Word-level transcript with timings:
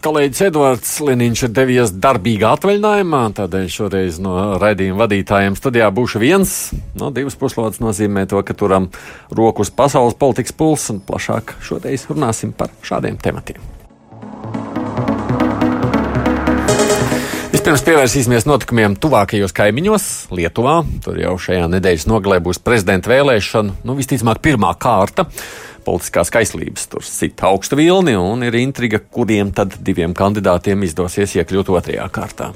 Kolēģis 0.00 0.46
Edvards 0.46 0.90
Liniņš 1.04 1.40
ir 1.44 1.50
devies 1.52 1.90
darbīgā 2.00 2.54
atvaļinājumā, 2.56 3.18
tādēļ 3.36 3.66
šoreiz 3.68 4.16
no 4.24 4.32
raidījuma 4.56 5.02
vadītājiem 5.02 5.58
studijā 5.58 5.90
būšu 5.92 6.22
viens. 6.22 6.54
No 6.96 7.10
divas 7.12 7.36
puslodes 7.36 7.82
nozīmē 7.84 8.24
to, 8.30 8.40
ka 8.40 8.56
turam 8.56 8.88
roku 9.36 9.60
uz 9.60 9.68
pasaules 9.68 10.16
politikas 10.16 10.56
pulsu 10.56 10.94
un 10.94 11.02
plašāk 11.04 11.52
šoreiz 11.68 12.08
runāsim 12.08 12.56
par 12.56 12.72
šādiem 12.80 13.20
tematiem. 13.20 13.60
Vispirms 17.52 17.84
pievērsīsimies 17.84 18.48
notikumiem 18.48 18.96
tuvākajos 18.96 19.52
kaimiņos, 19.52 20.04
Lietuvā. 20.32 20.78
Tur 21.04 21.20
jau 21.20 21.36
šajā 21.36 21.66
nedēļas 21.74 22.08
nogalē 22.08 22.40
būs 22.40 22.62
prezidenta 22.64 23.12
vēlēšana, 23.12 23.82
nu 23.84 24.00
visticamāk, 24.00 24.40
pirmā 24.48 24.72
kārta 24.80 25.28
politiskās 25.84 26.32
kaislības 26.32 26.88
tur 26.92 27.06
sit 27.06 27.40
augstu 27.46 27.78
vilni 27.80 28.16
un 28.18 28.46
ir 28.46 28.56
intriga, 28.60 29.00
kuriem 29.00 29.54
tad 29.56 29.78
diviem 29.84 30.16
kandidātiem 30.16 30.86
izdosies 30.86 31.36
iekļūt 31.40 31.72
otrajā 31.76 32.10
kārtā. 32.14 32.52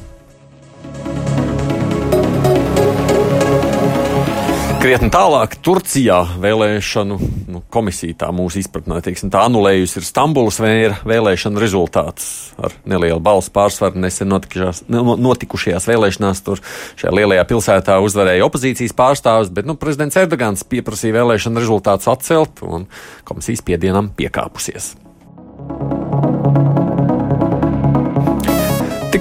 Krietni 4.84 5.08
tālāk, 5.08 5.54
Turcijā 5.64 6.18
vēlēšanu 6.42 7.16
nu, 7.48 7.62
komisija, 7.72 8.18
tā 8.20 8.26
mūsu 8.36 8.58
izpratnē, 8.60 8.98
teiksim, 9.06 9.30
tā 9.32 9.46
anulējusi 9.48 9.96
ir 9.96 10.04
Stambulas 10.04 10.58
vēra 10.60 10.98
vēlēšana 11.08 11.62
rezultāts 11.62 12.26
ar 12.60 12.74
nelielu 12.84 13.16
balsu 13.24 13.48
pārsvaru 13.54 14.02
nesen 14.02 14.28
notikušajās 14.28 15.88
vēlēšanās. 15.88 16.44
Tur 16.44 16.60
šajā 17.00 17.14
lielajā 17.16 17.46
pilsētā 17.48 17.96
uzvarēja 18.04 18.44
opozīcijas 18.44 18.92
pārstāvis, 18.98 19.54
bet 19.56 19.64
nu, 19.64 19.78
prezidents 19.80 20.20
Erdogans 20.20 20.68
pieprasīja 20.68 21.16
vēlēšanu 21.16 21.64
rezultātus 21.64 22.12
atcelt 22.12 22.60
un 22.68 22.84
komisijas 23.24 23.64
piedienam 23.64 24.12
piekāpusies. 24.20 24.92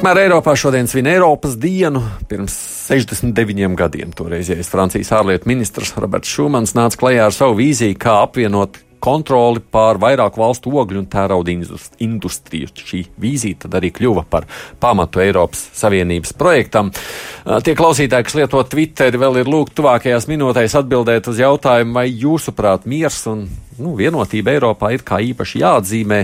Tikmēr 0.04 0.26
Eiropā 0.26 0.52
šodien 0.60 0.84
svin 0.92 1.08
Eiropas 1.08 1.54
dienu. 1.56 2.02
Pirms 2.28 2.52
69 2.90 3.78
gadiem 3.80 4.10
toreizējais 4.12 4.68
Francijas 4.68 5.14
ārlietu 5.16 5.48
ministrs 5.48 5.94
Roberts 5.96 6.28
Šumans 6.28 6.74
nāca 6.76 6.98
klajā 7.00 7.30
ar 7.30 7.32
savu 7.32 7.56
vīziju, 7.62 7.96
kā 8.04 8.18
apvienot 8.26 8.82
kontroli 9.00 9.62
pār 9.64 9.96
vairāku 10.04 10.42
valstu 10.42 10.74
ogļu 10.82 11.06
un 11.06 11.08
tērauda 11.08 11.56
industriju. 12.04 12.74
Šī 12.84 13.00
vīzija 13.24 13.62
tad 13.62 13.78
arī 13.80 13.94
kļuva 13.96 14.26
par 14.28 14.44
pamatu 14.84 15.24
Eiropas 15.24 15.62
Savienības 15.80 16.36
projektam. 16.36 16.92
Tie 17.64 17.76
klausītāji, 17.80 18.28
kas 18.28 18.36
lieto 18.42 18.66
Twitteri, 18.74 19.22
vēl 19.22 19.40
ir 19.40 19.54
lūgti 19.54 19.78
tuvākajās 19.80 20.28
minūtēs 20.28 20.76
atbildēt 20.82 21.32
uz 21.32 21.40
jautājumu, 21.40 21.96
vai 21.96 22.10
jūsuprāt 22.12 22.92
miers 22.92 23.22
un 23.32 23.46
nu, 23.80 23.96
vienotība 23.96 24.52
Eiropā 24.58 24.92
ir 24.98 25.08
kā 25.08 25.24
īpaši 25.32 25.64
jāatzīmē. 25.64 26.20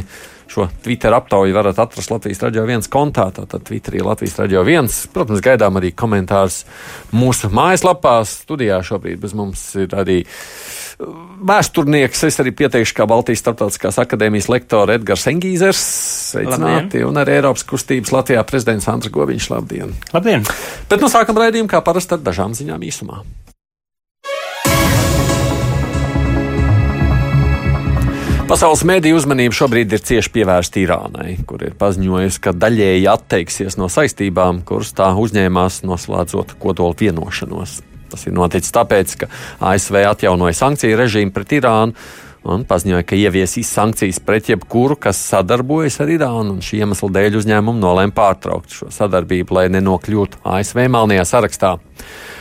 Šo 0.49 0.65
Twitter 0.83 1.13
aptauju 1.13 1.53
varat 1.53 1.77
atrast 1.77 2.09
Latvijas 2.09 2.41
raidījā 2.41 2.63
viens 2.65 2.89
kontā, 2.89 3.27
tātad 3.35 3.61
Twitterī 3.67 4.01
Latvijas 4.01 4.39
raidījā 4.39 4.63
viens. 4.65 4.95
Protams, 5.13 5.43
gaidām 5.45 5.77
arī 5.77 5.91
komentārus 5.93 6.63
mūsu 7.13 7.51
mājaslapā. 7.53 8.15
Studijā 8.25 8.79
šobrīd 8.85 9.21
bez 9.21 9.35
mums 9.37 9.61
ir 9.77 9.93
arī 9.93 10.23
uh, 10.25 11.05
vēsturnieks. 11.51 12.25
Es 12.25 12.41
arī 12.41 12.55
pieteikšu, 12.63 12.95
kā 12.97 13.05
Baltijas 13.09 13.43
Startautiskās 13.43 14.01
akadēmijas 14.01 14.49
lektora 14.49 14.97
Edgars 14.97 15.27
Engīzers. 15.29 15.83
Sveicināti! 16.33 17.03
Un 17.05 17.21
arī 17.21 17.37
Eiropas 17.37 17.67
kustības 17.69 18.15
Latvijā 18.15 18.41
prezidents 18.49 18.89
Andris 18.89 19.13
Goviņš. 19.13 19.51
Labdien! 19.53 19.93
Labdien! 20.15 20.49
Bet 20.89 21.05
nu 21.05 21.13
sākam 21.13 21.37
raidījumu 21.37 21.69
kā 21.69 21.83
parasti 21.85 22.17
ar 22.17 22.25
dažām 22.25 22.57
ziņām 22.57 22.89
īsumā. 22.89 23.21
Pasaules 28.49 28.81
mediju 28.81 29.19
uzmanība 29.19 29.53
šobrīd 29.53 29.91
ir 29.93 30.01
cieši 30.01 30.31
pievērsta 30.33 30.79
Irānai, 30.81 31.35
kur 31.45 31.61
ir 31.61 31.75
paziņojusi, 31.77 32.39
ka 32.41 32.49
daļēji 32.57 33.03
atteiksies 33.11 33.75
no 33.77 33.85
saistībām, 33.93 34.63
kuras 34.65 34.89
tā 34.97 35.11
uzņēmās 35.21 35.83
noslēdzot 35.85 36.55
kodola 36.57 36.97
vienošanos. 36.97 37.75
Tas 38.09 38.25
ir 38.25 38.33
noticis 38.33 38.73
tāpēc, 38.73 39.13
ka 39.21 39.29
ASV 39.69 39.99
atjaunoja 40.09 40.57
sankciju 40.57 40.97
režīmu 40.97 41.35
pret 41.35 41.53
Irānu 41.59 41.93
un 42.49 42.65
paziņoja, 42.65 43.05
ka 43.05 43.19
ieviesīs 43.21 43.69
sankcijas 43.69 44.17
pret 44.25 44.49
jebkuru, 44.49 44.97
kas 44.97 45.21
sadarbojas 45.29 45.99
ar 46.01 46.09
Irānu, 46.09 46.57
šī 46.65 46.81
iemesla 46.81 47.13
dēļ 47.19 47.37
uzņēmumu 47.43 47.77
nolēma 47.83 48.17
pārtraukt 48.17 48.73
šo 48.73 48.89
sadarbību, 48.95 49.59
lai 49.59 49.67
nenokļūtu 49.75 50.41
ASV 50.57 50.87
melnajā 50.89 51.27
sarakstā. 51.37 51.75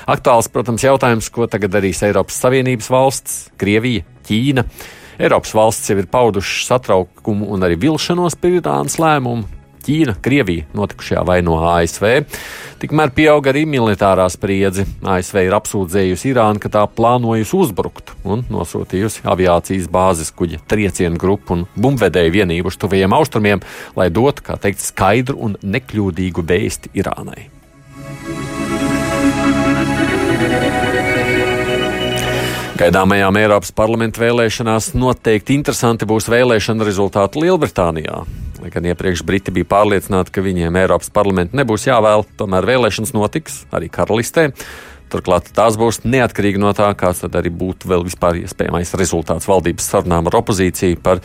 Aktuāls, 0.09 0.49
protams, 0.49 0.89
jautājums, 0.89 1.29
ko 1.29 1.51
tagad 1.53 1.77
darīs 1.77 2.01
Eiropas 2.09 2.41
Savienības 2.41 2.89
valsts, 2.97 3.43
Krievija, 3.61 4.09
Ķīna. 4.25 4.65
Eiropas 5.19 5.51
valsts 5.55 5.91
jau 5.91 5.99
ir 5.99 6.07
paudušas 6.07 6.69
satraukumu 6.71 7.49
un 7.51 7.67
arī 7.67 7.75
vilšanos 7.83 8.39
par 8.39 8.53
Irānas 8.55 9.01
lēmumu. 9.03 9.49
Ķīna, 9.89 10.15
Krievija 10.23 10.67
notikušajā 10.77 11.25
vaino 11.27 11.57
ASV. 11.65 12.07
Tikmēr 12.79 13.11
pieauga 13.17 13.51
arī 13.51 13.65
militārā 13.67 14.29
spriedze. 14.31 14.85
ASV 15.03 15.41
ir 15.49 15.57
apsūdzējusi 15.59 16.31
Irānu, 16.35 16.63
ka 16.63 16.71
tā 16.77 16.85
plānojusi 16.87 17.57
uzbrukt 17.59 18.15
un 18.29 18.47
nosūtījusi 18.53 19.27
aviācijas 19.27 19.91
bāzes 19.91 20.31
kuģa 20.39 20.63
triecienu 20.71 21.19
grupu 21.19 21.57
un 21.57 21.69
bumbvedēju 21.75 22.37
vienību 22.39 22.71
uz 22.71 22.79
tuvajiem 22.79 23.19
austrumiem, 23.19 23.65
lai 23.99 24.11
dotu, 24.15 24.47
kā 24.47 24.61
teikt, 24.61 24.85
skaidru 24.87 25.41
un 25.49 25.59
nekļūdīgu 25.65 26.47
vēsti 26.47 26.95
Irānai. 27.01 27.58
Gaidāmajām 32.79 33.35
Eiropas 33.41 33.73
parlamenta 33.75 34.21
vēlēšanās 34.23 34.93
noteikti 34.95 35.57
interesanti 35.59 36.07
būs 36.07 36.29
vēlēšana 36.31 36.87
rezultāti 36.87 37.41
Lielbritānijā. 37.43 38.21
Lai 38.63 38.71
gan 38.71 38.87
iepriekš 38.87 39.25
Briti 39.27 39.51
bija 39.57 39.67
pārliecināti, 39.73 40.31
ka 40.31 40.45
viņiem 40.45 40.79
Eiropas 40.79 41.11
parlamenta 41.11 41.59
nebūs 41.59 41.89
jāvēl, 41.89 42.23
tomēr 42.39 42.69
vēlēšanas 42.71 43.11
notiks 43.17 43.57
arī 43.75 43.91
karalistē. 43.91 44.53
Turklāt 45.11 45.51
tās 45.57 45.75
būs 45.81 46.05
neatkarīgi 46.05 46.63
no 46.63 46.71
tā, 46.77 46.93
kāds 46.95 47.25
tad 47.25 47.35
arī 47.41 47.51
būtu 47.51 47.91
vēl 47.91 48.07
vispār 48.07 48.39
iespējamais 48.45 48.95
rezultāts 49.01 49.51
valdības 49.51 49.91
sarunām 49.97 50.31
ar 50.31 50.39
opozīciju 50.39 51.03
par 51.03 51.25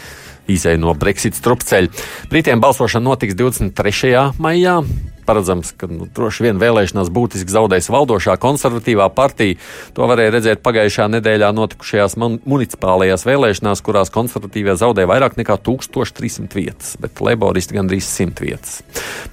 izēju 0.51 0.83
no 0.83 0.93
Brexit 0.97 1.37
strupceļa. 1.39 2.05
Britiem 2.31 2.61
balsošana 2.63 3.11
notiks 3.11 3.37
23. 3.39 4.31
maijā. 4.41 4.81
Paredzams, 5.25 5.71
ka 5.79 5.87
nu, 5.87 6.03
droši 6.11 6.43
vien 6.47 6.59
vēlēšanās 6.59 7.07
būtiski 7.13 7.53
zaudēs 7.53 7.87
valdošā 7.93 8.35
konservatīvā 8.43 9.07
partija. 9.15 9.55
To 9.95 10.07
varēja 10.09 10.33
redzēt 10.35 10.63
pagājušā 10.65 11.07
nedēļā 11.13 11.51
notikušajās 11.55 12.17
municipālajās 12.19 13.23
vēlēšanās, 13.27 13.83
kurās 13.85 14.11
konservatīvie 14.13 14.75
zaudēja 14.79 15.09
vairāk 15.13 15.39
nekā 15.39 15.57
1300 15.63 16.59
vietas, 16.59 16.93
bet 16.99 17.23
laboristi 17.23 17.79
gandrīz 17.79 18.09
100 18.09 18.43
vietas. 18.43 18.81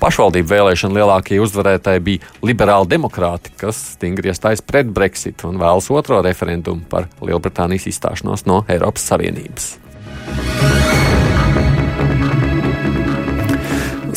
Pašvaldību 0.03 0.53
vēlēšana 0.55 1.01
lielākie 1.01 1.43
uzvarētāji 1.43 2.07
bija 2.07 2.33
liberāli 2.47 2.93
demokrāti, 2.95 3.55
kas 3.59 3.83
stingri 3.97 4.31
iestājas 4.31 4.63
pret 4.63 4.95
Brexit 4.95 5.43
un 5.49 5.59
vēlas 5.59 5.91
otro 5.91 6.23
referendumu 6.23 6.87
par 6.91 7.11
Lielbritānijas 7.19 7.91
izstāšanos 7.91 8.47
no 8.47 8.63
Eiropas 8.71 9.11
Savienības. 9.11 9.75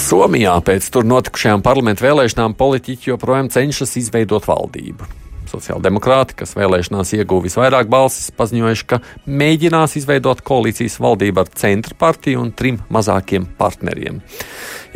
Somijā 0.03 0.57
pēc 0.67 0.89
tur 0.91 1.05
notikušajām 1.07 1.61
parlamentu 1.63 2.03
vēlēšanām 2.03 2.57
politiķi 2.59 3.13
joprojām 3.13 3.47
cenšas 3.53 3.93
izveidot 4.01 4.43
valdību. 4.49 5.05
Sociāldemokrāti, 5.47 6.35
kas 6.41 6.51
vēlēšanās 6.57 7.13
ieguva 7.15 7.45
visvairāk 7.45 7.87
balsis, 7.93 8.27
paziņojuši, 8.35 8.87
ka 8.89 8.99
mēģinās 9.23 9.95
izveidot 10.01 10.41
koalīcijas 10.43 10.99
valdību 10.99 11.45
ar 11.45 11.53
centra 11.55 11.95
partiju 11.99 12.41
un 12.43 12.51
trim 12.51 12.81
mazākiem 12.91 13.45
partneriem. 13.59 14.19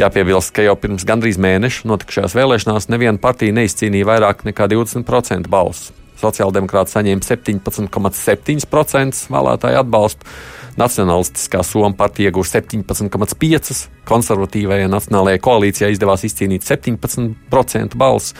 Jāpiebilst, 0.01 0.51
ka 0.57 0.65
jau 0.65 0.75
pirms 0.81 1.07
gandrīz 1.07 1.39
mēneša 1.39 1.87
notikušajās 1.87 2.35
vēlēšanās 2.35 2.89
neviena 2.91 3.23
partija 3.23 3.55
neizcīnīja 3.61 4.09
vairāk 4.11 4.43
nekā 4.49 4.67
20% 4.75 5.47
balsu. 5.53 5.95
Sociāldemokrāti 6.19 6.97
saņēma 6.97 7.23
17,7% 7.23 9.31
vēlētāju 9.31 9.83
atbalstu 9.85 10.35
Nacionālistiskā 10.77 11.63
Somā 11.65 11.89
partija 11.97 12.29
ieguva 12.29 12.45
17,5%, 12.45 13.87
konservatīvajai 14.07 14.89
Nacionālajai 14.91 15.41
koalīcijai 15.41 15.93
izdevās 15.95 16.25
izcīnīt 16.27 16.67
17% 16.67 17.97
balsu. 17.97 18.37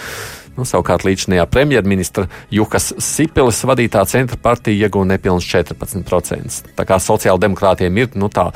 Nu, 0.57 0.66
savukārt 0.66 1.04
līdzinājā 1.06 1.44
premjerministra 1.54 2.25
Jukas 2.50 2.89
Sipeles 3.04 3.60
vadītā 3.69 4.01
centra 4.10 4.39
partija 4.42 4.88
ieguva 4.88 5.06
nepilnus 5.12 5.45
14%. 5.51 6.74
Tā 6.74 6.86
kā 6.89 6.98
sociāldemokrātiem 6.98 8.01
ir 8.01 8.18
nu, 8.18 8.31
tā 8.34 8.50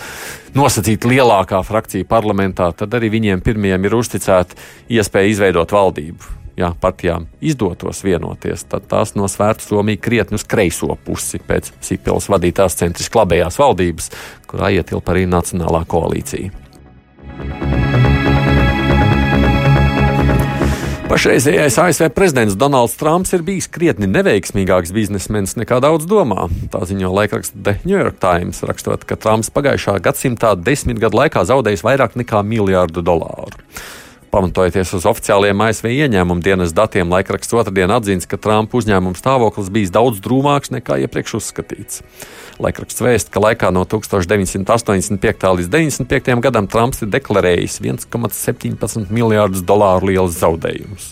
nosacīta 0.58 1.12
lielākā 1.12 1.62
frakcija 1.66 2.10
parlamentā, 2.10 2.72
tad 2.74 2.98
arī 2.98 3.14
viņiem 3.20 3.46
pirmajiem 3.46 3.86
ir 3.86 3.98
uzticēta 4.02 4.58
iespēja 4.98 5.36
izveidot 5.36 5.78
valdību. 5.78 6.41
Ja 6.58 6.74
partijām 6.82 7.28
izdotos 7.42 8.04
vienoties, 8.04 8.66
tad 8.70 8.88
tās 8.92 9.16
nosvērtu 9.16 9.68
Somiju 9.68 10.02
krietni 10.02 10.40
uz 10.40 10.46
kreiso 10.48 10.96
pusi 11.06 11.40
pēc 11.48 11.72
Sīpils 11.84 12.30
vadītās 12.32 12.78
centriski 12.80 13.22
labējās 13.22 13.60
valdības, 13.62 14.12
kurā 14.52 14.74
ietilpa 14.78 15.16
arī 15.16 15.28
Nacionālā 15.30 15.86
koalīcija. 15.90 16.52
Pašreizējais 21.12 21.76
ASV 21.76 22.06
prezidents 22.16 22.56
Donalds 22.56 22.94
Trumps 22.96 23.34
ir 23.36 23.42
bijis 23.44 23.66
krietni 23.68 24.08
neveiksmīgāks 24.08 24.94
biznesmenis 24.96 25.58
nekā 25.60 25.82
daudz 25.84 26.06
domā. 26.08 26.46
Tā 26.72 26.86
ziņo 26.88 27.10
laikraksts 27.12 27.52
The 27.52 27.74
New 27.84 27.98
York 27.98 28.22
Times, 28.24 28.62
rakstot, 28.64 29.04
ka 29.10 29.18
Trumps 29.20 29.52
pagājušā 29.52 29.98
gadsimtā 30.06 30.54
desmit 30.56 31.02
gadu 31.04 31.20
laikā 31.20 31.44
zaudējis 31.50 31.84
vairāk 31.84 32.16
nekā 32.22 32.46
miljārdu 32.48 33.04
dolāru. 33.04 33.60
Pamatojoties 34.32 34.94
uz 34.96 35.04
oficiāliem 35.10 35.60
ASV 35.66 35.90
ieņēmumu 35.92 36.40
dienas 36.40 36.72
datiem, 36.72 37.10
laikraksts 37.12 37.52
otrdien 37.52 37.92
atzīst, 37.92 38.30
ka 38.32 38.38
Trumpa 38.40 38.78
uzņēmuma 38.80 39.20
stāvoklis 39.20 39.68
bijis 39.76 39.92
daudz 39.92 40.22
drūmāks 40.24 40.72
nekā 40.72 41.02
iepriekš 41.04 41.34
uzskatīts. 41.42 42.00
Laikraksts 42.64 43.04
vēst, 43.04 43.32
ka 43.34 43.44
laikā 43.44 43.74
no 43.76 43.84
1985. 43.84 44.64
līdz 45.60 45.68
1995. 45.74 46.40
gadam 46.48 46.70
Trumps 46.72 47.04
ir 47.04 47.12
deklarējis 47.12 47.82
1,17 47.84 49.12
miljārdus 49.12 49.66
dolāru 49.68 50.14
lielus 50.14 50.40
zaudējumus. 50.40 51.12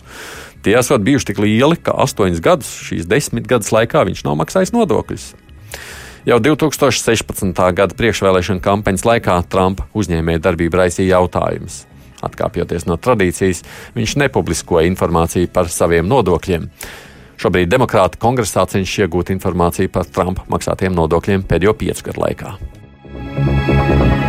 Tie 0.63 0.79
esot 0.79 1.03
bijuši 1.03 1.33
tik 1.33 1.43
lieli, 1.43 1.75
ka 1.75 1.97
astoņus 1.99 2.39
gadus 2.43 2.71
šīs 2.87 3.03
desmit 3.11 3.51
gadus 3.51 3.73
laikā 3.75 4.07
viņš 4.07 4.23
nav 4.29 4.39
maksājis 4.39 4.71
nodokļus. 4.75 5.27
Jau 6.27 6.39
2016. 6.47 7.51
gada 7.75 7.99
priekšvēlēšana 7.99 8.63
kampaņas 8.63 9.07
laikā 9.11 9.37
Trumpa 9.51 9.91
uzņēmēja 9.91 10.47
darbība 10.47 10.85
raisīja 10.85 11.17
jautājumus. 11.17 11.83
Atkāpjoties 12.25 12.87
no 12.89 12.97
tradīcijas, 12.99 13.63
viņš 13.95 14.17
nepubliskoja 14.23 14.89
informāciju 14.89 15.51
par 15.53 15.69
saviem 15.73 16.09
nodokļiem. 16.09 16.67
Šobrīd 17.39 17.71
demokrāti 17.71 18.19
kongresā 18.19 18.65
cenšas 18.67 19.05
iegūt 19.05 19.31
informāciju 19.35 19.93
par 19.93 20.09
Trumpa 20.11 20.43
maksātiem 20.51 20.97
nodokļiem 20.97 21.45
pēdējo 21.47 21.77
piecu 21.79 22.09
gadu 22.09 22.25
laikā. 22.25 24.28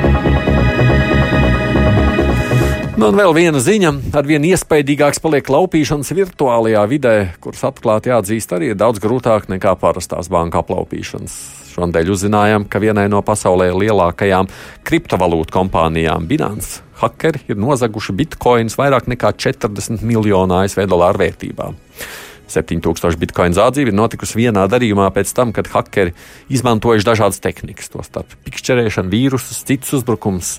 Nu, 3.01 3.07
un 3.09 3.17
vēl 3.17 3.33
viena 3.33 3.61
ziņa. 3.65 3.91
Arvien 4.21 4.45
iespaidīgāks 4.45 5.23
paliek 5.25 5.47
laupīšanas 5.49 6.11
virtuālajā 6.19 6.83
vidē, 6.91 7.15
kuras 7.41 7.63
atklāti 7.65 8.11
jāatzīst 8.13 8.53
arī 8.53 8.75
ir 8.75 8.77
daudz 8.77 9.01
grūtāk 9.01 9.47
nekā 9.49 9.73
parastās 9.81 10.29
banka 10.29 10.61
aplaupīšanas. 10.61 11.39
Šonadēļ 11.71 12.13
uzzinājām, 12.13 12.67
ka 12.69 12.83
vienai 12.83 13.07
no 13.09 13.23
pasaulē 13.25 13.71
lielākajām 13.73 14.51
kriptovalūtu 14.85 15.55
kompānijām 15.55 16.29
Binance 16.29 16.83
hakeri 17.01 17.41
ir 17.49 17.57
nozaguši 17.57 18.13
bitkoinus 18.21 18.77
vairāk 18.77 19.09
nekā 19.09 19.33
40 19.33 20.05
miljonu 20.05 20.61
ASV 20.61 20.85
dolāru 20.91 21.25
vērtībā. 21.25 21.71
7000 22.51 23.19
bitkoinu 23.21 23.57
zādzība 23.57 23.93
ir 23.93 23.97
notikusi 23.97 24.39
vienā 24.41 24.67
darījumā 24.71 25.09
pēc 25.15 25.33
tam, 25.37 25.55
kad 25.57 25.71
hakeri 25.73 26.15
izmantojuši 26.53 27.07
dažādas 27.07 27.41
tehnikas, 27.43 27.91
tostarp 27.93 28.35
pikšķerēšanu, 28.47 29.13
vīrusus, 29.13 29.63
citus 29.69 29.95
uzbrukumus. 30.01 30.57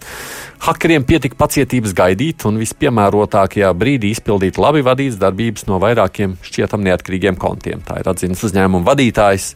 Hakeriem 0.62 1.06
pietika 1.08 1.38
pacietības 1.40 1.96
gaidīt 1.98 2.46
un 2.50 2.60
vispiemērotākajā 2.62 3.72
brīdī 3.78 4.12
izpildīt 4.16 4.60
labi 4.62 4.84
vadītas 4.86 5.20
darbības 5.22 5.68
no 5.70 5.80
vairākiem 5.82 6.38
šķietam 6.46 6.84
neatkarīgiem 6.88 7.40
kontiem. 7.42 7.84
Tā 7.86 8.00
ir 8.02 8.12
atzīmes 8.12 8.44
uzņēmuma 8.48 8.88
vadītājs. 8.92 9.52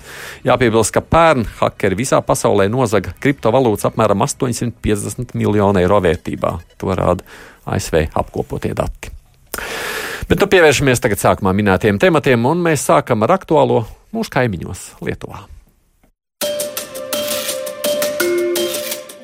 Jāpiebilst, 0.48 0.96
ka 0.96 1.04
pērn 1.06 1.46
hakeri 1.62 2.00
visā 2.02 2.22
pasaulē 2.26 2.68
nozaga 2.74 3.14
kriptovalūtas 3.22 3.92
apmēram 3.92 4.26
850 4.26 5.38
miljonu 5.38 5.84
eiro 5.84 6.02
vērtībā. 6.04 6.58
To 6.82 6.98
rāda 6.98 7.26
ASV 7.66 8.08
apkopotie 8.14 8.74
dati. 8.78 9.14
Bet 10.26 10.42
nu 10.42 10.48
pievēršamies 10.50 11.04
tagad 11.04 11.22
sākumā 11.22 11.52
minētiem 11.54 12.00
tematiem, 12.02 12.48
un 12.50 12.64
mēs 12.66 12.88
sākam 12.88 13.22
ar 13.26 13.36
aktuālo 13.38 13.84
mūsu 14.16 14.34
kaimiņos 14.34 14.88
Lietuvā. 15.06 15.44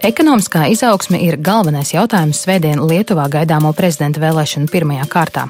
Ekonomiskā 0.02 0.64
izaugsme 0.74 1.20
ir 1.22 1.36
galvenais 1.42 1.92
jautājums 1.94 2.40
Svētdien 2.42 2.80
Lietuvā 2.90 3.28
gaidāmo 3.30 3.70
prezidenta 3.78 4.22
vēlēšanu 4.22 4.70
pirmajā 4.74 5.06
kārtā. 5.10 5.44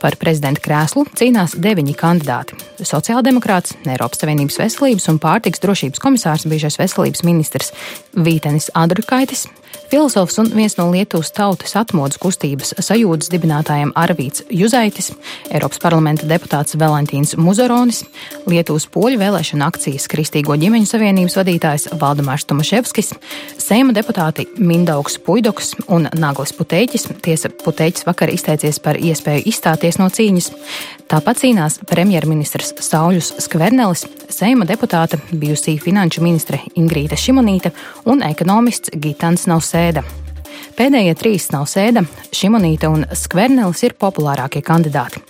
Par 0.00 0.16
prezidenta 0.20 0.60
krēslu 0.64 1.04
cīnās 1.16 1.56
deviņi 1.60 1.96
kandidāti- 2.00 2.56
sociāldemokrāts, 2.92 3.76
Eiropas 3.84 4.20
Savienības 4.20 4.56
veselības 4.60 5.08
un 5.08 5.18
pārtiks 5.20 5.60
drošības 5.60 6.00
komisārs, 6.00 6.48
bijušais 6.48 6.80
veselības 6.80 7.24
ministrs 7.24 7.72
Vītenis 8.16 8.70
Adrukaitis, 8.74 9.46
filozofs 9.90 10.38
un 10.38 10.50
viens 10.54 10.76
no 10.78 10.86
Lietuvas 10.92 11.32
tautas 11.34 11.74
atmodas 11.76 12.18
kustības 12.22 12.74
sajūtas 12.78 13.30
dibinātājiem 13.32 13.92
Arvīts 13.98 14.44
Juzaitis, 14.50 15.10
Eiropas 15.50 15.80
parlamenta 15.82 16.28
deputāts 16.30 16.78
Valentīns 16.78 17.34
Muzaronis, 17.40 18.04
Lietuvas 18.50 18.86
poļu 18.92 19.18
vēlēšana 19.20 19.66
akcijas 19.70 20.06
Kristīgo 20.10 20.56
ģimeņu 20.60 20.90
savienības 20.90 21.38
vadītājs 21.40 21.88
Valdemārs 22.00 22.46
Tomaševskis, 22.50 23.12
Seima 23.60 23.94
deputāti 23.96 24.46
Mindaugs 24.58 25.18
Puidoks 25.22 25.74
un 25.88 26.08
Naglis 26.18 26.54
Puteķis. 26.56 27.08
Tiesa 27.22 27.50
Puteķis 27.64 28.06
vakar 28.08 28.32
izteicies 28.32 28.80
par 28.82 28.98
iespēju 28.98 29.46
izstāties 29.50 30.00
no 30.00 30.08
cīņas. 30.10 30.50
Tāpat 31.10 31.40
cīnās 31.42 31.80
premjerministrs 31.90 32.76
Sauļus 32.86 33.32
Skvernelis, 33.42 34.06
Seima 34.30 34.66
deputāte, 34.66 35.18
bijusī 35.34 35.74
finanšu 35.82 36.22
ministre 36.22 36.60
Ingrīta 36.78 37.18
Šimonīte 37.18 37.72
un 38.06 38.22
ekonomists 38.22 38.92
Gitans 38.94 39.48
Nausēda. 39.60 40.00
Pēdējie 40.78 41.12
trīs 41.18 41.50
nav 41.52 41.66
sēda, 41.68 42.00
Šimonīte 42.32 42.88
un 42.88 43.02
Skvernelis 43.12 43.82
ir 43.84 43.92
populārākie 44.00 44.62
kandidāti. 44.64 45.20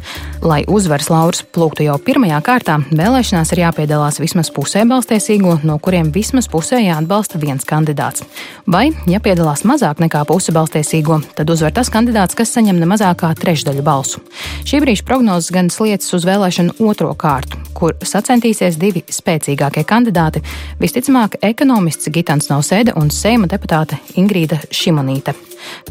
Lai 0.46 0.60
uzvaras 0.70 1.08
lauras 1.10 1.40
plūktu 1.42 1.88
jau 1.88 1.96
pirmajā 1.98 2.38
kārtā, 2.46 2.76
vēlēšanās 2.94 3.50
ir 3.56 3.64
jāpiedalās 3.64 4.20
vismaz 4.22 4.52
pusē 4.54 4.84
balstiesīgo, 4.86 5.56
no 5.66 5.80
kuriem 5.82 6.12
vismaz 6.14 6.46
pusē 6.52 6.78
jāatbalsta 6.84 7.40
viens 7.42 7.66
kandidāts. 7.66 8.22
Vai, 8.70 8.92
ja 9.10 9.18
piedalās 9.24 9.64
mazāk 9.66 9.98
nekā 10.04 10.22
puse 10.30 10.54
balstiesīgo, 10.54 11.18
tad 11.34 11.50
uzvar 11.50 11.74
tas 11.74 11.90
kandidāts, 11.90 12.38
kas 12.38 12.54
saņem 12.54 12.78
ne 12.78 12.86
mazāk 12.92 13.24
kā 13.24 13.32
trešdaļu 13.34 13.82
balsu. 13.82 14.22
Šī 14.62 14.84
brīža 14.84 15.08
prognozes 15.10 15.50
gan 15.56 15.74
sliecas 15.74 16.14
uz 16.14 16.28
vēlēšanu 16.30 16.78
otro 16.86 17.10
kārtu, 17.18 17.58
kur 17.74 17.94
sacentīsies 18.00 18.78
divi 18.80 19.02
spēcīgākie 19.08 19.84
kandidāti- 19.88 20.42
visticamāk 20.82 21.36
ekonomists 21.42 22.10
Gitans 22.12 22.50
Nausēda 22.50 22.96
un 22.96 23.10
Seima 23.10 23.46
deputāte 23.46 23.98
Ingrīda 24.16 24.60
Šimonīte. 24.70 25.34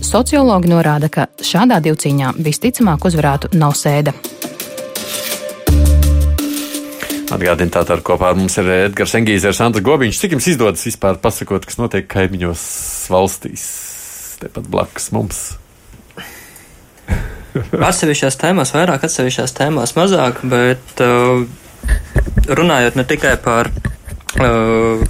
Sociologi 0.02 0.68
norāda, 0.68 1.10
ka 1.10 1.28
šādā 1.38 1.82
divcīņā 1.82 2.34
visticamāk 2.38 3.06
uzvarētu 3.06 3.54
nav 3.54 3.74
sēde. 3.74 4.14
Atgādini, 7.30 7.70
tātad 7.70 8.02
kopā 8.02 8.32
ar 8.32 8.36
mums 8.36 8.58
ir 8.58 8.66
Edgars 8.90 9.14
Engīzers, 9.14 9.62
Andris 9.62 9.84
Gobiņš. 9.86 10.20
Cik 10.20 10.32
jums 10.32 10.48
izdodas 10.48 10.86
vispār 10.88 11.18
pasakot, 11.22 11.66
kas 11.66 11.78
notiek 11.78 12.08
kaimiņos 12.08 12.62
valstīs, 13.10 13.66
tepat 14.42 14.70
blakus 14.70 15.12
mums? 15.12 15.58
atsevišķās 17.90 18.38
tēmās 18.40 18.74
vairāk, 18.76 19.06
atsevišķās 19.06 19.56
tēmās 19.58 19.96
mazāk, 19.98 20.42
bet 20.50 21.04
uh, 21.06 21.46
runājot 22.50 22.98
ne 22.98 23.06
tikai 23.08 23.36
par 23.44 23.70
uh, 23.70 25.04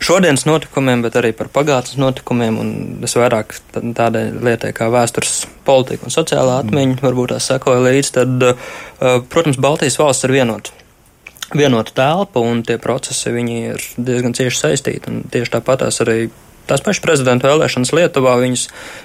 šodienas 0.00 0.46
notikumiem, 0.46 1.02
bet 1.04 1.18
arī 1.18 1.32
par 1.36 1.50
pagātnes 1.52 1.98
notikumiem. 2.00 2.58
Es 3.06 3.16
vairāk 3.18 3.56
tādai 3.74 4.28
lietai 4.34 4.72
kā 4.76 4.88
vēstures 4.92 5.44
politika 5.66 6.06
un 6.06 6.14
sociālā 6.14 6.60
atmiņa, 6.62 7.00
varbūt 7.04 7.34
tās 7.34 7.50
sekoja 7.50 7.84
līdzi. 7.88 8.14
Tad, 8.20 8.48
uh, 8.48 9.20
protams, 9.32 9.60
Baltijas 9.60 9.98
valsts 10.00 10.28
ir 10.28 10.36
vienota. 10.36 10.74
Vienota 11.54 11.94
telpa 11.94 12.42
un 12.42 12.64
tie 12.66 12.74
procesi 12.82 13.30
ir 13.30 13.82
diezgan 13.96 14.34
cieši 14.34 14.58
saistīti. 14.64 15.20
Tieši 15.30 15.52
tāpatās 15.54 16.00
arī 16.02 16.26
tās 16.66 16.82
pašas 16.82 17.02
prezidenta 17.04 17.46
vēlēšanas 17.46 17.92
Lietuvā, 17.94 18.32
viņas, 18.42 18.64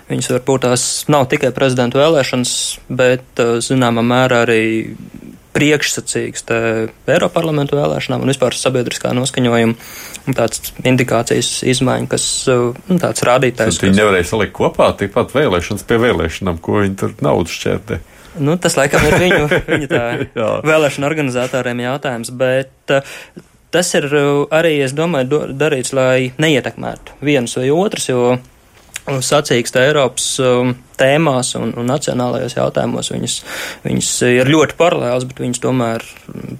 viņas 0.10 0.32
varbūt 0.34 0.66
tās 0.66 0.86
nav 1.14 1.28
tikai 1.30 1.52
prezidenta 1.54 2.02
vēlēšanas, 2.02 2.56
bet 2.90 3.44
uh, 3.44 3.60
zināmā 3.62 4.06
mērā 4.06 4.44
arī 4.48 4.64
priekšsacīgs 5.56 6.46
Eiroparlamentu 7.12 7.78
vēlēšanām 7.80 8.24
un 8.24 8.32
vispār 8.32 8.56
sabiedriskā 8.58 9.12
noskaņojuma 9.18 10.34
tāds 10.38 10.74
indikācijas 10.88 11.62
izmaiņa, 11.74 12.10
kas 12.12 12.26
nu, 12.48 12.98
tāds 13.02 13.26
rādītājs. 13.28 13.78
Tad 13.80 13.88
viņi 13.88 13.96
kas... 13.96 14.02
nevarēja 14.02 14.30
salikt 14.32 14.56
kopā 14.58 14.92
tikpat 15.00 15.36
vēlēšanas 15.36 15.86
pie 15.90 16.00
vēlēšanām, 16.06 16.62
ko 16.64 16.82
viņi 16.84 16.98
tur 17.02 17.16
naudu 17.26 17.52
šķērtē. 17.52 18.00
Nu, 18.40 18.56
tas 18.62 18.78
laikam 18.80 19.04
ir 19.10 19.18
viņu, 19.20 19.42
viņu 19.74 19.90
tā 19.92 20.06
vēlēšana 20.68 21.10
organizatoriem 21.10 21.84
jautājums, 21.84 22.32
bet 22.32 22.96
tas 23.72 23.92
ir 24.00 24.08
arī, 24.56 24.78
es 24.86 24.96
domāju, 24.96 25.44
darīts, 25.58 25.92
lai 25.96 26.32
neietekmētu 26.40 27.20
vienus 27.26 27.58
vai 27.60 27.68
otrus, 27.76 28.08
jo 28.12 28.38
sacīksta 29.08 29.82
Eiropas 29.88 30.28
um, 30.44 30.76
tēmās 31.00 31.56
un, 31.58 31.74
un 31.78 31.90
nacionālajos 31.90 32.56
jautājumos. 32.58 33.10
Viņas, 33.14 33.38
viņas 33.86 34.12
ir 34.30 34.52
ļoti 34.52 34.78
paralēlas, 34.80 35.26
bet 35.30 35.42
viņas 35.42 35.64
tomēr 35.64 36.06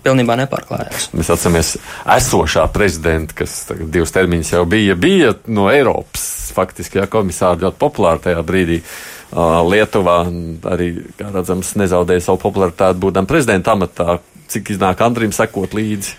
pilnībā 0.06 0.38
nepārklājas. 0.42 1.12
Mēs 1.18 1.32
atceramies 1.34 1.76
esošā 2.18 2.66
prezidenta, 2.74 3.38
kas 3.44 3.64
divus 3.82 4.14
termiņus 4.16 4.54
jau 4.56 4.66
bija, 4.70 4.98
bija 5.00 5.36
no 5.54 5.70
Eiropas 5.72 6.28
faktiski 6.56 7.00
jā, 7.00 7.08
komisāri 7.12 7.66
ļoti 7.66 7.82
populāri 7.82 8.26
tajā 8.28 8.46
brīdī. 8.46 8.82
Lietuvā 9.32 10.18
arī, 10.74 10.90
kā 11.16 11.30
redzams, 11.32 11.76
nezaudēja 11.80 12.26
savu 12.26 12.42
popularitāti 12.42 13.00
būdam 13.00 13.30
prezidenta 13.30 13.78
amatā. 13.78 14.18
Cik 14.52 14.74
iznāk 14.74 15.00
Andrim 15.06 15.32
sekot 15.32 15.72
līdzi? 15.78 16.18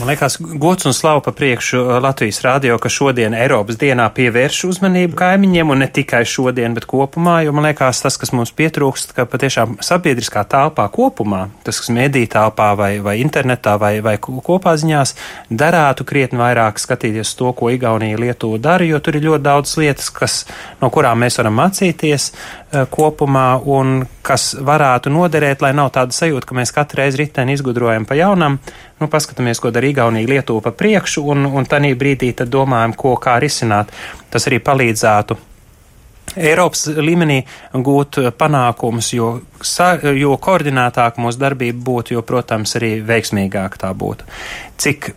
Man 0.00 0.08
liekas, 0.08 0.38
gods 0.40 0.86
un 0.88 0.94
slava 0.96 1.20
pa 1.20 1.32
priekšu 1.36 1.76
uh, 1.76 1.88
Latvijas 2.00 2.38
rādio, 2.40 2.78
ka 2.80 2.88
šodien 2.88 3.34
Eiropas 3.36 3.76
dienā 3.76 4.06
pievērš 4.16 4.62
uzmanību 4.70 5.12
kaimiņiem, 5.18 5.72
un 5.74 5.82
ne 5.84 5.88
tikai 5.92 6.22
šodien, 6.24 6.72
bet 6.72 6.86
kopumā, 6.88 7.34
jo 7.44 7.52
man 7.52 7.66
liekas, 7.68 8.00
tas, 8.00 8.16
kas 8.16 8.32
mums 8.32 8.54
pietrūkst, 8.56 9.12
ka 9.12 9.26
patiešām 9.28 9.74
sabiedriskā 9.84 10.46
telpā 10.48 10.86
kopumā, 10.94 11.42
tas, 11.66 11.82
kas 11.82 11.92
mediju 11.92 12.30
telpā 12.32 12.70
vai, 12.80 12.88
vai 13.04 13.18
internetā 13.20 13.74
vai, 13.82 13.92
vai 14.00 14.16
kopā 14.16 14.72
ziņās, 14.80 15.12
darētu 15.52 16.08
krietni 16.08 16.40
vairāk 16.40 16.80
skatīties 16.80 17.34
to, 17.36 17.52
ko 17.52 17.68
Igaunija 17.68 18.22
Lietuva 18.24 18.56
dara, 18.70 18.88
jo 18.88 19.02
tur 19.04 19.20
ir 19.20 19.28
ļoti 19.28 19.48
daudz 19.50 19.76
lietas, 19.82 20.08
kas, 20.16 20.38
no 20.80 20.88
kurām 20.88 21.20
mēs 21.26 21.36
varam 21.42 21.60
mācīties 21.60 22.30
kopumā 22.70 23.46
un 23.66 24.04
kas 24.22 24.52
varētu 24.54 25.10
noderēt, 25.10 25.62
lai 25.64 25.72
nav 25.74 25.90
tāda 25.94 26.14
sajūta, 26.14 26.46
ka 26.46 26.56
mēs 26.58 26.72
katru 26.74 27.02
reizi 27.02 27.22
riteni 27.24 27.56
izgudrojam 27.56 28.06
pa 28.06 28.14
jaunam, 28.18 28.60
nu, 29.00 29.08
paskatāmies, 29.10 29.60
ko 29.62 29.72
dara 29.74 29.90
Igaunija, 29.90 30.28
Lietuva 30.30 30.68
pa 30.68 30.74
priekšu, 30.82 31.24
un, 31.34 31.48
un 31.50 31.66
tanī 31.66 31.96
brīdī 31.98 32.32
tad 32.38 32.52
domājam, 32.52 32.94
ko 32.94 33.16
kā 33.18 33.40
risināt. 33.42 33.90
Tas 34.30 34.46
arī 34.46 34.60
palīdzētu 34.62 35.38
Eiropas 36.38 36.84
līmenī 36.94 37.40
gūt 37.74 38.20
panākumus, 38.38 39.08
jo, 39.16 39.30
jo 40.14 40.36
koordinētāk 40.38 41.18
mūsu 41.18 41.42
darbība 41.42 41.82
būtu, 41.88 42.14
jo, 42.14 42.22
protams, 42.22 42.76
arī 42.78 42.92
veiksmīgāk 43.06 43.80
tā 43.82 43.90
būtu. 43.98 44.28
Cik 44.78 45.10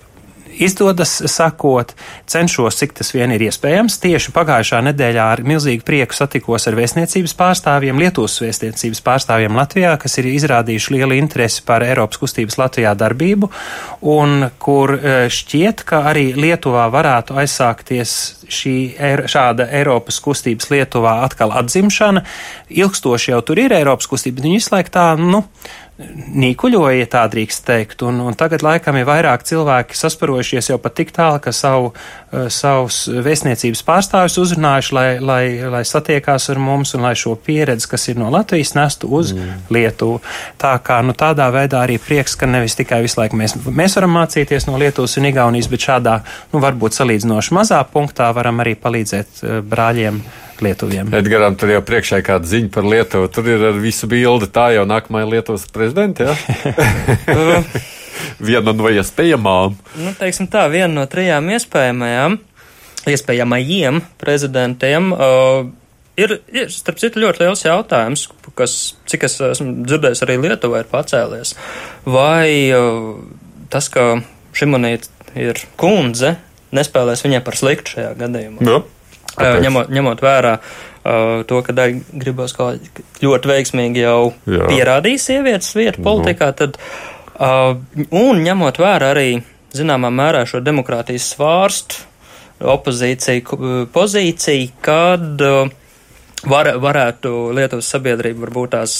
izdodas 0.61 1.15
sakot, 1.31 1.93
cenšos, 2.29 2.77
cik 2.79 2.95
tas 2.99 3.13
vien 3.15 3.33
ir 3.35 3.43
iespējams. 3.47 3.97
Tieši 4.03 4.33
pagājušā 4.35 4.81
nedēļā 4.89 5.25
ar 5.35 5.43
milzīgu 5.47 5.85
prieku 5.87 6.17
satikos 6.17 6.67
ar 6.69 6.77
vēstniecības 6.79 7.35
pārstāvjiem, 7.39 8.01
Lietuvas 8.03 8.39
vēstniecības 8.43 9.03
pārstāvjiem 9.05 9.57
Latvijā, 9.57 9.95
kas 10.01 10.17
ir 10.21 10.29
izrādījuši 10.33 10.97
lielu 10.97 11.17
interesi 11.19 11.63
par 11.65 11.85
Eiropas 11.85 12.21
kustības 12.21 12.59
Latvijā 12.61 12.93
darbību, 12.99 13.49
un 14.13 14.47
kur 14.61 14.95
e, 14.97 15.15
šķiet, 15.33 15.85
ka 15.87 16.03
arī 16.11 16.29
Lietuvā 16.37 16.89
varētu 16.93 17.37
aizsākties 17.43 18.17
šī 18.53 18.75
šāda 19.29 19.67
Eiropas 19.73 20.19
kustības 20.23 20.69
Lietuvā 20.73 21.19
atkal 21.25 21.53
atzimšana. 21.55 22.23
Ilgstoši 22.73 23.33
jau 23.33 23.41
tur 23.45 23.61
ir 23.63 23.75
Eiropas 23.75 24.09
kustība, 24.09 24.39
bet 24.39 24.47
viņi 24.47 24.59
visu 24.59 24.73
laiku 24.75 24.93
tā, 24.93 25.07
nu, 25.19 25.43
nīkuļoja, 26.01 27.03
ja 27.03 27.07
tā 27.09 27.21
drīkst 27.29 27.63
teikt, 27.67 28.01
un, 28.05 28.17
un 28.25 28.33
tagad 28.37 28.63
laikam 28.65 28.97
ir 28.97 29.05
vairāk 29.05 29.43
cilvēki 29.45 29.97
sasparojušies 29.97 30.71
jau 30.71 30.79
pat 30.81 30.95
tik 30.97 31.11
tālu, 31.13 31.37
ka 31.43 31.53
savu, 31.53 31.91
uh, 31.93 32.47
savus 32.53 33.03
vēstniecības 33.13 33.83
pārstāvis 33.85 34.39
uzrunājuši, 34.41 34.95
lai, 34.97 35.05
lai, 35.21 35.43
lai 35.69 35.83
satiekās 35.85 36.49
ar 36.49 36.61
mums 36.61 36.95
un 36.97 37.05
lai 37.05 37.13
šo 37.19 37.35
pieredzi, 37.37 37.87
kas 37.91 38.07
ir 38.09 38.17
no 38.17 38.31
Latvijas, 38.33 38.73
nestu 38.77 39.11
uz 39.13 39.35
mm. 39.37 39.67
Lietuvu. 39.73 40.17
Tā 40.61 40.73
kā, 40.81 40.97
nu, 41.05 41.13
tādā 41.17 41.51
veidā 41.53 41.83
arī 41.85 41.99
prieks, 42.01 42.33
ka 42.39 42.49
nevis 42.49 42.77
tikai 42.79 43.03
visu 43.05 43.21
laiku 43.21 43.37
mēs, 43.37 43.59
mēs 43.69 43.97
varam 43.99 44.17
mācīties 44.17 44.65
no 44.69 44.81
Lietuvas 44.81 45.19
un 45.21 45.29
Igaunijas, 45.29 45.69
bet 45.69 45.85
šādā, 45.91 46.19
nu, 46.55 46.63
varbūt 46.63 46.97
salīdzinoši 46.97 47.53
mazā 47.53 47.83
punktā 47.93 48.33
varam 48.33 48.65
arī 48.65 48.73
palīdzēt 48.81 49.45
uh, 49.45 49.59
brāļiem 49.61 50.23
lietuviem. 50.63 51.11
Edgaram 51.15 51.57
tur 51.59 51.73
jau 51.73 51.81
priekšā 51.85 52.21
ir 52.21 52.27
kāda 52.27 52.49
ziņa 52.49 52.71
par 52.73 52.87
Lietuvu. 52.87 53.29
Tur 53.33 53.49
ir 53.51 53.67
ar 53.71 53.77
visu 53.83 54.09
bildi. 54.11 54.49
Tā 54.53 54.69
jau 54.75 54.87
nākamajā 54.89 55.29
Lietuvas 55.35 55.67
prezidenta. 55.73 56.31
Ja? 56.31 57.59
viena 58.49 58.73
no 58.73 58.89
iespējamām. 58.89 59.77
Nu, 59.99 60.15
teiksim 60.19 60.49
tā, 60.51 60.65
viena 60.71 60.91
no 60.95 61.05
trijām 61.09 61.49
iespējamajām, 61.53 62.39
iespējamajiem 63.13 64.03
prezidentiem. 64.21 65.15
Uh, 65.15 65.71
Ir, 66.13 66.29
ir, 66.53 66.67
starp 66.69 66.99
citu, 67.01 67.17
ļoti 67.23 67.41
liels 67.41 67.63
jautājums, 67.65 68.27
kas, 68.53 68.73
cik 69.09 69.23
es 69.25 69.39
esmu 69.41 69.79
dzirdējis, 69.81 70.19
arī 70.21 70.35
Lietuvā 70.43 70.83
ir 70.83 70.89
pacēlies. 70.91 71.55
Vai 72.05 72.69
uh, 72.69 73.15
tas, 73.73 73.87
ka 73.89 74.19
Šimonīte 74.53 75.09
ir 75.41 75.57
kundze, 75.81 76.35
nespēlēs 76.69 77.25
viņai 77.25 77.41
par 77.41 77.57
sliktu 77.57 77.95
šajā 77.95 78.11
gadījumā? 78.19 78.61
Jā. 78.61 78.83
Kāpēc? 79.33 79.63
ņemot, 79.65 79.91
ņemot 79.93 80.23
vērā 80.23 80.53
uh, 80.59 81.41
to, 81.49 81.61
ka 81.65 81.75
daļa 81.75 82.19
gribas 82.21 82.55
kaut 82.57 83.01
ļoti 83.23 83.51
veiksmīgi 83.51 84.03
jau 84.03 84.33
Jā. 84.45 84.67
pierādīja 84.69 85.25
sievietes 85.27 85.73
vietu 85.77 86.01
mhm. 86.01 86.07
politikā, 86.07 86.51
tad, 86.57 86.79
uh, 87.37 87.73
un 88.09 88.43
ņemot 88.45 88.81
vērā 88.81 89.13
arī 89.15 89.29
zināmā 89.73 90.13
mērā 90.13 90.43
šo 90.49 90.61
demokrātijas 90.63 91.31
svārstu 91.33 92.09
opozīciju 92.63 93.87
pozīciju, 93.91 94.69
kad 94.85 95.41
uh, 95.43 95.73
var, 96.49 96.69
varētu 96.81 97.31
Lietuvas 97.55 97.87
sabiedrība 97.93 98.45
varbūt 98.45 98.73
tās 98.75 98.95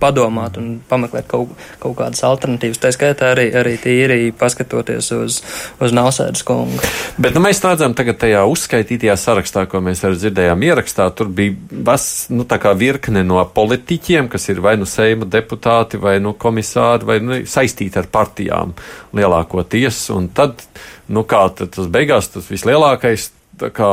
padomāt 0.00 0.56
un 0.60 0.76
pameklēt 0.88 1.28
kaut, 1.30 1.52
kaut 1.82 1.96
kādas 1.98 2.22
alternatīvas. 2.26 2.80
Tā 2.82 2.92
skaitā 2.94 3.32
arī, 3.34 3.46
arī 3.56 3.76
tīri 3.80 4.30
paskatoties 4.36 5.10
uz, 5.16 5.38
uz 5.82 5.94
Nausēdas 5.96 6.44
kungu. 6.46 6.80
Bet 7.20 7.36
nu, 7.36 7.42
mēs 7.44 7.62
redzam, 7.64 7.94
tagad 7.96 8.20
tajā 8.22 8.44
uzskaitītajā 8.50 9.16
sarakstā, 9.20 9.66
ko 9.70 9.82
mēs 9.84 10.04
arī 10.06 10.20
dzirdējām 10.22 10.66
ierakstā, 10.70 11.08
tur 11.16 11.30
bija 11.32 11.56
vas, 11.86 12.08
nu, 12.32 12.48
virkne 12.76 13.24
no 13.26 13.42
politiķiem, 13.56 14.30
kas 14.32 14.48
ir 14.52 14.62
vai 14.64 14.76
nu 14.80 14.88
seima 14.88 15.28
deputāti, 15.28 16.00
vai 16.00 16.18
nu 16.22 16.34
komisāri, 16.38 17.08
vai 17.08 17.20
nu, 17.24 17.40
saistīti 17.46 18.00
ar 18.00 18.10
partijām 18.12 18.74
lielākoties. 19.16 20.06
Un 20.16 20.30
tad, 20.34 20.64
nu 21.12 21.24
kā 21.28 21.46
tad 21.56 21.74
tas 21.76 21.90
beigās, 21.92 22.32
tas 22.32 22.48
vislielākais 22.50 23.30
kā, 23.76 23.90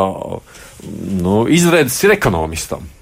nu, 1.23 1.37
izredzes 1.47 2.03
ir 2.03 2.17
ekonomistam. 2.17 2.92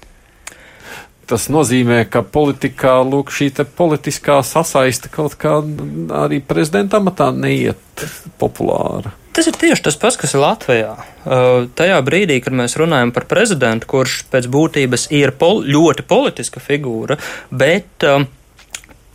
Tas 1.32 1.46
nozīmē, 1.48 2.02
ka 2.12 2.20
politikā 2.28 2.98
lūk, 3.08 3.30
šī 3.32 3.46
politiskā 3.72 4.42
sasaiste 4.44 5.08
kaut 5.08 5.38
kā 5.40 5.54
arī 6.18 6.42
prezidenta 6.44 7.00
amatā 7.00 7.30
neiet 7.32 8.04
populāra. 8.36 9.14
Tas 9.32 9.48
ir 9.48 9.56
tieši 9.56 9.86
tas 9.86 9.96
pats, 9.96 10.18
kas 10.20 10.34
ir 10.36 10.42
Latvijā. 10.42 10.90
Uh, 11.24 11.70
tajā 11.72 11.96
brīdī, 12.04 12.36
kad 12.44 12.52
mēs 12.52 12.76
runājam 12.76 13.14
par 13.16 13.24
prezidentu, 13.30 13.88
kurš 13.88 14.18
pēc 14.28 14.50
būtības 14.52 15.08
ir 15.16 15.32
pol 15.40 15.62
ļoti 15.64 16.04
politiska 16.04 16.60
figūra, 16.60 17.16
bet 17.48 18.04
uh, 18.04 18.26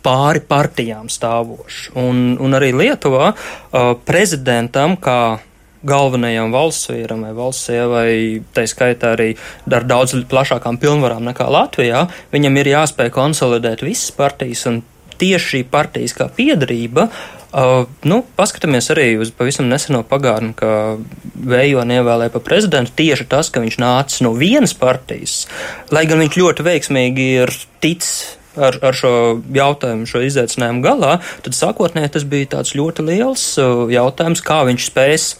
pāri 0.02 0.42
partijām 0.42 1.06
stāvošs. 1.14 1.92
Un, 2.02 2.32
un 2.42 2.58
arī 2.58 2.72
Lietuvā 2.74 3.30
uh, 3.30 3.92
prezidentam, 4.10 4.98
kā 4.98 5.38
galvenajam 5.86 6.52
valsts 6.54 6.90
vīram 6.90 7.24
vai 7.26 7.32
valsts 7.36 7.70
sievai, 7.70 8.10
tā 8.54 8.66
skaitā 8.68 9.14
arī 9.16 9.32
ar 9.70 9.86
daudz 9.88 10.16
plašākām 10.30 10.80
pilnvarām 10.82 11.26
nekā 11.28 11.48
Latvijā, 11.52 12.06
viņam 12.34 12.60
ir 12.60 12.72
jāspēj 12.74 13.12
konsolidēt 13.14 13.84
visas 13.86 14.14
partijas 14.16 14.66
un 14.70 14.82
tieši 15.18 15.52
šī 15.52 15.64
partijas 15.70 16.14
kā 16.16 16.28
piedarība. 16.34 17.08
Uh, 17.48 17.86
nu, 18.04 18.20
paskatāmies 18.36 18.90
arī 18.92 19.14
uz 19.22 19.30
pavisam 19.32 19.70
neseno 19.70 20.02
pagātni, 20.06 20.52
ka 20.56 20.98
Vējoni 21.48 21.96
ievēlēja 21.96 22.34
par 22.34 22.42
prezidentu 22.44 22.92
tieši 22.98 23.24
tas, 23.30 23.48
ka 23.48 23.62
viņš 23.64 23.78
nāca 23.80 24.26
no 24.26 24.34
vienas 24.36 24.74
partijas, 24.76 25.46
lai 25.94 26.04
gan 26.10 26.20
viņš 26.20 26.36
ļoti 26.36 26.66
veiksmīgi 26.66 27.28
ir 27.38 27.54
ticis 27.80 28.36
ar, 28.58 28.76
ar 28.84 28.96
šo 28.96 29.12
jautājumu, 29.54 30.04
šo 30.10 30.20
izaicinājumu 30.26 30.84
galā, 30.84 31.14
tad 31.46 31.56
sākotnēji 31.56 32.12
tas 32.18 32.28
bija 32.28 32.52
tāds 32.58 32.76
ļoti 32.76 33.06
liels 33.08 33.46
uh, 33.62 33.86
jautājums, 33.96 34.44
kā 34.44 34.60
viņš 34.68 34.90
spēs 34.90 35.30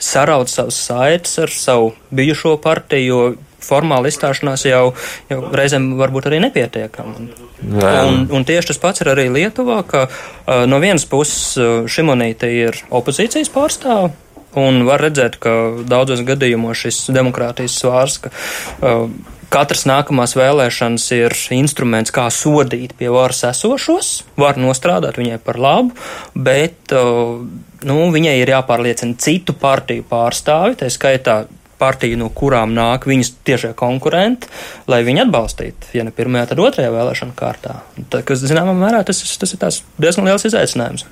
saraut 0.00 0.50
savus 0.50 0.80
saites 0.88 1.38
ar 1.38 1.52
savu 1.54 1.92
bijušo 2.10 2.56
partiju, 2.64 3.06
jo 3.06 3.50
formāla 3.64 4.10
izstāšanās 4.10 4.64
jau, 4.68 4.84
jau 5.30 5.40
reizēm 5.56 5.92
varbūt 6.00 6.30
arī 6.30 6.40
nepietiekama. 6.46 7.26
Un, 7.60 8.24
un 8.32 8.46
tieši 8.48 8.72
tas 8.72 8.80
pats 8.80 9.04
ir 9.04 9.12
arī 9.12 9.28
Lietuvā, 9.32 9.82
ka 9.88 10.06
uh, 10.08 10.64
no 10.70 10.80
vienas 10.82 11.06
puses 11.08 11.52
uh, 11.60 11.84
Šimonīte 11.90 12.48
ir 12.48 12.80
opozīcijas 12.88 13.52
pārstāva. 13.52 14.12
Un 14.58 14.82
var 14.82 15.04
redzēt, 15.04 15.36
ka 15.38 15.52
daudzos 15.86 16.24
gadījumos 16.26 16.80
šis 16.80 17.04
demokrātijas 17.14 17.76
svārs, 17.78 18.16
ka 18.24 18.32
uh, 18.32 19.04
katras 19.52 19.84
nākamās 19.86 20.34
vēlēšanas 20.38 21.06
ir 21.14 21.36
instruments, 21.54 22.14
kā 22.14 22.26
sodīt 22.34 22.96
pie 22.98 23.12
varas 23.12 23.44
esošos, 23.50 24.12
var 24.40 24.58
nostrādāt 24.58 25.20
viņai 25.20 25.38
par 25.44 25.60
labu, 25.60 25.94
bet 26.34 26.94
uh, 26.96 27.44
nu, 27.88 28.02
viņai 28.14 28.36
ir 28.40 28.52
jāpārliecina 28.54 29.18
citu 29.20 29.54
partiju 29.56 30.04
pārstāvi, 30.10 30.78
tā 30.80 30.90
skaitā 30.92 31.42
partiju, 31.80 32.18
no 32.20 32.28
kurām 32.36 32.74
nāk 32.76 33.06
viņas 33.08 33.32
tiešie 33.48 33.72
konkurenti, 33.78 34.50
lai 34.90 35.00
viņi 35.06 35.24
atbalstītu, 35.24 35.94
ja 35.96 36.04
ne 36.04 36.12
pirmajā, 36.14 36.50
tad 36.50 36.60
otrajā 36.60 36.92
vēlēšana 36.92 37.36
kārtā. 37.38 37.80
Tā, 38.12 38.20
kas, 38.26 38.44
zināmā 38.44 38.76
mērā, 38.76 39.02
tas, 39.08 39.22
tas 39.40 39.56
ir 39.56 39.62
diezgan 40.04 40.28
liels 40.28 40.44
izaicinājums. 40.50 41.06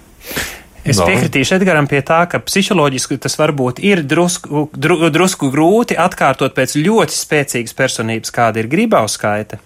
Es 0.88 1.00
piekritīšu 1.02 1.56
Edgaram 1.58 1.88
pie 1.90 2.00
tā, 2.06 2.22
ka 2.30 2.40
psiholoģiski 2.40 3.18
tas 3.20 3.34
varbūt 3.36 3.80
ir 3.84 4.00
drusku, 4.08 4.68
dru, 4.72 5.10
drusku 5.12 5.50
grūti 5.52 5.98
atkārtot 6.00 6.54
pēc 6.56 6.78
ļoti 6.78 7.16
spēcīgas 7.16 7.76
personības, 7.76 8.32
kāda 8.32 8.62
ir 8.62 8.70
Gribauskaita 8.72 9.58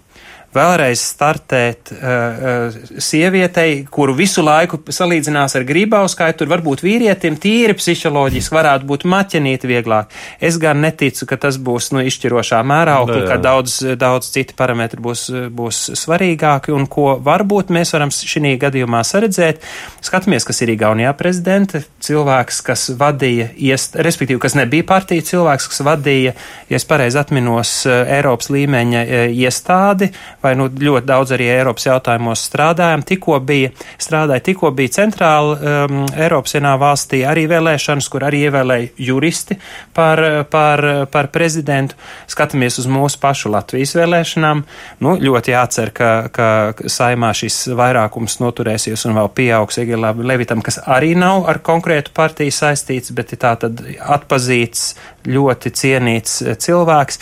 vēlreiz 0.54 1.00
startēt 1.12 1.92
uh, 1.94 2.74
sievietei, 3.02 3.82
kuru 3.90 4.14
visu 4.16 4.44
laiku 4.44 4.80
salīdzinās 4.92 5.56
ar 5.58 5.66
gribauskaitu, 5.68 6.42
tur 6.42 6.52
varbūt 6.52 6.84
vīrietim 6.84 7.38
tīri 7.40 7.76
psiholoģiski 7.78 8.56
varētu 8.56 8.88
būt 8.88 9.06
maķenīti 9.08 9.70
vieglāk. 9.70 10.12
Es 10.42 10.58
gan 10.62 10.82
neticu, 10.84 11.26
ka 11.28 11.38
tas 11.40 11.58
būs 11.62 11.92
nu, 11.96 12.02
izšķirošā 12.08 12.60
mērā, 12.66 12.98
un 13.04 13.26
ka 13.28 13.38
daudz, 13.42 13.78
daudz 13.98 14.30
citi 14.34 14.56
parametri 14.58 15.00
būs, 15.02 15.26
būs 15.52 15.82
svarīgāki, 15.98 16.74
un 16.76 16.86
ko 16.90 17.16
varbūt 17.22 17.72
mēs 17.74 17.94
varam 17.96 18.12
šī 18.12 18.56
gadījumā 18.62 19.02
saredzēt. 19.06 19.62
Skatāmies, 20.04 20.46
kas 20.48 20.62
ir 20.64 20.72
Igaunijā 20.74 21.12
prezidente, 21.16 21.84
cilvēks, 22.02 22.60
kas 22.66 22.88
vadīja, 22.98 23.48
iest, 23.56 23.96
respektīvi, 23.96 24.40
kas 24.42 24.56
nebija 24.58 24.86
partija 24.88 25.24
cilvēks, 25.32 25.68
kas 25.72 25.84
vadīja, 25.86 26.34
ja 26.68 26.80
es 26.80 26.86
pareizi 26.88 27.20
atminos, 27.20 27.74
Eiropas 27.86 28.50
līmeņa 28.52 29.04
iestādi, 29.32 30.10
vai 30.42 30.54
nu 30.58 30.68
ļoti 30.68 31.06
daudz 31.08 31.34
arī 31.36 31.48
Eiropas 31.52 31.86
jautājumos 31.86 32.42
strādājam. 32.48 33.04
Tikko 33.06 33.38
bija, 33.46 33.70
strādāja, 34.02 34.44
tikko 34.48 34.72
bija 34.76 34.94
centrāla 34.98 35.56
um, 35.56 36.02
Eiropas 36.16 36.56
vienā 36.56 36.74
valstī 36.80 37.22
arī 37.28 37.46
vēlēšanas, 37.50 38.08
kur 38.12 38.26
arī 38.26 38.44
ievēlēja 38.48 38.90
juristi 39.06 39.58
par, 39.94 40.22
par, 40.50 40.84
par 41.12 41.30
prezidentu. 41.34 41.98
Skatāmies 42.30 42.80
uz 42.82 42.88
mūsu 42.90 43.20
pašu 43.22 43.52
Latvijas 43.52 43.94
vēlēšanām. 43.98 44.64
Nu, 45.04 45.14
ļoti 45.22 45.54
jācer, 45.54 45.92
ka, 45.94 46.10
ka 46.34 46.48
saimā 46.90 47.32
šis 47.36 47.62
vairākums 47.78 48.38
noturēsies 48.42 49.06
un 49.08 49.18
vēl 49.20 49.32
pieaugs 49.36 49.80
Egilām 49.82 50.24
Levitam, 50.26 50.62
kas 50.64 50.80
arī 50.86 51.14
nav 51.18 51.46
ar 51.50 51.62
konkrētu 51.64 52.14
partiju 52.16 52.54
saistīts, 52.54 53.14
bet 53.14 53.34
ir 53.34 53.42
tā 53.42 53.54
tad 53.62 53.82
atpazīts, 54.00 54.92
ļoti 55.28 55.72
cienīts 55.78 56.40
cilvēks. 56.62 57.20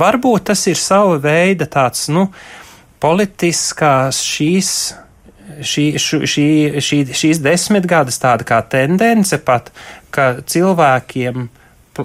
Varbūt 0.00 0.50
tas 0.52 0.62
ir 0.70 0.78
sava 0.78 1.18
veida 1.22 1.66
tāds, 1.70 2.06
nu, 2.12 2.28
politiskās 3.02 4.24
šīs. 4.24 4.74
Šī, 5.60 5.84
šī, 5.98 6.44
šī, 6.80 6.98
šīs 7.20 7.40
desmitgades 7.42 8.20
tāda 8.22 8.46
kā 8.46 8.60
tendence 8.70 9.34
pat, 9.44 9.72
ka 10.14 10.28
cilvēkiem 10.46 11.48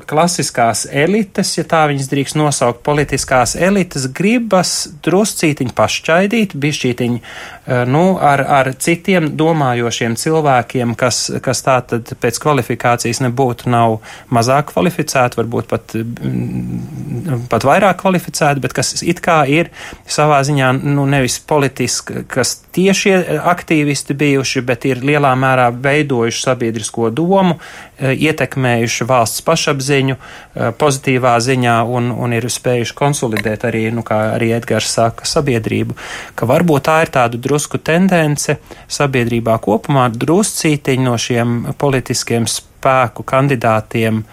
klasiskās 0.03 0.85
elites, 0.91 1.53
ja 1.57 1.63
tā 1.63 1.85
viņas 1.91 2.09
drīkst 2.11 2.37
nosaukt, 2.39 2.81
politiskās 2.83 3.55
elites 3.55 4.09
gribas 4.11 4.89
druscītiņ 5.05 5.71
pašķaidīt, 5.77 6.55
bišķītiņ, 6.59 7.19
nu, 7.65 8.03
ar, 8.21 8.43
ar 8.45 8.67
citiem 8.77 9.31
domājošiem 9.37 10.13
cilvēkiem, 10.21 10.93
kas, 10.99 11.31
kas 11.41 11.63
tā 11.65 11.79
tad 11.89 12.11
pēc 12.21 12.37
kvalifikācijas 12.43 13.23
nebūtu 13.25 13.71
nav 13.73 13.97
mazāk 14.29 14.69
kvalificēti, 14.69 15.39
varbūt 15.39 15.69
pat, 15.71 15.95
mm, 15.97 17.47
pat 17.49 17.65
vairāk 17.65 17.97
kvalificēti, 18.03 18.61
bet 18.61 18.75
kas 18.77 18.93
it 19.01 19.21
kā 19.25 19.39
ir 19.49 19.71
savā 20.05 20.43
ziņā, 20.45 20.75
nu, 20.83 21.07
nevis 21.09 21.39
politiski, 21.41 22.21
kas 22.29 22.53
tieši 22.75 23.15
aktīvisti 23.41 24.13
bijuši, 24.13 24.61
bet 24.61 24.85
ir 24.85 25.01
lielā 25.01 25.33
mērā 25.39 25.71
veidojuši 25.73 26.45
sabiedrisko 26.45 27.09
domu, 27.09 27.57
eh, 27.97 28.13
ietekmējuši 28.13 29.09
valsts 29.09 29.41
pašapziņu 29.47 30.19
eh, 30.19 30.69
pozitīvā 30.77 31.33
ziņā 31.41 31.79
un, 31.89 32.11
un 32.13 32.37
ir 32.37 32.45
spējuši 32.45 32.93
konsolidēt 32.93 33.65
arī, 33.65 33.87
nu, 33.89 34.05
kā 34.05 34.21
arī 34.35 34.53
Edgars 34.59 34.93
saka, 34.93 35.25
sabiedrību, 35.25 35.97
ka 36.37 36.45
varbūt 36.45 36.85
tā 36.85 37.01
ir 37.07 37.13
tāda 37.17 37.41
drusku 37.41 37.54
tendence 37.85 38.57
sabiedrībā 38.87 39.57
kopumā 39.63 40.09
druscītiņ 40.13 41.05
no 41.05 41.15
šiem 41.19 41.55
politiskiem 41.77 42.47
spēku 42.49 43.25
kandidātiem 43.27 44.23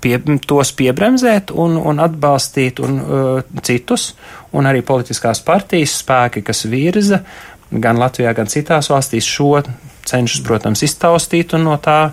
pie, 0.00 0.16
tos 0.46 0.72
piebremzēt 0.76 1.52
un, 1.54 1.76
un 1.78 2.02
atbalstīt 2.02 2.80
un, 2.84 3.00
uh, 3.00 3.58
citus, 3.62 4.14
un 4.56 4.66
arī 4.66 4.82
politiskās 4.86 5.42
partijas 5.46 5.98
spēki, 6.02 6.44
kas 6.46 6.64
virza 6.70 7.22
gan 7.70 7.98
Latvijā, 7.98 8.32
gan 8.36 8.50
citās 8.50 8.90
valstīs 8.92 9.26
šo 9.26 9.60
cenšas, 10.06 10.42
protams, 10.46 10.84
iztaustīt 10.86 11.54
un 11.56 11.66
no 11.66 11.76
tā 11.82 12.12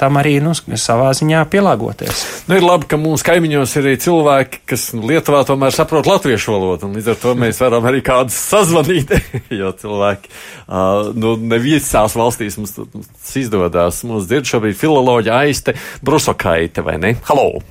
tam 0.00 0.18
arī 0.20 0.38
nu, 0.44 0.54
savā 0.54 1.10
ziņā 1.16 1.44
pielāgoties. 1.52 2.22
Nu, 2.48 2.56
ir 2.58 2.66
labi, 2.66 2.88
ka 2.90 2.98
mūsu 3.00 3.26
kaimiņos 3.28 3.76
ir 3.78 3.86
arī 3.86 4.00
cilvēki, 4.02 4.62
kas 4.68 4.88
Lietuvā 4.96 5.44
tomēr 5.48 5.74
saprot 5.74 6.08
latviešu 6.08 6.54
valodu, 6.54 6.88
un 6.88 6.98
līdz 6.98 7.12
ar 7.14 7.20
to 7.22 7.34
mēs 7.38 7.62
varam 7.62 7.86
arī 7.90 8.02
kādus 8.06 8.38
sazvanīt, 8.50 9.14
jo 9.60 9.72
cilvēki, 9.82 10.32
uh, 10.66 11.12
nu, 11.14 11.36
ne 11.38 11.60
visās 11.62 12.18
valstīs 12.18 12.58
mums 12.60 12.76
tas 12.78 13.32
izdodas. 13.38 14.02
Mums 14.08 14.28
dzird 14.30 14.50
šobrīd 14.50 14.78
filoloģija 14.78 15.40
aiste 15.46 15.76
Brusokaite, 16.04 16.84
vai 16.86 16.98
ne? 17.02 17.14
Halo! 17.30 17.62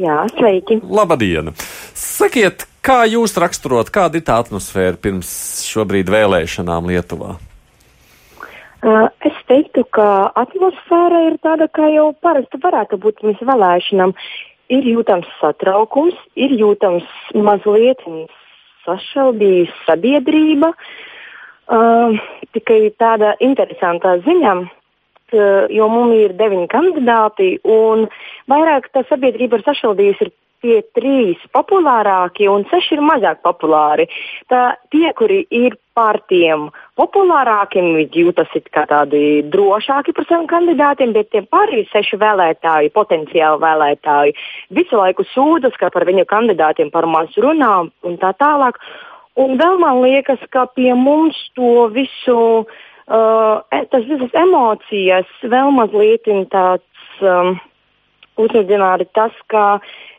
Jā, 0.00 0.24
sveiki! 0.34 0.80
Labdien! 0.90 1.52
Sakiet, 1.94 2.66
Kā 2.84 3.06
jūs 3.08 3.32
raksturot, 3.40 3.88
kāda 3.88 4.18
ir 4.20 4.24
tā 4.26 4.34
atmosfēra 4.42 4.98
pirms 5.00 5.30
šobrīd 5.64 6.10
vēlēšanām 6.12 6.90
Lietuvā? 6.90 7.38
Es 8.84 9.36
teiktu, 9.48 9.86
ka 9.96 10.28
atmosfēra 10.36 11.22
ir 11.30 11.38
tāda, 11.44 11.70
kā 11.72 11.88
jau 11.94 12.10
parasti 12.20 12.60
varētu 12.60 12.98
būt 13.00 13.22
pirms 13.22 13.40
vēlēšanām. 13.40 14.12
Ir 14.74 14.86
jūtams 14.88 15.28
satraukums, 15.40 16.16
ir 16.36 16.52
jūtams 16.56 17.08
mazliet 17.36 18.04
sašaubījusi 18.84 19.72
sabiedrība. 19.86 20.72
Uh, 21.64 22.20
tikai 22.52 22.92
tāda 23.00 23.32
interesanta 23.40 24.18
ziņa, 24.24 24.54
jo 25.72 25.86
mums 25.88 26.18
ir 26.20 26.34
deviņi 26.36 26.68
kandidāti, 26.68 27.48
un 27.64 28.04
vairāk 28.52 28.90
tā 28.92 29.04
sabiedrība 29.08 29.58
ir 29.58 29.64
sašaubījusi 29.64 30.28
tie 30.64 30.80
trīs 30.96 31.40
populārākie 31.54 32.48
un 32.50 32.64
seši 32.70 32.96
ir 32.96 33.04
mazāk 33.04 33.42
populāri. 33.44 34.08
Tā, 34.50 34.74
tie, 34.94 35.06
kuri 35.18 35.42
ir 35.52 35.76
par 35.94 36.18
tiem 36.30 36.68
populārākiem, 36.98 37.92
jūtas 38.14 38.50
kā 38.74 38.86
tādi 38.90 39.44
drošāki 39.52 40.14
par 40.16 40.26
saviem 40.28 40.48
kandidātiem, 40.50 41.12
bet 41.14 41.30
tie 41.34 41.44
pārējie 41.46 41.86
seši 41.92 42.18
vēlētāji, 42.22 42.94
potenciāli 42.96 43.62
vēlētāji, 43.62 44.36
visu 44.74 44.98
laiku 45.00 45.26
sūdzas, 45.34 45.76
ka 45.80 45.92
par 45.94 46.06
viņu 46.08 46.26
kandidātiem 46.30 46.90
par 46.94 47.06
maz 47.10 47.34
runā 47.38 47.76
un 47.84 48.18
tā 48.22 48.32
tālāk. 48.40 48.80
Un 49.38 49.56
vēl 49.58 49.78
man 49.82 50.00
liekas, 50.02 50.42
ka 50.54 50.66
pie 50.78 50.92
mums 50.94 51.38
to 51.58 51.88
visu, 51.94 52.40
uh, 52.64 53.62
e, 53.74 53.80
tas 53.90 54.06
visas 54.06 54.34
emocijas 54.38 55.30
vēl 55.42 55.72
mazliet 55.74 56.30
tāds. 56.54 56.90
Um, 57.22 57.56
uzmundrināja 58.40 59.06
tas, 59.14 59.34
ka 59.50 59.64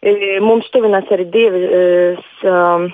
e, 0.01 0.37
mums 0.43 0.69
tuvinās 0.73 1.09
arī 1.15 1.29
divas. 1.33 2.29
Um, 2.43 2.93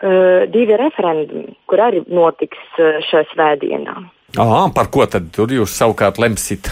Uh, 0.00 0.46
divi 0.48 0.72
referendumi, 0.80 1.50
kur 1.68 1.82
arī 1.84 1.98
notiks 2.08 2.56
uh, 2.80 3.02
šajā 3.04 3.26
svētdienā. 3.34 3.98
Aha, 4.40 4.60
par 4.72 4.88
ko 4.88 5.04
tad 5.04 5.26
tur 5.36 5.52
jūs 5.52 5.74
savukārt 5.76 6.16
lemsit? 6.16 6.70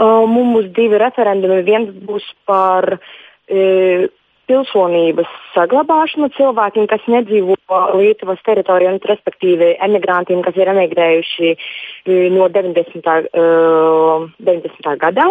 Uh, 0.00 0.24
mums 0.24 0.70
divi 0.72 0.96
referendumi. 0.96 1.60
Viens 1.66 1.92
būs 2.08 2.24
par 2.48 2.88
uh, 2.96 4.06
pilsonības 4.50 5.30
saglabāšanu 5.54 6.30
cilvēkiem, 6.34 6.88
kas 6.90 7.04
nedzīvo 7.10 7.56
Lietuvas 8.00 8.40
teritorijā, 8.46 8.96
respektīvi 9.06 9.76
emigrantiem, 9.86 10.42
kas 10.46 10.58
ir 10.58 10.72
emigrējuši 10.72 11.52
e, 11.52 12.18
no 12.34 12.48
90. 12.50 13.30
Uh, 13.30 14.26
90. 14.42 14.90
gadā. 15.04 15.28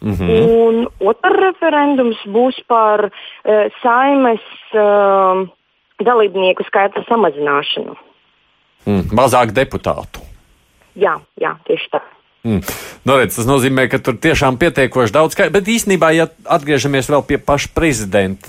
Mm 0.00 0.12
-hmm. 0.12 0.28
Un 0.66 0.86
otrs 1.00 1.40
referendums 1.40 2.20
būs 2.26 2.60
par 2.66 3.04
uh, 3.08 3.12
saimes 3.82 4.44
uh, 4.72 5.48
dalībnieku 6.04 6.64
skaita 6.64 7.04
samazināšanu. 7.08 7.96
Mm, 8.86 9.12
mazāk 9.12 9.52
deputātu. 9.52 10.24
Jā, 10.96 11.20
jā, 11.40 11.56
tieši 11.68 11.90
tā. 11.92 12.00
Mm. 12.44 12.62
Nu, 13.04 13.16
redz, 13.20 13.36
tas 13.36 13.48
nozīmē, 13.48 13.84
ka 13.92 14.00
tur 14.00 14.16
tiešām 14.16 14.56
pietiekoši 14.60 15.12
daudz 15.12 15.36
skaidrs. 15.36 15.52
Bet 15.58 15.68
īstenībā, 15.68 16.12
ja 16.16 16.28
atgriežamies 16.48 17.10
vēl 17.12 17.24
pie 17.28 17.36
paša 17.36 17.72
prezidenta 17.76 18.48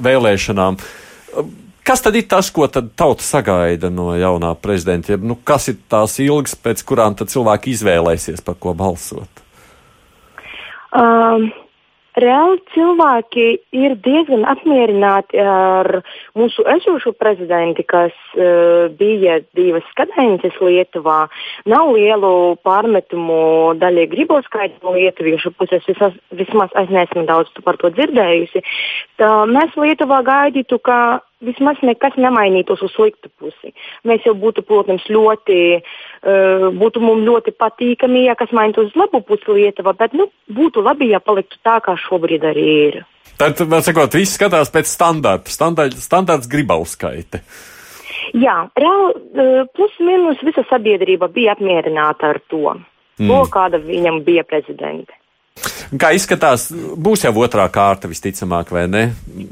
vēlēšanām, 0.00 0.78
kas 1.86 2.04
tad 2.04 2.16
ir 2.16 2.24
tas, 2.30 2.48
ko 2.54 2.68
tauta 2.72 3.24
sagaida 3.24 3.92
no 3.92 4.14
jaunā 4.16 4.54
prezidenta? 4.60 5.18
Nu, 5.20 5.36
kas 5.36 5.68
ir 5.72 5.76
tās 5.92 6.16
ilgas, 6.24 6.56
pēc 6.56 6.80
kurām 6.88 7.18
cilvēki 7.20 7.76
izvēlēsies, 7.76 8.40
par 8.46 8.56
ko 8.60 8.72
balsot? 8.78 9.44
Um, 10.96 11.50
reāli 12.20 12.60
cilvēki 12.72 13.46
ir 13.76 13.94
diezgan 14.04 14.46
apmierināti 14.48 15.40
ar 15.42 16.00
mūsu 16.38 16.64
esošo 16.76 17.12
prezidentu, 17.20 17.84
kas 17.88 18.14
uh, 18.36 18.88
bija 18.96 19.38
divas 19.58 19.86
kadences 19.98 20.56
Lietuvā. 20.60 21.26
Nav 21.68 21.92
lielu 21.94 22.56
pārmetumu 22.66 23.76
daļai 23.80 24.08
griboskaitu 24.12 24.80
no 24.82 24.96
lietuviešu 24.96 25.52
puses, 25.58 25.84
vismaz, 25.88 26.16
vismaz 26.32 26.72
es 26.82 26.92
neesmu 26.92 27.26
daudz 27.28 27.52
par 27.64 27.78
to 27.82 27.92
dzirdējusi. 27.92 28.64
Tā, 29.20 29.32
mēs 29.50 29.76
Lietuvā 29.76 30.22
gaidītu, 30.26 30.80
ka 30.80 31.00
vismaz 31.44 31.80
nekas 31.84 32.16
nemainītos 32.20 32.82
uz 32.86 32.92
sliktu 32.94 33.30
pusi. 33.40 33.72
Mēs 34.08 34.24
jau 34.26 34.34
būtu, 34.38 34.64
protams, 34.66 35.04
ļoti 35.12 35.58
uh, 35.76 36.68
būtu 36.76 37.02
mums 37.04 37.26
ļoti 37.26 37.52
patīkami, 37.58 38.24
ja 38.28 38.36
kas 38.38 38.54
mainītu 38.56 38.86
uz 38.86 38.96
labu 38.96 39.20
pusi 39.26 39.58
Lietuva, 39.58 39.96
bet 39.98 40.16
nu, 40.16 40.30
būtu 40.52 40.84
labi, 40.84 41.10
ja 41.12 41.20
paliktu 41.20 41.60
tā, 41.66 41.78
kā 41.84 41.96
šobrīd 42.06 42.46
arī 42.48 42.66
ir. 42.88 43.00
Tad, 43.36 43.60
vēl 43.60 43.82
sakot, 43.84 44.16
viss 44.16 44.38
skatās 44.38 44.72
pēc 44.72 44.88
standarta. 44.88 45.52
Standarts, 45.52 46.06
standarts 46.08 46.48
gribauskaite. 46.48 47.42
Jā, 48.36 48.56
reāli 48.80 49.66
plus 49.76 49.92
mīnus 50.02 50.40
visa 50.44 50.64
sabiedrība 50.70 51.28
bija 51.32 51.52
apmierināta 51.54 52.32
ar 52.32 52.40
to, 52.48 52.72
mm. 53.20 53.28
to 53.28 53.42
kāda 53.52 53.80
viņam 53.82 54.22
bija 54.26 54.44
prezidente. 54.48 55.12
Kā 55.94 56.10
izskatās, 56.16 56.68
būs 56.74 57.24
jau 57.26 57.32
otrā 57.44 57.66
kārta 57.72 58.10
visticamāk, 58.10 58.72
vai 58.74 58.86
ne? 58.90 59.04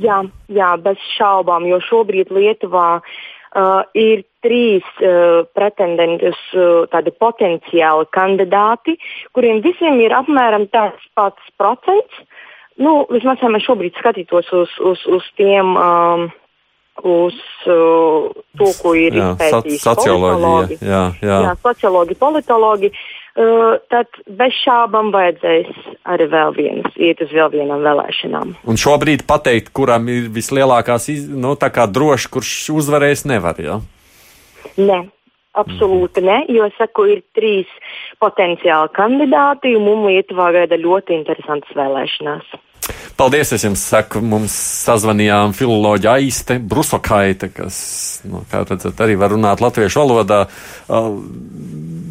Jā, 0.02 0.22
jā 0.50 0.74
bez 0.82 1.00
šaubām, 1.14 1.66
jo 1.70 1.78
šobrīd 1.84 2.32
Lietuvā 2.34 2.88
uh, 2.98 3.82
ir 3.94 4.24
trīs 4.44 4.86
uh, 4.98 5.46
pretendenti 5.54 6.32
uz 6.32 6.40
uh, 6.58 6.84
tādi 6.90 7.14
potenciāli 7.14 8.10
kandidāti, 8.14 8.96
kuriem 9.36 9.62
visiem 9.64 10.00
ir 10.02 10.16
apmēram 10.16 10.66
tāds 10.74 11.06
pats 11.14 11.54
procents. 11.60 12.22
Nu, 12.82 13.04
vismaz, 13.06 13.38
ja 13.38 13.52
mēs 13.54 13.68
šobrīd 13.68 13.94
skatītos 14.00 14.50
uz, 14.50 14.72
uz, 14.82 15.04
uz 15.06 15.28
tiem. 15.38 15.76
Um, 15.78 16.32
uz 17.02 17.34
uh, 17.66 18.30
to, 18.54 18.68
ko 18.78 18.92
ir 18.94 19.16
izpētījis 19.18 19.82
sociologi. 19.82 20.76
Jā, 20.78 21.08
jā. 21.18 21.38
jā, 21.48 21.54
sociologi, 21.62 22.14
politologi. 22.18 22.92
Uh, 22.94 23.23
tad 23.90 24.20
bez 24.38 24.54
šābām 24.62 25.10
vajadzēs 25.14 25.70
arī 26.06 26.28
vēl 26.30 26.54
vienas, 26.54 26.94
iet 26.96 27.22
uz 27.24 27.32
vēl 27.34 27.50
vienām 27.50 27.82
vēlēšanām. 27.82 28.54
Un 28.70 28.78
šobrīd 28.78 29.24
pateikt, 29.26 29.72
kuram 29.74 30.06
ir 30.12 30.28
vislielākās, 30.34 31.08
iz, 31.10 31.26
nu, 31.28 31.56
tā 31.58 31.72
kā 31.74 31.88
droši, 31.90 32.30
kurš 32.30 32.54
uzvarēs, 32.78 33.24
nevar, 33.26 33.58
jā? 33.58 33.80
Nē, 34.78 35.00
absolūti 35.58 36.22
ne, 36.24 36.44
jo, 36.54 36.68
saku, 36.78 37.08
ir 37.16 37.24
trīs 37.34 37.70
potenciāli 38.22 38.94
kandidāti, 38.94 39.74
un 39.78 39.88
mums 39.88 40.10
Lietuvā 40.12 40.52
gaida 40.54 40.78
ļoti 40.78 41.18
interesantas 41.18 41.74
vēlēšanās. 41.78 42.54
Paldies, 43.16 43.52
es 43.54 43.62
jums 43.62 43.82
saku, 43.92 44.18
mums 44.24 44.54
sazvanījām 44.84 45.54
filoloģija 45.54 46.16
Aiste 46.18 46.58
Brusokaite, 46.58 47.48
kas, 47.54 47.76
nu, 48.26 48.42
kā 48.50 48.64
redzat, 48.66 48.98
arī 49.04 49.14
var 49.20 49.30
runāt 49.34 49.62
latviešu 49.62 50.02
valodā. 50.02 50.40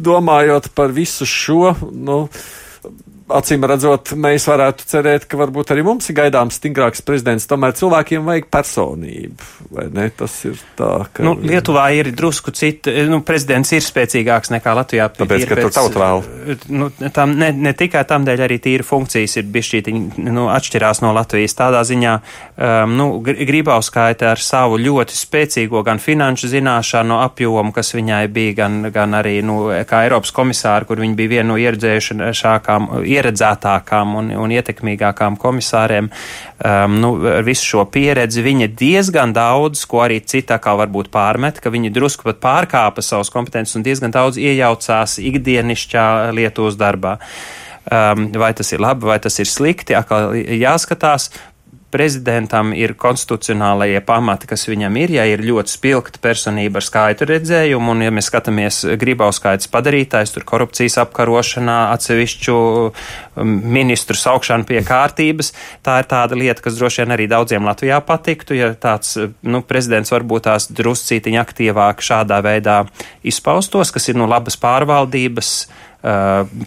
Domājot 0.04 0.70
par 0.76 0.94
visu 0.96 1.28
šo, 1.28 1.74
nu, 1.92 2.24
acīm 3.32 3.64
redzot, 3.64 4.12
mēs 4.20 4.44
varētu 4.48 4.84
cerēt, 4.88 5.24
ka 5.28 5.38
varbūt 5.40 5.72
arī 5.72 5.84
mums 5.86 6.10
ir 6.10 6.16
gaidāms 6.18 6.58
stingrāks 6.60 7.00
prezidents. 7.06 7.46
Tomēr 7.48 7.72
cilvēkiem 7.76 8.26
vajag 8.26 8.48
personību. 8.52 9.48
Vai 9.74 9.86
ne? 9.94 10.08
Tas 10.14 10.34
ir 10.44 10.58
tā, 10.78 10.90
ka. 11.12 11.24
Nu, 11.24 11.32
Lietuvā 11.40 11.86
ir 11.96 12.10
drusku 12.16 12.52
cita. 12.54 12.92
Nu, 13.08 13.22
prezidents 13.24 13.72
ir 13.72 13.84
spēcīgāks 13.84 14.52
nekā 14.52 14.74
Latvijā. 14.76 15.08
Tāpēc, 15.16 15.46
ka 15.48 15.56
pēc, 15.56 15.64
tur 15.64 15.74
tauta 15.74 16.02
vēl. 16.02 16.24
Nu, 16.74 16.90
tam, 17.16 17.36
ne, 17.40 17.50
ne 17.56 17.72
tikai 17.76 18.04
tam 18.08 18.26
dēļ, 18.28 18.44
arī 18.44 18.60
tīri 18.62 18.86
funkcijas 18.86 19.38
ir 19.40 19.48
bišķīti 19.54 19.96
nu, 20.28 20.48
atšķirās 20.52 21.00
no 21.04 21.14
Latvijas. 21.16 21.56
Tādā 21.56 21.80
ziņā, 21.88 22.14
um, 22.58 22.96
nu, 23.00 23.08
Gribauskaita 23.24 24.34
ar 24.34 24.42
savu 24.42 24.78
ļoti 24.82 25.16
spēcīgo 25.16 25.80
gan 25.86 26.02
finanšu 26.02 26.52
zināšanu 26.52 27.22
apjomu, 27.24 27.72
kas 27.72 27.94
viņai 27.96 28.22
bija, 28.34 28.58
gan, 28.60 28.78
gan 28.92 29.16
arī, 29.16 29.38
nu, 29.46 29.62
kā 29.88 30.04
Eiropas 30.04 30.34
komisāra, 30.36 30.84
kur 30.84 31.00
viņa 31.00 31.16
bija 31.18 31.36
viena 31.38 31.48
no 31.54 31.58
ieredzējušākām 31.60 32.92
ieredzētākām 33.14 34.14
un, 34.20 34.30
un 34.44 34.54
ietekmīgākām 34.54 35.38
komisāriem, 35.40 36.10
um, 36.10 36.98
nu, 37.00 37.12
ar 37.30 37.46
visu 37.46 37.66
šo 37.72 37.86
pieredzi 37.94 38.44
viņa 38.44 38.70
diezgan 38.78 39.34
daudz, 39.36 39.86
ko 39.90 40.04
arī 40.04 40.20
citā 40.20 40.60
kā 40.62 40.76
varbūt 40.82 41.10
pārmet, 41.14 41.60
ka 41.62 41.72
viņi 41.74 41.92
drusku 41.94 42.28
pat 42.30 42.42
pārkāpa 42.44 43.04
savus 43.04 43.32
kompetences 43.34 43.78
un 43.78 43.86
diezgan 43.86 44.14
daudz 44.14 44.40
iejaucās 44.40 45.18
ikdienišķā 45.22 46.08
Lietuvas 46.36 46.78
darbā. 46.80 47.18
Um, 47.84 48.30
vai 48.40 48.54
tas 48.56 48.70
ir 48.72 48.80
labi, 48.80 49.04
vai 49.04 49.18
tas 49.20 49.34
ir 49.42 49.48
slikti, 49.48 49.92
atkal 49.92 50.32
jāskatās, 50.32 51.28
prezidentam 51.94 52.72
ir 52.74 52.96
konstitucionālajie 52.98 54.00
pamati, 54.02 54.48
kas 54.50 54.66
viņam 54.66 54.96
ir, 54.98 55.12
ja 55.14 55.26
ir 55.30 55.44
ļoti 55.46 55.70
spilgta 55.76 56.18
personība 56.22 56.80
ar 56.80 56.86
skaitu 56.86 57.28
redzējumu, 57.30 57.92
un 57.94 58.02
ja 58.02 58.10
mēs 58.14 58.30
skatāmies 58.32 58.80
gribauskaits 58.98 59.70
padarītājs, 59.70 60.34
tur 60.34 60.46
korupcijas 60.48 60.98
apkarošanā, 61.04 61.78
atsevišķu 61.94 62.56
um, 62.58 63.54
ministru 63.76 64.18
saukšanu 64.18 64.66
pie 64.66 64.82
kārtības, 64.86 65.52
tā 65.86 66.00
ir 66.02 66.10
tāda 66.10 66.38
lieta, 66.40 66.66
kas 66.66 66.80
droši 66.80 67.04
vien 67.04 67.14
arī 67.14 67.28
daudziem 67.30 67.70
Latvijā 67.70 68.02
patiktu, 68.02 68.58
ja 68.58 68.72
tāds, 68.74 69.14
nu, 69.46 69.62
prezidents 69.62 70.10
varbūt 70.14 70.48
tās 70.48 70.66
druscītiņa 70.74 71.46
aktīvāk 71.46 72.02
šādā 72.02 72.42
veidā 72.42 72.82
izpaustos, 73.22 73.94
kas 73.94 74.10
ir, 74.10 74.18
nu, 74.18 74.26
labas 74.30 74.58
pārvaldības, 74.58 75.54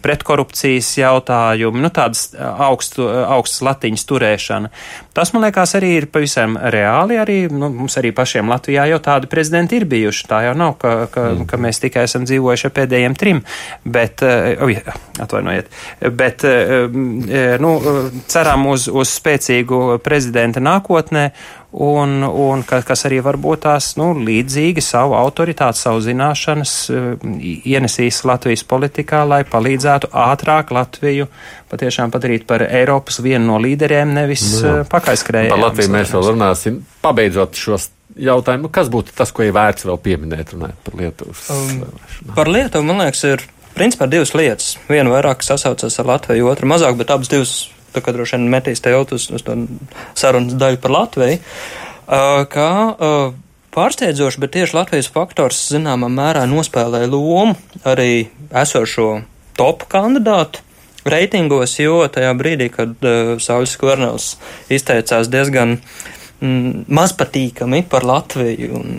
pretkorupcijas 0.01 0.89
jautājumi, 0.97 1.81
nu, 1.83 1.91
tādas 1.93 2.31
augstu, 2.37 3.05
augstas 3.05 3.61
latiņas 3.67 4.05
turēšana. 4.09 4.71
Tas, 5.13 5.31
man 5.33 5.45
liekas, 5.45 5.75
arī 5.77 5.91
ir 5.99 6.07
pavisam 6.13 6.57
reāli. 6.57 7.19
Arī, 7.21 7.37
nu, 7.53 7.69
mums 7.73 7.97
arī 8.01 8.13
pašiem 8.17 8.49
Latvijā 8.49 8.87
jau 8.89 8.99
tādi 9.03 9.29
prezidenti 9.29 9.77
ir 9.77 9.85
bijuši. 9.89 10.25
Tā 10.31 10.41
jau 10.47 10.55
nav, 10.57 10.73
ka, 10.81 10.95
ka, 11.13 11.27
mm. 11.35 11.45
ka 11.51 11.61
mēs 11.61 11.81
tikai 11.83 12.07
esam 12.09 12.25
dzīvojuši 12.25 12.69
ar 12.69 12.75
pēdējiem 12.79 13.17
trim, 13.19 13.43
bet, 13.85 14.25
oh, 14.25 14.73
jā, 14.73 14.97
atvainojiet, 15.21 15.69
bet, 16.17 16.47
nu, 17.61 17.75
ceram 18.31 18.67
uz, 18.73 18.89
uz 18.89 19.13
spēcīgu 19.19 19.99
prezidenta 20.05 20.63
nākotnē 20.63 21.29
un, 21.71 22.23
un 22.23 22.63
ka, 22.67 22.79
kas 22.85 23.03
arī 23.09 23.19
varbūt 23.25 23.65
tās 23.65 23.89
nu, 23.99 24.11
līdzīgi 24.15 24.81
savu 24.83 25.17
autoritāti, 25.19 25.79
savu 25.81 25.99
zināšanas 26.03 26.75
eh, 26.89 27.09
ienesīs 27.73 28.23
Latvijas 28.27 28.63
politikā, 28.67 29.23
lai 29.27 29.41
palīdzētu 29.47 30.11
ātrāk 30.11 30.71
Latviju 30.75 31.27
patiešām 31.67 32.13
padarīt 32.13 32.47
par 32.47 32.63
Eiropas 32.63 33.19
vienu 33.23 33.51
no 33.51 33.59
līderiem, 33.63 34.15
nevis 34.15 34.47
nu, 34.61 34.79
eh, 34.79 34.81
pakaiskrējēju. 34.89 35.53
Par 35.55 35.63
Latviju 35.65 35.93
mēs 35.97 36.15
vēl 36.15 36.31
runāsim, 36.31 36.81
pabeidzot 37.03 37.59
šos 37.59 37.91
jautājumu, 38.17 38.71
kas 38.73 38.89
būtu 38.93 39.13
tas, 39.17 39.33
ko 39.35 39.45
ir 39.45 39.53
vērts 39.55 39.85
vēl 39.87 39.99
pieminēt, 40.01 40.55
runājot 40.55 40.83
par 40.87 40.99
Lietuvas? 41.01 41.47
Um, 41.53 41.83
par 42.37 42.49
Lietuvu, 42.49 42.87
man 42.87 43.03
liekas, 43.03 43.23
ir 43.27 43.43
principā 43.77 44.07
divas 44.09 44.33
lietas. 44.33 44.75
Viena 44.89 45.11
vairāk 45.13 45.43
sasaucas 45.45 45.99
ar 46.01 46.13
Latviju, 46.15 46.47
otra 46.49 46.69
mazāk, 46.69 46.97
bet 46.97 47.11
abas 47.13 47.29
divas 47.31 47.57
tā 47.95 48.03
kā 48.03 48.13
droši 48.15 48.37
vien 48.37 48.47
metīs 48.51 48.83
te 48.83 48.93
jautājums 48.93 49.29
uz, 49.29 49.39
uz 49.39 49.45
to 49.45 49.57
sarunas 50.17 50.57
daļu 50.59 50.81
par 50.83 50.95
Latviju, 50.95 51.41
kā 52.53 52.69
pārsteidzoši, 53.77 54.41
bet 54.41 54.55
tieši 54.55 54.77
Latvijas 54.77 55.09
faktors 55.13 55.59
zināmā 55.73 56.09
mērā 56.09 56.47
nospēlēja 56.49 57.09
lomu 57.11 57.57
arī 57.85 58.29
esošo 58.49 59.21
top 59.57 59.85
kandidātu 59.91 60.63
reitingos, 61.07 61.77
jo 61.79 62.01
tajā 62.11 62.33
brīdī, 62.37 62.69
kad 62.73 62.93
uh, 63.05 63.35
Saulis 63.41 63.75
Skvernels 63.77 64.33
izteicās 64.73 65.29
diezgan 65.31 65.77
mm, 65.77 66.87
mazpatīkami 66.91 67.83
par 67.91 68.05
Latviju 68.07 68.81
un 68.81 68.97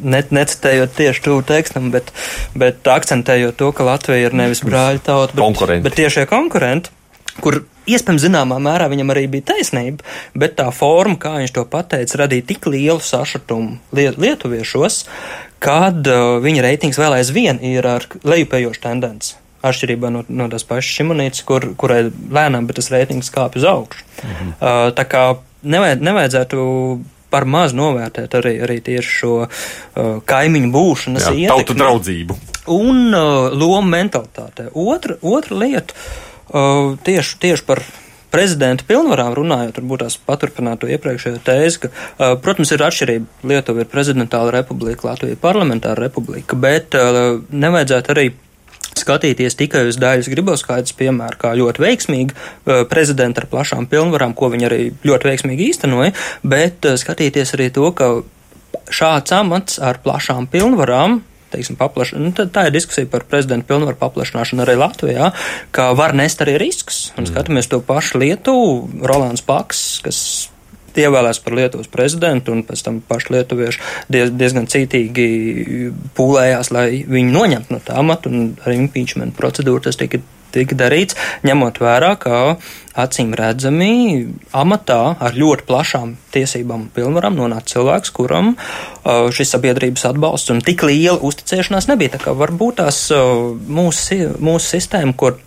ne, 0.00 0.22
necitējot 0.22 0.96
tieši 0.96 1.26
tuvu 1.26 1.44
tekstam, 1.50 1.90
bet, 1.94 2.14
bet 2.58 2.88
akcentējot 2.88 3.58
to, 3.60 3.72
ka 3.76 3.86
Latvija 3.90 4.30
ir 4.30 4.38
nevis 4.38 4.64
brāļa 4.66 5.04
tauta, 5.10 5.36
bet, 5.36 5.76
bet 5.84 5.98
tiešie 5.98 6.26
konkurenti 6.30 6.94
kur 7.42 7.62
iespējams 7.90 8.24
zināmā 8.26 8.58
mērā 8.62 8.88
viņam 8.90 9.12
arī 9.14 9.26
bija 9.30 9.50
taisnība, 9.52 10.04
bet 10.38 10.56
tā 10.60 10.68
forma, 10.74 11.16
kā 11.20 11.36
viņš 11.40 11.54
to 11.56 11.66
pateica, 11.70 12.22
radīja 12.24 12.48
tik 12.52 12.70
lielu 12.70 13.00
sašutumu 13.04 13.78
lietuviešos, 13.94 15.02
kad 15.62 16.08
uh, 16.08 16.38
viņa 16.44 16.64
reitings 16.66 17.00
vēl 17.00 17.18
aizvien 17.18 17.60
ir 17.64 17.86
ar 17.86 18.06
lejupējošu 18.24 18.84
tendenci. 18.84 19.36
Atšķirībā 19.60 20.08
no, 20.08 20.22
no 20.32 20.46
tās 20.48 20.64
pašas 20.64 20.94
šimunītes, 20.96 21.44
kur, 21.44 21.72
kurai 21.76 22.06
lēnām, 22.08 22.68
bet 22.68 22.78
tas 22.80 22.88
reitings 22.94 23.28
kāpj 23.34 23.60
uz 23.60 23.66
augšu. 23.68 24.06
Mhm. 24.24 24.52
Uh, 24.56 24.84
tā 24.96 25.04
kā 25.08 25.24
nevajad, 25.62 26.04
nevajadzētu 26.06 26.62
par 27.30 27.44
maz 27.46 27.74
novērtēt 27.76 28.32
arī, 28.40 28.56
arī 28.64 28.80
tieši 28.82 29.12
šo 29.20 29.34
uh, 29.44 29.50
kaimiņu 30.26 30.72
būšanas 30.74 31.28
ietekmi. 31.28 31.52
Tautu 31.52 31.76
draudzību. 31.78 32.38
Un 32.74 33.04
uh, 33.12 33.52
lomu 33.52 33.92
mentalitātē. 33.92 34.70
Otra, 34.74 35.14
otra 35.22 35.60
lieta. 35.60 35.94
Uh, 35.94 36.29
Uh, 36.50 36.96
tieši, 37.06 37.38
tieši 37.38 37.66
par 37.66 37.82
prezidenta 38.30 38.86
pilnvarām 38.86 39.34
runājot, 39.38 39.78
varbūt 39.78 40.04
tās 40.04 40.16
paturpināt 40.26 40.82
to 40.82 40.90
iepriekšējo 40.90 41.40
tēzi, 41.46 41.82
ka, 41.84 41.90
uh, 41.90 42.34
protams, 42.42 42.72
ir 42.74 42.82
atšķirība. 42.86 43.46
Lietuva 43.50 43.84
ir 43.84 43.90
prezidentāla 43.90 44.54
republika, 44.60 45.10
Latvija 45.10 45.36
ir 45.36 45.42
parlamentāra 45.42 46.08
republika, 46.08 46.58
bet 46.58 46.96
uh, 46.98 47.38
nevajadzētu 47.50 48.14
arī 48.14 48.26
skatīties 48.98 49.56
tikai 49.58 49.84
uz 49.88 49.98
daļas 50.00 50.28
gribauskaits 50.32 50.94
piemēru, 50.98 51.38
kā 51.40 51.54
ļoti 51.58 51.84
veiksmīgi 51.86 52.34
uh, 52.34 52.82
prezidenta 52.90 53.44
ar 53.44 53.48
plašām 53.50 53.86
pilnvarām, 53.90 54.34
ko 54.34 54.50
viņi 54.52 54.68
arī 54.68 54.82
ļoti 55.06 55.30
veiksmīgi 55.30 55.70
īstenoja, 55.70 56.14
bet 56.42 56.86
uh, 56.86 56.98
skatīties 57.00 57.54
arī 57.58 57.70
to, 57.74 57.90
ka 57.94 58.12
šāds 58.90 59.34
amats 59.38 59.78
ar 59.82 60.02
plašām 60.02 60.50
pilnvarām 60.50 61.20
teiksim, 61.52 61.78
paplaš... 61.80 62.14
nu, 62.18 62.32
tā 62.32 62.68
ir 62.68 62.76
diskusija 62.76 63.08
par 63.10 63.26
prezidenta 63.30 63.68
pilnvaru 63.70 63.98
paplašināšanu 64.00 64.64
arī 64.64 64.78
Latvijā, 64.80 65.32
ka 65.74 65.90
var 65.98 66.16
nest 66.18 66.42
arī 66.44 66.56
risks. 66.62 67.10
Un 67.16 67.24
mm. 67.24 67.32
skatāmies 67.32 67.70
to 67.70 67.82
pašu 67.84 68.22
Lietuvu, 68.22 69.04
Rolands 69.06 69.44
Paks, 69.46 69.84
kas 70.04 70.22
ievēlēts 70.98 71.40
par 71.44 71.54
Lietuvas 71.54 71.90
prezidentu, 71.90 72.54
un 72.54 72.64
pēc 72.66 72.82
tam 72.86 72.98
paši 73.06 73.34
lietuvieši 73.36 73.82
diez, 74.12 74.32
diezgan 74.34 74.66
cītīgi 74.70 75.28
pūlējās, 76.18 76.72
lai 76.74 76.86
viņu 77.06 77.34
noņemtu 77.36 77.76
no 77.76 77.80
tā 77.84 77.98
amata, 78.00 78.32
un 78.32 78.54
ar 78.64 78.74
impeachment 78.74 79.36
procedūru 79.38 79.84
tas 79.86 79.98
tika 80.00 80.20
tika 80.54 80.78
darīts, 80.78 81.18
ņemot 81.46 81.80
vērā, 81.82 82.14
ka 82.20 82.40
acīm 83.00 83.34
redzami 83.38 84.28
amatā 84.56 85.00
ar 85.22 85.36
ļoti 85.36 85.66
plašām 85.68 86.16
tiesībām 86.34 86.86
un 86.86 86.94
pilnvarām 86.94 87.36
nonāca 87.38 87.76
cilvēks, 87.76 88.14
kuram 88.16 88.54
uh, 88.54 89.28
šis 89.34 89.54
sabiedrības 89.56 90.08
atbalsts 90.10 90.54
un 90.54 90.64
tik 90.64 90.84
liela 90.86 91.20
uzticēšanās 91.26 91.90
nebija. 91.90 92.16
Tā 92.16 92.24
kā 92.24 92.34
varbūt 92.36 92.80
tās 92.82 93.06
uh, 93.14 93.54
mūsu, 93.54 94.34
mūsu 94.42 94.76
sistēma, 94.76 95.16
kur 95.16 95.38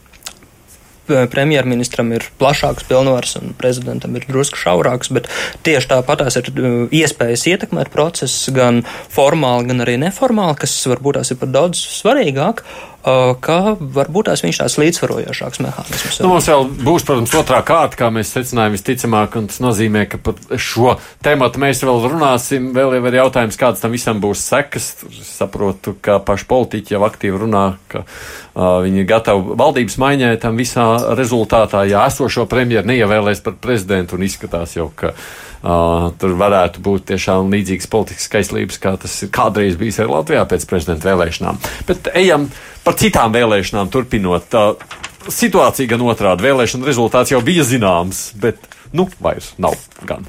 premjerministram 1.04 2.14
ir 2.16 2.24
plašāks 2.40 2.86
pilnvars 2.88 3.36
un 3.36 3.52
prezidentam 3.60 4.16
ir 4.16 4.24
drusku 4.30 4.56
šaurāks, 4.56 5.10
bet 5.12 5.28
tieši 5.68 5.90
tāpat 5.92 6.24
tās 6.24 6.40
ir 6.40 6.48
uh, 6.54 6.72
iespējas 6.96 7.44
ietekmēt 7.52 7.92
procesus 7.94 8.48
gan 8.56 8.82
formāli, 9.12 9.68
gan 9.72 9.84
arī 9.84 10.00
neformāli, 10.06 10.62
kas 10.64 10.78
varbūt 10.88 11.20
tās 11.20 11.36
ir 11.36 11.42
pat 11.44 11.52
daudz 11.56 11.84
svarīgāk. 12.00 12.64
Uh, 12.64 12.93
ka 13.04 13.58
varbūt 13.78 14.30
tās 14.30 14.44
viņš 14.46 14.60
tāds 14.62 14.78
līdzsvarojošāks 14.80 15.60
mehānisms. 15.64 16.20
Nu, 16.24 16.30
mums 16.32 16.48
jau 16.48 16.62
būs, 16.64 17.04
protams, 17.08 17.34
otrā 17.36 17.60
kārta, 17.68 18.00
kā 18.00 18.10
mēs 18.14 18.32
secinājām, 18.32 18.78
visticamāk, 18.78 19.36
un 19.40 19.50
tas 19.52 19.60
nozīmē, 19.64 20.06
ka 20.12 20.22
par 20.24 20.40
šo 20.56 20.96
tēmatu 21.26 21.60
mēs 21.64 21.84
vēl 21.84 22.04
runāsim. 22.14 22.72
Vēl 22.76 22.98
jau 22.98 23.04
ir 23.12 23.20
jautājums, 23.20 23.60
kādas 23.60 23.84
tam 23.84 23.96
visam 23.96 24.24
būs 24.24 24.46
sekas. 24.48 24.90
Saprotu, 25.28 25.98
ka 26.00 26.22
paši 26.24 26.48
politiķi 26.50 26.96
jau 26.96 27.04
aktīvi 27.10 27.44
runā, 27.44 27.66
ka 27.92 28.06
uh, 28.06 28.80
viņi 28.86 29.04
ir 29.04 29.10
gatavi 29.12 29.58
valdības 29.60 30.00
maiņai 30.00 30.36
tam 30.44 30.60
visā 30.60 30.88
rezultātā, 31.20 31.84
ja 31.92 32.08
esošo 32.08 32.48
premjeru 32.52 32.88
neievēlēs 32.94 33.44
par 33.44 33.60
prezidentu 33.60 34.16
un 34.16 34.30
izskatās 34.30 34.80
jau, 34.80 34.92
ka 34.96 35.12
Uh, 35.14 35.53
tur 35.64 36.36
varētu 36.40 36.84
būt 36.84 37.08
tiešām 37.14 37.54
līdzīgas 37.54 37.88
politiskas 37.92 38.32
kaislības, 38.34 38.82
kā 38.84 38.98
tas 39.00 39.16
ir 39.24 39.32
kādreiz 39.34 39.80
bijis 39.80 40.02
arī 40.04 40.12
Latvijā 40.12 40.44
pēc 40.52 40.68
prezidenta 40.68 41.08
vēlēšanām. 41.12 41.62
Bet 41.88 42.12
ejam 42.20 42.50
par 42.84 43.00
citām 43.00 43.32
vēlēšanām, 43.36 43.92
turpinot. 43.94 44.60
Uh, 44.60 45.02
situācija 45.32 45.88
gan 45.94 46.04
otrādi. 46.04 46.44
Vēlēšana 46.48 46.88
rezultāts 46.88 47.34
jau 47.34 47.42
bija 47.46 47.66
zināms, 47.68 48.32
bet 48.40 48.60
nu 48.96 49.08
vairs 49.24 49.54
nav 49.62 49.78
gan. 50.08 50.28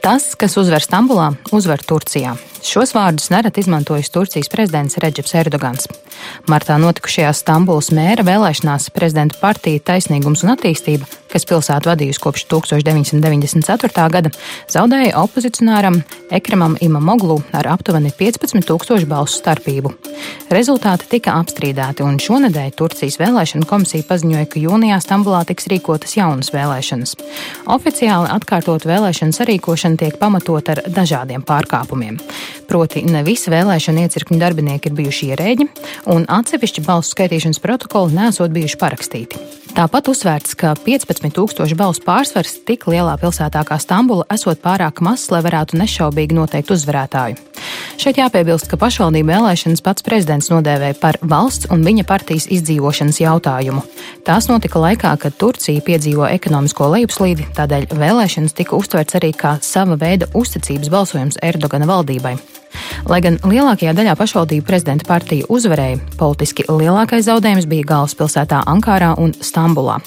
Tas, 0.00 0.32
kas 0.34 0.56
uzvar 0.56 0.82
Stambulā, 0.82 1.34
uzvar 1.52 1.82
Turcijā. 1.84 2.34
Šos 2.60 2.92
vārdus 2.92 3.30
nerad 3.32 3.56
izmantojis 3.58 4.10
Turcijas 4.12 4.50
prezidents 4.52 4.98
Reģips 5.00 5.32
Erdogans. 5.40 5.86
Martā 6.50 6.76
notikušajās 6.80 7.40
Stambulas 7.40 7.88
mēra 7.96 8.24
vēlēšanās 8.26 8.90
prezidenta 8.92 9.38
partija 9.40 9.80
Taisnīgums 9.80 10.44
un 10.44 10.52
attīstība, 10.52 11.08
kas 11.32 11.46
pilsētu 11.48 11.88
vadījusi 11.88 12.20
kopš 12.20 12.44
1994. 12.50 14.04
gada, 14.12 14.32
zaudēja 14.68 15.16
opozicionāram 15.22 16.02
Ekremam 16.30 16.76
Imamoglu 16.84 17.38
ar 17.56 17.70
aptuveni 17.72 18.12
15 18.18 18.66
tūkstošu 18.68 19.08
balsu 19.08 19.40
starpību. 19.40 19.94
Rezultāti 20.52 21.08
tika 21.14 21.38
apstrīdēti, 21.40 22.04
un 22.04 22.20
šonadēļ 22.20 22.74
Turcijas 22.76 23.16
vēlēšana 23.22 23.68
komisija 23.70 24.06
paziņoja, 24.10 24.50
ka 24.52 24.60
jūnijā 24.60 25.00
Stambulā 25.00 25.42
tiks 25.48 25.70
rīkotas 25.72 26.18
jaunas 26.18 26.52
vēlēšanas. 26.54 27.16
Oficiāli 27.72 28.30
atkārtot 28.36 28.84
vēlēšanu 28.90 29.36
sarīkošana 29.36 30.04
tiek 30.04 30.20
pamatot 30.20 30.74
ar 30.74 30.84
dažādiem 30.90 31.46
pārkāpumiem. 31.46 32.20
Proti, 32.70 33.04
ne 33.06 33.24
visi 33.26 33.52
vēlēšana 33.52 34.06
iecirkņu 34.06 34.40
darbinieki 34.40 34.90
ir 34.90 34.98
bijuši 34.98 35.32
ierēģi, 35.34 35.70
un 36.14 36.28
atsevišķi 36.30 36.86
balsu 36.86 37.14
skaitīšanas 37.14 37.62
protokoli 37.62 38.16
nesot 38.16 38.54
bijuši 38.54 38.80
parakstīti. 38.80 39.42
Tāpat 39.70 40.08
uzsvērts, 40.10 40.56
ka 40.58 40.72
15,000 40.82 41.76
balsu 41.78 42.02
pārsvars 42.02 42.56
tik 42.66 42.88
lielā 42.90 43.14
pilsētā 43.20 43.62
kā 43.68 43.78
Stambula 43.78 44.26
esot 44.34 44.58
pārāk 44.64 44.98
mazs, 45.04 45.28
lai 45.30 45.44
varētu 45.46 45.78
nešaubīgi 45.78 46.34
noteikt 46.34 46.72
uzvarētāju. 46.74 47.38
Šeit 48.00 48.18
jāpiebilst, 48.18 48.66
ka 48.66 48.78
pašvaldību 48.80 49.30
vēlēšanas 49.30 49.84
pats 49.84 50.02
prezidents 50.06 50.50
nodēvēja 50.50 50.96
par 50.98 51.20
valsts 51.22 51.70
un 51.70 51.84
viņa 51.86 52.06
partijas 52.08 52.48
izdzīvošanas 52.50 53.20
jautājumu. 53.22 53.84
Tās 54.26 54.50
notika 54.50 54.82
laikā, 54.82 55.14
kad 55.22 55.36
Turcija 55.38 55.84
piedzīvo 55.86 56.26
ekonomisko 56.32 56.90
lejupslīdi, 56.96 57.50
tādēļ 57.54 57.90
vēlēšanas 57.94 58.56
tika 58.56 58.74
uztverts 58.78 59.20
arī 59.20 59.34
kā 59.36 59.58
sava 59.62 60.00
veida 60.00 60.30
uzticības 60.34 60.90
balsojums 60.90 61.38
Erdogana 61.44 61.86
valdībai. 61.92 62.39
Lai 63.10 63.20
gan 63.24 63.38
lielākajā 63.42 63.94
daļā 63.96 64.14
pašvaldību 64.18 64.66
prezidenta 64.66 65.08
partija 65.08 65.48
uzvarēja, 65.50 66.00
politiski 66.20 66.66
lielākais 66.68 67.26
zaudējums 67.26 67.68
bija 67.70 67.88
galvaspilsētā 67.94 68.62
Ankārā 68.70 69.14
un 69.18 69.34
Stambulā. 69.40 69.98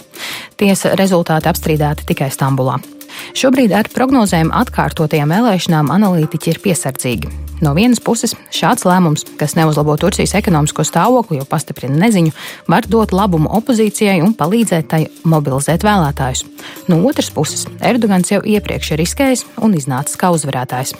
Tiesa 0.57 0.93
rezultāti 0.99 1.51
apstrīdēti 1.51 2.07
tikai 2.13 2.31
Stambulā. 2.33 2.79
Šobrīd 3.37 3.73
ar 3.75 3.89
prognozēm 3.93 4.51
atkārtotajām 4.55 5.33
vēlēšanām 5.33 5.91
analītiķi 5.93 6.53
ir 6.53 6.61
piesardzīgi. 6.63 7.31
No 7.63 7.71
vienas 7.77 8.01
puses, 8.03 8.33
šāds 8.51 8.83
lēmums, 8.87 9.23
kas 9.39 9.55
neuzlabo 9.55 9.95
Turcijas 10.01 10.33
ekonomisko 10.35 10.83
stāvokli, 10.87 11.39
jo 11.39 11.47
pastiprina 11.47 11.95
neziņu, 12.01 12.33
var 12.67 12.87
dot 12.89 13.13
labumu 13.15 13.51
opozīcijai 13.59 14.19
un 14.25 14.35
palīdzēt 14.35 14.89
tai 14.91 15.05
mobilizēt 15.23 15.85
vēlētājus. 15.87 16.43
No 16.91 16.99
otras 17.07 17.31
puses, 17.31 17.67
Erdogans 17.79 18.33
jau 18.33 18.41
iepriekš 18.43 18.93
ir 18.93 19.03
riskējis 19.05 19.47
un 19.63 19.77
iznācis 19.79 20.19
kā 20.19 20.33
uzvarētājs. 20.35 20.97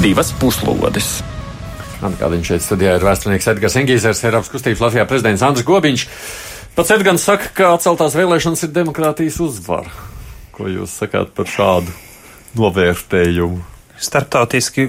Divas 0.00 0.30
puslodes. 0.40 1.18
Atgādījums 2.00 2.48
šeit 2.48 2.64
studijā 2.64 2.94
ir 2.96 3.04
vēsturnieks 3.04 3.48
Edgars 3.52 3.74
Engīzers, 3.76 4.22
Eiropas 4.24 4.48
kustības 4.52 4.80
Latvijā 4.86 5.04
prezidents 5.08 5.42
Andris 5.44 5.66
Gobiņš. 5.68 6.04
Pats 6.76 6.92
Edgars 6.94 7.26
saka, 7.28 7.50
ka 7.52 7.74
atceltās 7.74 8.16
vēlēšanas 8.16 8.64
ir 8.64 8.72
demokrātijas 8.78 9.36
uzvara. 9.44 9.92
Ko 10.56 10.70
jūs 10.72 10.94
sakāt 11.02 11.34
par 11.36 11.50
šādu 11.52 11.92
novērtējumu? 12.56 13.60
Startautiski 14.00 14.86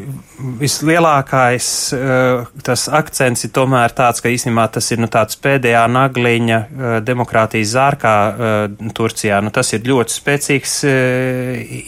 vislielākais 0.62 1.68
uh, 1.98 2.48
tas 2.64 2.88
akcents 2.88 3.44
ir 3.44 3.52
tomēr 3.52 3.92
tāds, 3.98 4.24
ka 4.24 4.32
īstenībā 4.32 4.70
tas 4.72 4.88
ir 4.96 5.04
nu, 5.04 5.12
tāds 5.12 5.36
pēdējā 5.44 5.84
nagliņa 5.92 6.62
uh, 6.64 6.96
demokrātijas 7.04 7.76
zārkā 7.76 8.16
uh, 8.32 8.90
Turcijā. 8.96 9.44
Nu, 9.44 9.52
tas 9.52 9.76
ir 9.76 9.84
ļoti 9.92 10.16
spēcīgs 10.22 10.80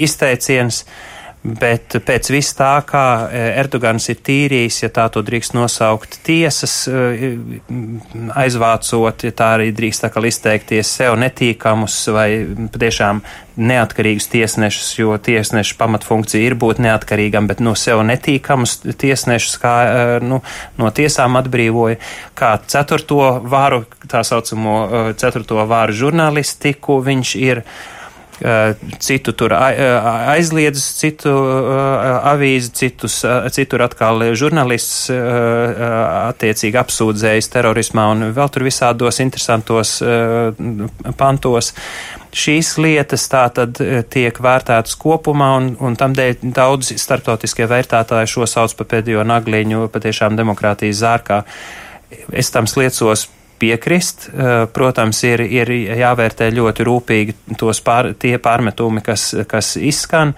izteiciens. 0.04 0.84
Bet 1.44 1.98
pēc 2.08 2.30
vis 2.32 2.54
tā, 2.56 2.72
kā 2.88 3.28
e, 3.28 3.40
Erdogans 3.60 4.06
ir 4.08 4.22
tīrījis, 4.24 4.78
ja 4.86 4.90
tā 4.96 5.10
to 5.12 5.20
drīkst 5.28 5.52
nosaukt, 5.58 6.16
tiesas 6.24 6.86
e, 6.88 7.34
aizvācot, 8.40 9.26
ja 9.28 9.36
tā 9.36 9.50
arī 9.58 9.74
drīkst 9.76 10.06
tā 10.06 10.10
kā 10.14 10.24
izteikties 10.24 10.94
sev 11.02 11.18
netīkamus 11.20 11.98
vai 12.16 12.28
patiešām 12.72 13.20
neatkarīgus 13.60 14.30
tiesnešus, 14.32 14.94
jo 15.02 15.18
tiesneša 15.20 15.76
pamatfunkcija 15.82 16.48
ir 16.48 16.56
būt 16.56 16.80
neatkarīgam, 16.86 17.52
bet 17.52 17.60
no 17.60 17.76
sev 17.76 18.06
netīkamus 18.08 18.80
tiesnešus, 19.04 19.58
kā 19.60 19.74
e, 19.84 20.06
nu, 20.24 20.40
no 20.80 20.94
tiesām 20.96 21.36
atbrīvoja, 21.42 22.00
kā 22.40 22.54
ceturto 22.72 23.20
vāru, 23.44 23.84
tā 24.08 24.24
saucamo 24.24 24.78
ceturto 25.20 25.60
vāru 25.68 26.00
žurnālistiku 26.06 27.02
viņš 27.04 27.36
ir 27.44 27.66
Eh, 27.68 27.93
citu 29.00 29.34
tur 29.38 29.54
eh, 29.54 29.82
aizliedz, 30.34 30.82
citu 30.98 31.32
eh, 31.32 32.08
avīzi, 32.32 32.72
citus, 32.76 33.20
citur 33.54 33.84
atkal 33.86 34.26
žurnālists 34.38 35.12
attiecīgi 35.14 36.80
apsūdzējis 36.82 37.52
terorismā 37.54 38.08
un 38.14 38.28
vēl 38.36 38.52
tur 38.54 38.66
visādos 38.68 39.22
interesantos 39.24 40.00
pantos. 41.20 41.74
Šīs 42.34 42.72
lietas 42.82 43.28
tā 43.30 43.44
tad 43.54 43.78
tiek 44.10 44.40
vērtētas 44.42 44.98
kopumā, 44.98 45.52
un, 45.60 45.70
un 45.86 45.98
tam 46.00 46.16
dēļ 46.18 46.48
daudz 46.56 46.96
starptautiskie 46.98 47.68
vērtētāji 47.70 48.32
šo 48.32 48.50
sauc 48.50 48.74
par 48.80 48.90
pēdējo 48.96 49.22
nagliņu 49.30 49.86
patiešām 49.94 50.40
demokrātijas 50.40 51.04
zārkā. 51.04 51.44
Es 52.34 52.50
tam 52.54 52.66
sliecos 52.70 53.28
piekrist. 53.60 54.28
Eh, 54.30 54.52
protams, 54.74 55.24
ir, 55.28 55.44
ir 55.46 55.72
jāvērtē 56.00 56.50
ļoti 56.54 56.88
rūpīgi 56.88 57.36
pār, 57.86 58.14
tie 58.20 58.38
pārmetumi, 58.42 59.04
kas, 59.06 59.32
kas 59.48 59.76
izskan, 59.78 60.34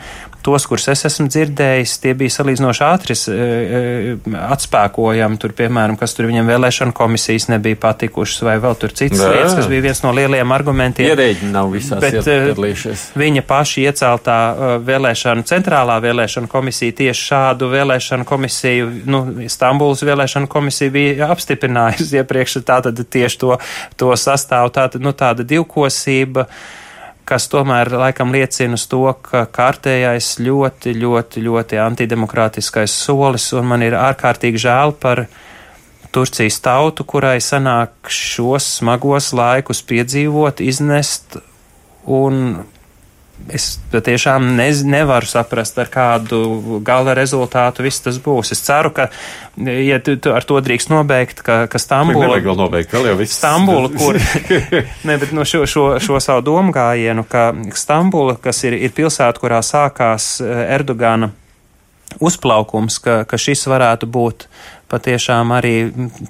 tos, 0.45 0.65
kurus 0.69 0.85
es 0.91 1.01
esmu 1.07 1.25
dzirdējis, 1.31 1.95
tie 2.03 2.13
bija 2.17 2.33
salīdzinoši 2.35 2.83
ātri 2.85 3.15
e, 3.15 3.35
e, 3.35 4.35
atspēkojami. 4.45 5.39
Tur, 5.41 5.55
piemēram, 5.57 5.97
kas 5.99 6.13
tur 6.17 6.27
viņam 6.29 6.49
vēlēšana 6.51 6.93
komisijas 6.95 7.47
nebija 7.49 7.79
patikušas, 7.81 8.43
vai 8.45 8.55
vēl 8.61 8.77
tur 8.81 8.93
citas 8.95 9.23
Nē. 9.23 9.31
lietas, 9.33 9.55
kas 9.59 9.69
bija 9.71 9.85
viens 9.87 10.03
no 10.05 10.13
lielajiem 10.15 10.53
argumentiem. 10.55 11.09
Ierēģi 11.09 11.49
nav 11.53 11.71
visās 11.73 12.03
Bet, 12.03 12.19
e, 12.21 12.37
piedalījušies. 12.45 13.07
Viņa 13.17 13.45
paši 13.49 13.87
ieceltā 13.89 14.37
vēlēšana, 14.85 15.47
centrālā 15.49 15.97
vēlēšana 16.05 16.51
komisija 16.51 16.97
tieši 17.01 17.27
šādu 17.31 17.71
vēlēšanu 17.73 18.29
komisiju, 18.29 18.93
nu, 19.09 19.25
Stambulas 19.51 20.05
vēlēšana 20.05 20.51
komisija 20.51 20.93
bija 20.93 21.33
apstiprinājusi 21.33 22.21
iepriekš, 22.21 22.59
tātad 22.67 23.01
tieši 23.01 23.41
to, 23.41 23.53
to 23.97 24.15
sastāvu, 24.19 24.73
tātad, 24.77 25.01
nu, 25.01 25.15
tāda 25.17 25.47
divkosība. 25.47 26.45
Uh, 26.45 26.83
kas 27.25 27.49
tomēr 27.49 27.89
laikam 27.97 28.33
liecina 28.33 28.77
uz 28.77 28.85
to, 28.91 29.01
ka 29.25 29.45
kārtējais 29.51 30.35
ļoti, 30.45 30.93
ļoti, 31.01 31.41
ļoti 31.45 31.81
antidemokrātiskais 31.81 32.93
solis, 32.93 33.49
un 33.57 33.67
man 33.73 33.85
ir 33.85 33.97
ārkārtīgi 33.97 34.61
žēl 34.67 34.95
par, 35.01 35.25
Turcijas 36.15 36.61
tautu, 36.63 37.03
kurai 37.03 37.41
sanāk 37.43 38.07
šos 38.07 38.63
smagos 38.77 39.33
laikus 39.35 39.81
piedzīvot, 39.83 40.61
iznest 40.63 41.35
un 42.07 42.61
Es 43.53 43.75
patiešām 43.91 44.47
ne, 44.57 44.67
nevaru 44.89 45.27
saprast, 45.29 45.77
ar 45.77 45.89
kādu 45.91 46.79
gala 46.85 47.13
rezultātu 47.17 47.85
viss 47.85 48.01
tas 48.01 48.17
būs. 48.23 48.53
Es 48.55 48.63
ceru, 48.65 48.89
ka, 48.95 49.09
ja 49.61 49.99
tu, 50.01 50.15
tu 50.17 50.33
ar 50.33 50.47
to 50.47 50.57
drīkst 50.65 50.89
nobeigt, 50.89 51.43
ka, 51.45 51.59
ka 51.69 51.81
Stambula. 51.81 52.25
Nevajag 52.25 52.49
vēl 52.49 52.59
nobeigt, 52.63 52.95
vēl 52.95 53.11
jau 53.11 53.15
viss. 53.19 53.37
Stambula, 53.37 53.91
kur, 53.93 54.17
ne, 55.07 55.17
bet 55.21 55.35
no 55.35 55.45
šo, 55.45 55.65
šo, 55.69 55.87
šo 56.01 56.21
savu 56.23 56.45
domu 56.47 56.73
gājienu, 56.73 57.27
ka 57.29 57.51
Stambula, 57.77 58.39
kas 58.41 58.63
ir, 58.65 58.79
ir 58.87 58.95
pilsēta, 58.97 59.41
kurā 59.43 59.61
sākās 59.65 60.39
eh, 60.41 60.65
Erdogana 60.79 61.35
uzplaukums, 62.19 62.99
ka, 63.03 63.23
ka 63.27 63.37
šis 63.39 63.65
varētu 63.69 64.07
būt 64.07 64.47
patiešām 64.91 65.49
arī 65.55 65.73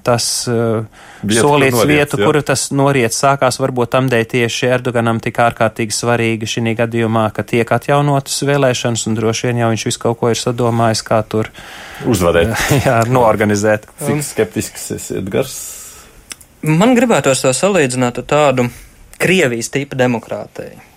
tas 0.06 0.24
uh, 0.48 0.86
Vieta, 1.20 1.42
solīts 1.44 1.76
kur 1.76 1.90
vietu, 1.90 2.18
ja? 2.18 2.26
kuru 2.26 2.42
tas 2.46 2.64
noriet 2.72 3.14
sākās, 3.14 3.58
varbūt 3.60 3.92
tam 3.92 4.08
dēļ 4.12 4.24
tieši 4.32 4.70
Erdoganam 4.78 5.20
tik 5.22 5.38
ārkārtīgi 5.44 5.94
svarīgi 5.94 6.48
šī 6.48 6.74
gadījumā, 6.80 7.28
ka 7.36 7.44
tiek 7.46 7.68
atjaunotas 7.76 8.40
vēlēšanas, 8.48 9.06
un 9.10 9.18
droši 9.18 9.50
vien 9.50 9.62
jau 9.62 9.70
viņš 9.74 9.86
visu 9.90 10.02
kaut 10.06 10.20
ko 10.22 10.32
ir 10.32 10.40
sadomājis, 10.40 11.04
kā 11.06 11.20
tur 11.28 11.52
uzvarēt. 12.12 12.56
Jā, 12.86 12.98
noorganizēt. 13.12 13.88
Cik 14.06 14.24
skeptisks 14.32 14.90
esi 14.96 15.20
Edgars? 15.20 15.56
Man 16.66 16.96
gribētos 16.96 17.44
to 17.44 17.52
salīdzināt 17.54 18.24
ar 18.24 18.26
tādu 18.26 18.70
Krievijas 19.20 19.70
tipa 19.72 19.96
demokrātiju 19.96 20.95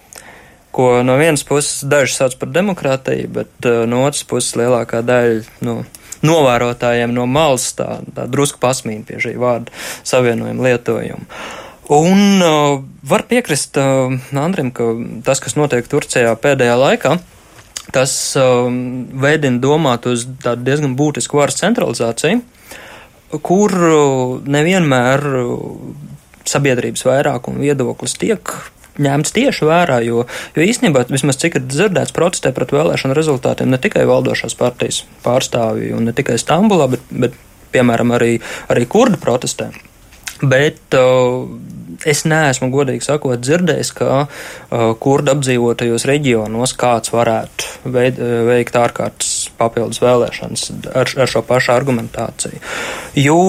ko 0.76 0.90
no 1.04 1.16
vienas 1.20 1.44
puses 1.48 1.84
daži 1.90 2.14
sauc 2.16 2.36
par 2.40 2.52
demokrātiju, 2.54 3.30
bet 3.40 3.70
uh, 3.70 3.86
no 3.90 4.04
otras 4.08 4.26
puses 4.28 4.58
lielākā 4.60 5.02
daļa 5.06 5.66
nu, 5.66 5.80
novērotājiem 6.26 7.14
no 7.16 7.26
malas 7.30 7.72
tā, 7.78 8.00
tā 8.16 8.28
drusku 8.30 8.60
pasmīna 8.62 9.08
pie 9.08 9.20
šī 9.24 9.34
vārda 9.40 9.74
savienojuma 10.08 10.68
lietojuma. 10.68 11.42
Un 11.90 12.44
uh, 12.46 12.84
var 13.10 13.26
piekrist 13.30 13.80
uh, 13.82 14.14
Andrim, 14.38 14.70
ka 14.76 14.92
tas, 15.26 15.42
kas 15.42 15.58
notiek 15.58 15.88
Turcijā 15.90 16.36
pēdējā 16.38 16.76
laikā, 16.78 17.16
tas 17.96 18.14
uh, 18.38 18.68
veidina 19.24 19.58
domāt 19.64 20.06
uz 20.12 20.28
tādu 20.44 20.68
diezgan 20.68 20.94
būtisku 21.00 21.40
varas 21.40 21.58
centralizāciju, 21.64 22.44
kur 23.42 23.74
uh, 23.74 24.38
nevienmēr 24.46 25.26
uh, 25.42 25.56
sabiedrības 26.50 27.08
vairākuma 27.10 27.66
viedoklis 27.66 28.16
tiek 28.22 28.54
ņemts 29.02 29.36
tieši 29.36 29.68
vērā, 29.70 30.00
jo, 30.06 30.26
jo 30.56 30.66
īstenībā, 30.66 31.06
vismaz 31.12 31.40
cik 31.42 31.60
ir 31.60 31.68
dzirdēts, 31.68 32.16
protestē 32.16 32.54
pret 32.56 32.74
vēlēšanu 32.76 33.18
rezultātiem 33.18 33.72
ne 33.72 33.82
tikai 33.82 34.06
valdošās 34.10 34.58
partijas 34.60 35.04
pārstāvji 35.26 35.94
un 35.98 36.10
ne 36.10 36.16
tikai 36.16 36.40
Stambulā, 36.42 36.90
bet, 36.92 37.06
bet 37.12 37.38
piemēram, 37.74 38.16
arī, 38.18 38.38
arī 38.72 38.88
kurdi 38.90 39.20
protestē. 39.22 39.70
Bet 40.40 40.96
uh, 40.96 41.50
es 42.08 42.24
neesmu, 42.30 42.70
godīgi 42.72 43.04
sakot, 43.04 43.42
dzirdējis, 43.44 43.92
ka 43.98 44.10
uh, 44.24 44.84
kurdu 45.04 45.34
apdzīvotajos 45.36 46.06
reģionos 46.08 46.76
kāds 46.80 47.12
varētu 47.12 47.92
veid, 47.92 48.22
veikt 48.48 48.78
ārkārtas 48.80 49.50
papildus 49.60 50.00
vēlēšanas 50.04 50.70
ar, 50.94 51.12
ar 51.12 51.32
šo 51.32 51.44
pašu 51.48 51.74
argumentāciju. 51.76 52.62
Jo, 53.20 53.42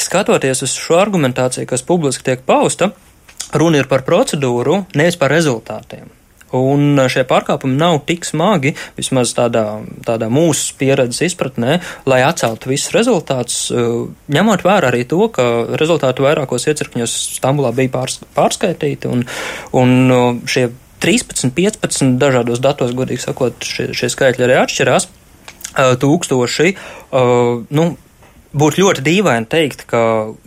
skatoties 0.00 0.64
uz 0.64 0.76
šo 0.80 0.96
argumentāciju, 1.02 1.68
kas 1.68 1.84
publiski 1.84 2.24
tiek 2.30 2.44
pausta, 2.48 2.94
Runa 3.54 3.82
ir 3.82 3.90
par 3.90 4.02
procedūru, 4.06 4.84
nevis 4.98 5.18
par 5.20 5.30
rezultātiem. 5.30 6.08
Un 6.54 6.94
šie 7.10 7.24
pārkāpumi 7.26 7.74
nav 7.74 7.98
tik 8.06 8.24
smagi, 8.26 8.72
vismaz 8.96 9.32
tādā, 9.34 9.64
tādā 10.06 10.28
mūsu 10.30 10.76
pieredzes 10.78 11.32
izpratnē, 11.32 11.80
lai 12.06 12.20
atceltu 12.22 12.70
visus 12.70 12.94
rezultātus, 12.94 13.58
eh, 13.74 14.06
ņemot 14.32 14.62
vērā 14.62 14.92
arī 14.92 15.02
to, 15.10 15.26
ka 15.28 15.42
rezultāti 15.80 16.22
vairākos 16.22 16.68
iecirkņos 16.70 17.16
Stambulā 17.40 17.74
bija 17.74 17.90
pārs, 17.98 18.20
pārskaitīti, 18.38 19.10
un, 19.10 19.26
un 19.74 19.96
eh, 20.06 20.40
šie 20.46 20.68
13, 21.02 21.50
15 21.50 22.16
dažādos 22.22 22.62
datos, 22.62 22.94
godīgi 22.96 23.26
sakot, 23.26 23.58
šie, 23.66 23.90
šie 23.92 24.08
skaitļi 24.14 24.46
arī 24.46 24.60
atšķirās 24.62 25.10
eh, 25.10 25.94
tūkstoši. 25.98 26.76
Nu, 27.74 27.84
Būtu 28.56 28.80
ļoti 28.80 29.02
dīvaini 29.04 29.48
teikt, 29.52 29.84
ka, 29.90 30.00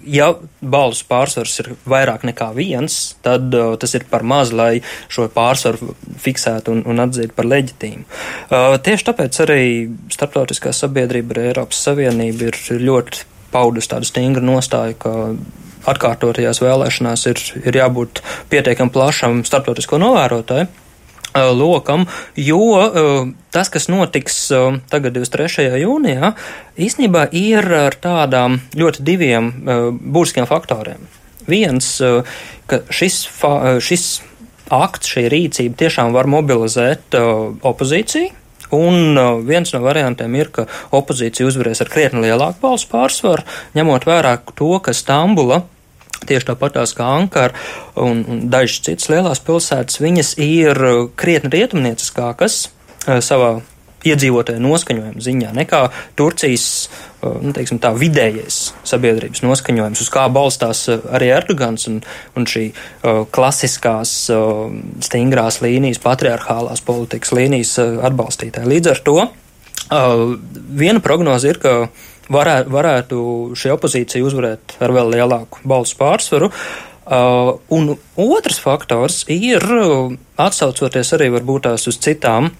ja 0.10 0.32
balsu 0.62 1.06
pārsvars 1.10 1.60
ir 1.62 1.72
vairāk 1.90 2.26
nekā 2.26 2.50
viens, 2.56 2.98
tad 3.26 3.54
uh, 3.54 3.76
tas 3.80 3.94
ir 3.98 4.08
par 4.10 4.26
maz, 4.26 4.54
lai 4.56 4.82
šo 5.12 5.28
pārsvaru 5.34 5.94
fiksētu 6.24 6.74
un, 6.74 6.84
un 6.90 7.04
atzītu 7.06 7.38
par 7.38 7.50
leģitīmu. 7.52 8.06
Uh, 8.50 8.76
tieši 8.82 9.10
tāpēc 9.12 9.42
arī 9.46 9.64
starptautiskā 10.16 10.74
sabiedrība, 10.74 11.36
arī 11.36 11.48
Eiropas 11.52 11.84
Savienība 11.86 12.50
ir 12.50 12.60
ļoti 12.82 13.26
paudus 13.54 13.90
tādu 13.92 14.10
stingru 14.10 14.46
nostāju, 14.46 14.98
ka 15.02 15.16
atkārtotajās 15.90 16.60
vēlēšanās 16.66 17.30
ir, 17.30 17.42
ir 17.62 17.82
jābūt 17.84 18.24
pietiekam 18.50 18.92
plašam 18.94 19.44
starptautisko 19.48 20.02
novērotāju 20.02 20.68
lokam, 21.36 22.08
jo 22.36 22.62
tas, 23.54 23.70
kas 23.70 23.90
notiks 23.92 24.40
tagad 24.90 25.18
23. 25.18 25.70
jūnijā, 25.84 26.34
īstenībā 26.80 27.28
ir 27.38 27.66
ar 27.86 27.98
tādām 28.02 28.60
ļoti 28.78 29.06
diviem 29.06 29.52
būtiskiem 30.00 30.50
faktoriem. 30.50 31.06
Viens, 31.50 31.96
ka 32.70 32.82
šis, 32.94 33.24
šis 33.82 34.10
akts, 34.70 35.14
šī 35.16 35.30
rīcība 35.34 35.80
tiešām 35.86 36.14
var 36.14 36.30
mobilizēt 36.30 37.18
opozīciju, 37.18 38.36
Un 38.70 39.18
viens 39.50 39.72
no 39.74 39.82
variantiem 39.82 40.36
ir, 40.38 40.52
ka 40.54 40.68
opozīcija 40.94 41.48
uzvarēs 41.50 41.82
ar 41.82 41.90
krietni 41.90 42.28
lielāku 42.28 42.62
balsu 42.62 42.86
pārsvaru, 42.92 43.46
ņemot 43.74 44.06
vērā 44.06 44.36
to, 44.54 44.76
ka 44.86 44.94
Stambula 44.94 45.64
Tieši 46.28 46.50
tāpatās 46.52 46.94
kā 46.98 47.08
Ankara 47.16 47.56
un, 48.00 48.24
un 48.28 48.46
dažas 48.52 48.84
citas 48.86 49.10
lielās 49.12 49.42
pilsētas, 49.46 50.02
viņas 50.04 50.36
ir 50.44 50.80
krietni 51.20 51.54
rietumnieciskākas 51.56 52.62
eh, 53.08 53.20
savā 53.24 53.60
iedzīvotāju 54.08 54.62
noskaņojuma 54.64 55.24
ziņā 55.24 55.54
nekā 55.58 55.82
Turcijas 56.20 56.68
eh, 56.88 57.40
nu, 57.44 57.54
teiksim, 57.56 57.80
tā, 57.84 57.94
vidējais 57.96 58.60
sabiedrības 58.88 59.44
noskaņojums, 59.48 60.04
uz 60.04 60.12
kā 60.14 60.28
balstās 60.34 60.86
arī 60.92 61.32
Erdogans 61.38 61.88
un, 61.92 62.00
un 62.40 62.48
šī 62.50 62.70
uh, 62.72 63.24
klasiskās 63.32 64.14
uh, 64.34 64.70
stingrās 65.04 65.62
līnijas, 65.64 66.02
patriarchālās 66.04 66.84
politikas 66.88 67.36
līnijas 67.36 67.76
uh, 67.82 68.00
atbalstītāji. 68.10 68.72
Līdz 68.76 68.96
ar 68.96 69.04
to 69.08 69.20
viena 69.90 71.02
prognoze 71.02 71.50
ir, 71.50 71.58
ka 71.58 71.90
varētu, 72.34 72.74
varētu 72.74 73.24
šī 73.58 73.74
opozīcija 73.76 74.26
uzvarēt 74.26 74.78
ar 74.84 74.94
vēl 74.96 75.14
lielāku 75.18 75.64
balsu 75.68 75.98
pārsvaru. 76.00 76.52
Uh, 77.10 77.56
un 77.74 77.96
otrs 78.22 78.60
faktors 78.62 79.24
ir, 79.34 79.64
uh, 79.66 80.12
atsaucoties 80.38 81.16
arī 81.18 81.32
varbūt 81.34 81.66
tās 81.66 81.88
uz 81.90 81.98
citām 81.98 82.52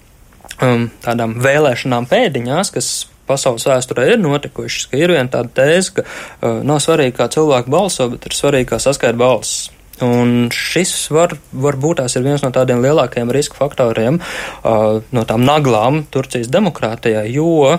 um, 0.58 0.88
tādām 1.04 1.36
vēlēšanām 1.38 2.08
pēdiņās, 2.10 2.72
kas 2.74 2.88
pasaules 3.30 3.68
vēsturē 3.68 4.08
ir 4.10 4.18
notikušas, 4.18 4.88
ka 4.90 4.98
ir 4.98 5.14
viena 5.14 5.30
tāda 5.30 5.54
tēze, 5.60 6.00
ka 6.00 6.06
uh, 6.06 6.64
nav 6.66 6.80
svarīgi, 6.82 7.14
kā 7.20 7.28
cilvēki 7.30 7.70
balso, 7.70 8.08
bet 8.10 8.26
ir 8.26 8.34
svarīgi, 8.34 8.72
kā 8.72 8.80
saskaita 8.82 9.20
balsis. 9.20 9.70
Un 10.02 10.48
šis 10.54 10.94
var, 11.12 11.34
varbūt 11.52 12.00
tās 12.00 12.14
ir 12.16 12.24
viens 12.24 12.42
no 12.42 12.48
tādiem 12.54 12.80
lielākajiem 12.82 13.30
riska 13.36 13.58
faktoriem, 13.58 14.18
uh, 14.18 15.00
no 15.12 15.26
tām 15.28 15.44
naglām 15.46 16.06
Turcijas 16.10 16.50
demokrātijā, 16.50 17.26
jo 17.30 17.76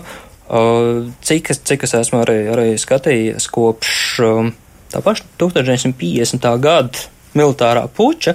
Cik 0.51 1.53
es, 1.53 1.61
cik 1.63 1.85
es 1.87 1.93
esmu 1.95 2.21
arī, 2.25 2.37
arī 2.51 2.67
skatījies 2.81 3.47
kopš 3.53 3.93
tā 4.91 4.99
paša 4.99 5.23
1950. 5.39 6.47
gada 6.59 7.07
militārā 7.37 7.85
puča, 7.87 8.33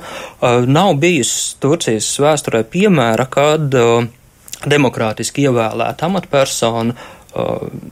nav 0.64 0.94
bijusi 1.02 1.59
Turcijas 1.61 2.09
vēsturē 2.22 2.62
piemēra, 2.72 3.26
kad 3.29 3.74
demokrātiski 4.64 5.44
ievēlēta 5.44 6.09
amatpersona 6.09 6.96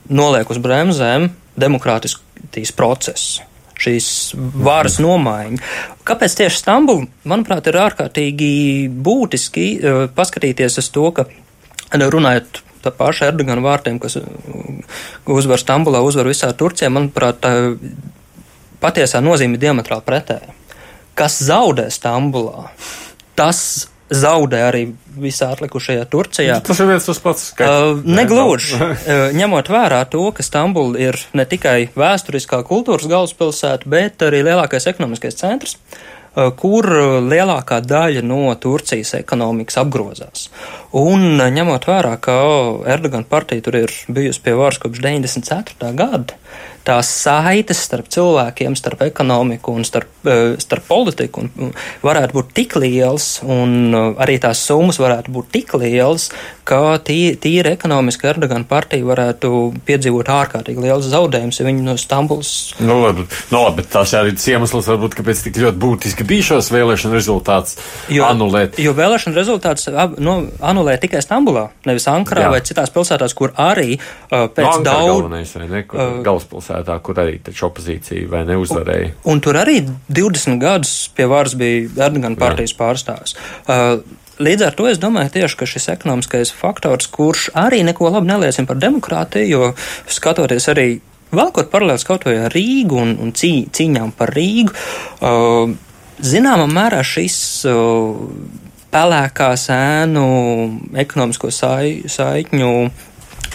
noliek 0.09 0.49
uz 0.49 0.57
bremzēm 0.63 1.29
demokrātiskīs 1.61 2.73
procesu 2.73 3.45
šīs 3.75 4.07
varas 4.65 4.97
nomaiņa. 5.03 5.59
Kāpēc 6.07 6.37
tieši 6.39 6.61
Stambula, 6.63 7.05
manuprāt, 7.27 7.67
ir 7.69 7.77
ārkārtīgi 7.83 8.49
būtiski 8.89 9.65
paskatīties 10.15 10.79
uz 10.81 10.87
to, 10.95 11.09
ka 11.13 11.27
runājot 11.93 12.63
tā 12.85 12.93
paša 12.95 13.31
Erdogana 13.31 13.63
vārtiem, 13.65 13.97
kas 14.01 14.19
uh, 14.19 14.27
uzvar 15.37 15.61
Stambulā, 15.61 16.03
uzvar 16.05 16.29
visā 16.29 16.51
Turcijā, 16.57 16.91
manuprāt, 16.93 17.41
tā 17.43 17.55
patiesā 18.83 19.23
nozīme 19.23 19.57
ir 19.57 19.65
diametrāli 19.65 20.05
pretēja. 20.05 20.53
Kas 21.17 21.39
zaudē 21.47 21.89
Stambulā, 21.93 22.69
tas 23.39 23.59
zaudē 24.13 24.61
arī 24.67 24.83
visā 25.17 25.49
atlikušajā 25.55 26.03
Turcijā. 26.11 26.59
Tas 26.65 26.79
ir 26.83 26.89
viens 26.91 27.07
tas 27.07 27.21
pats. 27.23 27.45
Uh, 27.57 28.01
negluži. 28.05 28.77
uh, 28.81 29.29
ņemot 29.33 29.71
vērā 29.71 30.03
to, 30.11 30.27
ka 30.35 30.45
Stambula 30.45 30.99
ir 31.01 31.17
ne 31.33 31.47
tikai 31.49 31.87
vēsturiskā 31.97 32.61
kultūras 32.67 33.09
galvaspilsēta, 33.09 33.89
bet 33.89 34.27
arī 34.27 34.43
lielākais 34.45 34.85
ekonomiskais 34.91 35.39
centrs. 35.39 35.79
Uh, 35.79 36.14
kur 36.59 36.87
lielākā 37.25 37.79
daļa 37.85 38.23
no 38.25 38.49
Turcijas 38.59 39.13
ekonomikas 39.19 39.79
apgrozās. 39.81 40.49
Un 40.95 41.41
eh, 41.41 41.51
ņemot 41.51 41.89
vērā, 41.89 42.15
ka 42.23 42.37
Erdogana 42.95 43.27
partija 43.27 43.63
tur 43.65 43.81
ir 43.83 43.91
bijusi 44.07 44.43
pie 44.45 44.55
varas 44.55 44.79
kopš 44.79 45.01
94. 45.03 45.91
gada, 45.97 46.37
tās 46.85 47.09
saites 47.09 47.81
starp 47.81 48.07
cilvēkiem, 48.13 48.75
starp 48.77 49.01
ekonomiku 49.07 49.73
un 49.73 49.85
starp, 49.87 50.11
starp 50.61 50.85
politiku 50.87 51.41
un, 51.41 51.71
varētu 52.05 52.37
būt 52.37 52.51
tik 52.55 52.75
liels, 52.77 53.39
un 53.41 53.95
arī 54.21 54.37
tās 54.41 54.61
summas 54.67 54.99
varētu 55.01 55.33
būt 55.33 55.49
tik 55.55 55.73
lielas, 55.81 56.29
ka 56.65 56.99
tī, 57.05 57.33
tīri 57.41 57.73
ekonomiski 57.73 58.29
Erdogana 58.29 58.67
partija 58.69 59.05
varētu 59.05 59.49
piedzīvot 59.87 60.29
ārkārtīgi 60.35 60.85
liels 60.85 61.09
zaudējums, 61.09 61.59
ja 61.59 61.67
viņi 61.67 61.85
no 61.85 61.97
Stambuls. 61.99 62.53
Nu, 62.79 62.99
labi, 63.01 63.25
nu, 63.49 63.63
labi, 63.63 63.81
bet 63.81 63.91
tas 63.97 64.13
arī 64.17 64.35
ir 64.35 64.47
iemesls, 64.53 64.89
varbūt, 64.93 65.17
kāpēc 65.17 65.43
tik 65.47 65.59
ļoti 65.65 65.81
būtiski 65.81 66.24
bija 66.27 66.47
šos 66.49 66.71
vēlēšanu 66.73 67.15
rezultātus 67.15 67.77
anulēt. 68.25 68.79
Jo 68.81 68.95
vēlēšanu 68.97 69.37
rezultātus 69.37 69.89
nu, 70.23 70.37
anulē 70.65 70.97
tikai 71.01 71.21
Stambulā, 71.23 71.67
nevis 71.87 72.07
Ankarā 72.11 72.47
Jā. 72.47 72.51
vai 72.55 72.61
citās 72.65 72.93
pilsētās, 72.95 73.35
kur 73.37 73.53
arī 73.61 73.95
uh, 73.97 74.47
pēc 74.49 74.67
no, 74.67 74.83
daudz. 74.85 75.07
Galvenais, 75.13 75.55
vai 75.59 75.69
ne, 75.71 75.85
kur, 75.89 76.01
uh, 76.01 76.19
galvaspilsētā, 76.25 76.99
kur 77.05 77.23
arī 77.23 77.39
taču 77.45 77.69
opozīcija 77.69 78.29
vai 78.31 78.43
neuzvarēja. 78.49 79.15
Un, 79.23 79.35
un 79.35 79.45
tur 79.45 79.59
arī 79.61 79.79
20 80.09 80.61
gadus 80.61 80.93
pie 81.15 81.29
varas 81.31 81.57
bija 81.59 82.07
Erdogana 82.09 82.39
partijas 82.39 82.75
pārstāvis. 82.77 83.37
Uh, 83.65 83.99
Līdz 84.35 84.65
ar 84.67 84.73
to 84.75 84.83
es 84.91 84.97
domāju 84.99 85.31
tieši, 85.31 85.55
ka 85.55 85.65
šis 85.69 85.85
ekonomiskais 85.93 86.49
faktors, 86.51 87.07
kurš 87.07 87.45
arī 87.55 87.85
neko 87.87 88.09
labu 88.11 88.27
neliecina 88.27 88.67
par 88.67 88.81
demokrātiju, 88.83 89.47
jo 89.47 89.69
skatoties 90.11 90.67
arī 90.73 90.89
Vēlkot 91.35 91.71
paralēlis 91.71 92.05
kaut 92.07 92.27
vai 92.27 92.35
ar 92.45 92.53
Rīgu 92.53 92.99
un, 93.01 93.15
un 93.19 93.31
cī, 93.35 93.65
cīņām 93.73 94.13
par 94.15 94.31
Rīgu, 94.35 94.71
uh, 95.25 95.73
zināmā 96.23 96.67
mērā 96.71 97.01
šis 97.05 97.37
uh, 97.69 98.15
pelēkās 98.93 99.67
ēnu 99.73 100.27
ekonomisko 101.01 101.51
sai, 101.53 102.05
saikņu 102.11 102.71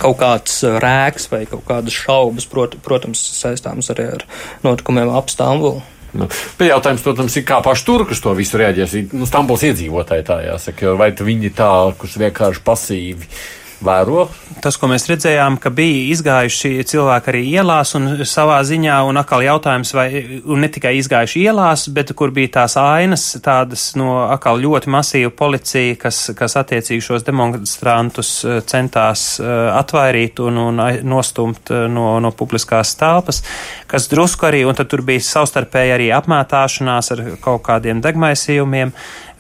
kaut 0.01 0.19
kāds 0.21 0.61
rēks 0.81 1.29
vai 1.33 1.45
kaut 1.49 1.65
kādas 1.69 1.97
šaubas, 1.97 2.49
prot, 2.49 2.77
protams, 2.85 3.23
saistāms 3.37 3.91
arī 3.93 4.11
ar 4.17 4.27
notikumiem 4.65 5.13
ap 5.13 5.33
Stambulu. 5.33 5.83
Nu, 6.17 6.27
jautājums, 6.59 7.05
protams, 7.05 7.37
ir, 7.39 7.45
kā 7.47 7.61
paši 7.63 7.87
turkus 7.87 8.23
to 8.25 8.33
visu 8.35 8.59
reaģēs. 8.59 8.97
Nu, 9.15 9.29
Stambuls 9.29 9.63
iedzīvotāji 9.69 10.27
tā 10.27 10.41
jāsaka, 10.49 10.97
vai 10.99 11.13
viņi 11.15 11.53
tā, 11.55 11.71
kurš 12.01 12.17
vienkārši 12.25 12.65
pasīvi 12.67 13.29
vēro. 13.85 14.27
Tas, 14.61 14.77
ko 14.77 14.91
mēs 14.91 15.07
redzējām, 15.09 15.57
ka 15.61 15.73
bija 15.73 16.11
izgājuši 16.13 16.85
cilvēki 16.89 17.31
arī 17.33 17.43
ielās 17.55 17.95
un 17.97 18.25
savā 18.29 18.59
ziņā, 18.67 18.99
un 19.09 19.21
atkal 19.21 19.45
jautājums, 19.45 19.93
vai 19.97 20.07
ne 20.45 20.69
tikai 20.73 20.93
izgājuši 20.99 21.45
ielās, 21.47 21.87
bet 21.95 22.13
kur 22.17 22.33
bija 22.35 22.53
tās 22.61 22.77
ainas, 22.81 23.25
tādas 23.45 23.91
no 23.99 24.27
atkal 24.27 24.61
ļoti 24.61 24.93
masīva 24.93 25.33
policija, 25.37 25.97
kas, 26.03 26.23
kas 26.37 26.59
attiecīgi 26.61 27.05
šos 27.05 27.25
demonstrantus 27.27 28.35
eh, 28.45 28.61
centās 28.69 29.25
eh, 29.41 29.49
atvairīt 29.79 30.43
un, 30.45 30.61
un 30.69 30.85
nostumt 31.09 31.73
eh, 31.73 31.87
no, 31.93 32.13
no 32.23 32.35
publiskās 32.37 32.95
telpas, 33.01 33.43
kas 33.91 34.11
drusku 34.13 34.51
arī, 34.51 34.65
un 34.69 34.77
tad 34.79 34.93
tur 34.93 35.05
bija 35.07 35.25
savstarpēji 35.25 35.97
arī 35.97 36.13
apmētāšanās 36.17 37.15
ar 37.17 37.27
kaut 37.43 37.65
kādiem 37.69 38.05
degmaisījumiem 38.05 38.95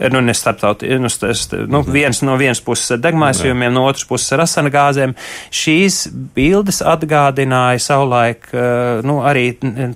nu, 0.08 0.20
ne 0.24 0.34
starptautiski, 0.34 0.96
nu, 0.96 1.64
nu, 1.66 1.82
viens 1.82 2.22
no 2.24 2.36
vienas 2.40 2.62
puses 2.64 2.94
ar 2.94 3.02
degmaisījumiem, 3.04 3.72
no 3.74 3.84
otras 3.88 4.06
puses 4.08 4.32
ar 4.32 4.44
asana 4.46 4.72
gāzēm. 4.72 5.12
Šīs 5.52 6.06
bildes 6.36 6.80
atgādināja 6.86 7.82
savulaik 7.84 8.48
eh, 8.54 9.02
nu, 9.06 9.20
arī 9.26 9.50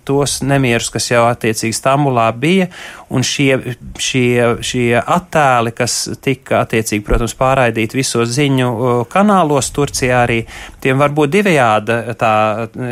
tos 0.05 0.40
nemierus, 0.44 0.90
kas 0.92 1.09
jau 1.12 1.24
attiecīgi 1.30 1.76
Stambulā 1.76 2.28
bija, 2.36 2.68
un 3.14 3.22
šie, 3.26 3.76
šie, 4.00 4.56
šie 4.64 4.88
attēli, 4.98 5.72
kas 5.76 5.96
tika 6.24 6.64
attiecīgi, 6.64 7.04
protams, 7.06 7.36
pārraidīti 7.38 8.00
visos 8.00 8.32
ziņu 8.34 8.70
kanālos 9.12 9.70
Turcijā 9.74 10.24
arī, 10.24 10.40
tiem 10.82 10.98
var 11.00 11.14
būt 11.14 11.34
divējāda 11.36 11.98
tā 12.18 12.34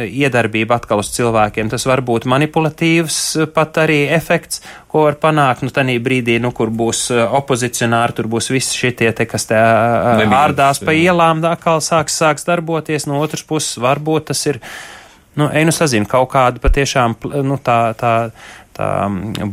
iedarbība 0.06 0.78
atkal 0.78 1.02
uz 1.02 1.10
cilvēkiem. 1.16 1.72
Tas 1.72 1.86
var 1.88 2.04
būt 2.06 2.28
manipulatīvs 2.30 3.18
pat 3.54 3.82
arī 3.82 4.04
efekts, 4.14 4.62
ko 4.92 5.06
var 5.08 5.18
panākt, 5.20 5.64
nu, 5.64 5.72
tanī 5.74 5.96
brīdī, 6.02 6.38
nu, 6.42 6.52
kur 6.54 6.70
būs 6.70 7.06
opozicionāri, 7.12 8.16
tur 8.16 8.28
būs 8.32 8.50
visi 8.52 8.76
šitie 8.78 9.10
te, 9.16 9.26
kas 9.28 9.48
te 9.50 9.58
ārdās 9.58 10.82
pa 10.84 10.94
ielām, 10.96 11.40
atkal 11.48 11.80
sāks, 11.84 12.18
sāks 12.20 12.44
darboties, 12.48 13.08
no 13.08 13.22
otras 13.24 13.44
puses 13.48 13.80
varbūt 13.80 14.30
tas 14.30 14.44
ir, 14.50 14.60
nu, 15.40 15.48
ej, 15.48 15.64
nu, 15.64 15.72
sazinu, 15.72 16.08
kaut 16.08 16.28
kāda 16.34 16.60
patiešām, 16.62 17.16
nu, 17.48 17.56
tā, 17.64 17.78
tā, 17.98 18.12
tā 18.76 18.88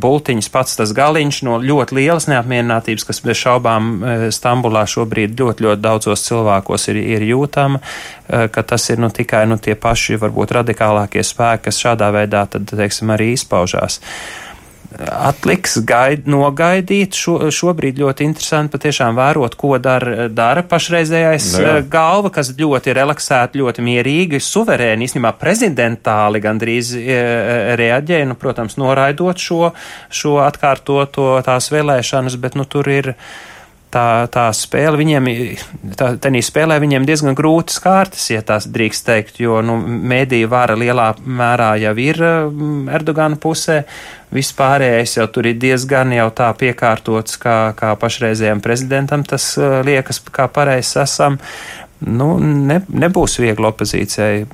bultiņas 0.00 0.50
pats 0.52 0.78
tas 0.80 0.94
galiņš 0.96 1.42
no 1.46 1.58
ļoti 1.62 1.98
lielas 2.00 2.28
neapmierinātības, 2.30 3.06
kas 3.08 3.22
bez 3.24 3.40
šaubām 3.40 3.90
e, 3.90 4.16
Stambulā 4.34 4.86
šobrīd 4.88 5.38
ļoti, 5.38 5.66
ļoti 5.66 5.84
daudzos 5.84 6.26
cilvēkos 6.26 6.88
ir, 6.92 7.00
ir 7.16 7.26
jūtama, 7.30 7.80
e, 7.80 8.46
ka 8.52 8.64
tas 8.74 8.88
ir 8.90 9.02
nu, 9.02 9.12
tikai 9.14 9.46
nu, 9.50 9.60
tie 9.60 9.76
paši 9.78 10.20
varbūt 10.20 10.56
radikālākie 10.60 11.24
spēki, 11.26 11.68
kas 11.68 11.82
šādā 11.84 12.12
veidā 12.16 12.46
tad, 12.50 12.70
teiksim, 12.70 13.12
arī 13.16 13.34
izpaužās. 13.36 14.00
Uh, 14.00 14.49
atliks 14.98 15.78
gaid, 15.86 16.26
nogaidīt. 16.30 17.14
Šo, 17.16 17.36
šobrīd 17.54 18.00
ļoti 18.00 18.26
interesanti 18.26 18.74
patiešām 18.74 19.18
vērot, 19.18 19.54
ko 19.58 19.76
dar, 19.82 20.04
dara 20.34 20.64
pašreizējais 20.66 21.50
no 21.54 21.62
nu. 21.62 21.68
Eh, 21.70 21.84
galva, 21.90 22.32
kas 22.34 22.52
ļoti 22.58 22.94
relaksēti, 22.98 23.60
ļoti 23.62 23.84
mierīgi, 23.86 24.42
suverēni, 24.42 25.06
īstenībā 25.06 25.32
prezidentāli 25.40 26.42
gandrīz 26.42 26.92
e, 26.98 27.20
reaģē, 27.78 28.24
nu, 28.30 28.36
protams, 28.40 28.76
noraidot 28.80 29.38
šo, 29.40 29.70
šo 30.10 30.38
atkārtoto 30.44 31.32
tās 31.46 31.70
vēlēšanas, 31.72 32.38
bet 32.40 32.58
nu 32.58 32.66
tur 32.68 32.90
ir 32.90 33.14
tā, 33.92 34.26
tā 34.32 34.46
spēle 34.56 34.98
viņiem, 35.00 35.28
tā, 35.98 36.12
tenī 36.22 36.42
spēlē 36.44 36.78
viņiem 36.82 37.06
diezgan 37.08 37.36
grūtas 37.38 37.80
kārtas, 37.82 38.28
ja 38.32 38.42
tās 38.46 38.68
drīkst 38.70 39.06
teikt, 39.06 39.40
jo, 39.42 39.60
nu, 39.66 39.76
mēdīja 39.80 40.50
vara 40.50 40.78
lielā 40.78 41.10
mērā 41.24 41.72
jau 41.82 41.94
ir 42.02 42.22
mm, 42.22 42.86
Erdogana 42.96 43.38
pusē, 43.40 43.82
vispārējais 44.34 45.18
jau 45.18 45.26
tur 45.34 45.50
ir 45.50 45.58
diezgan 45.60 46.14
jau 46.14 46.28
tā 46.36 46.50
piekārtots, 46.58 47.38
kā, 47.42 47.58
kā 47.78 47.92
pašreizējiem 48.00 48.62
prezidentam 48.64 49.26
tas 49.26 49.52
uh, 49.58 49.80
liekas, 49.86 50.22
kā 50.30 50.48
pareizs 50.52 50.96
esam. 51.02 51.40
Nu, 52.00 52.38
ne, 52.40 52.78
nebūs 52.88 53.36
viegli 53.42 53.66
opozīcijai, 53.68 54.46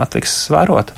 atliks 0.00 0.42
svērot. 0.48 0.94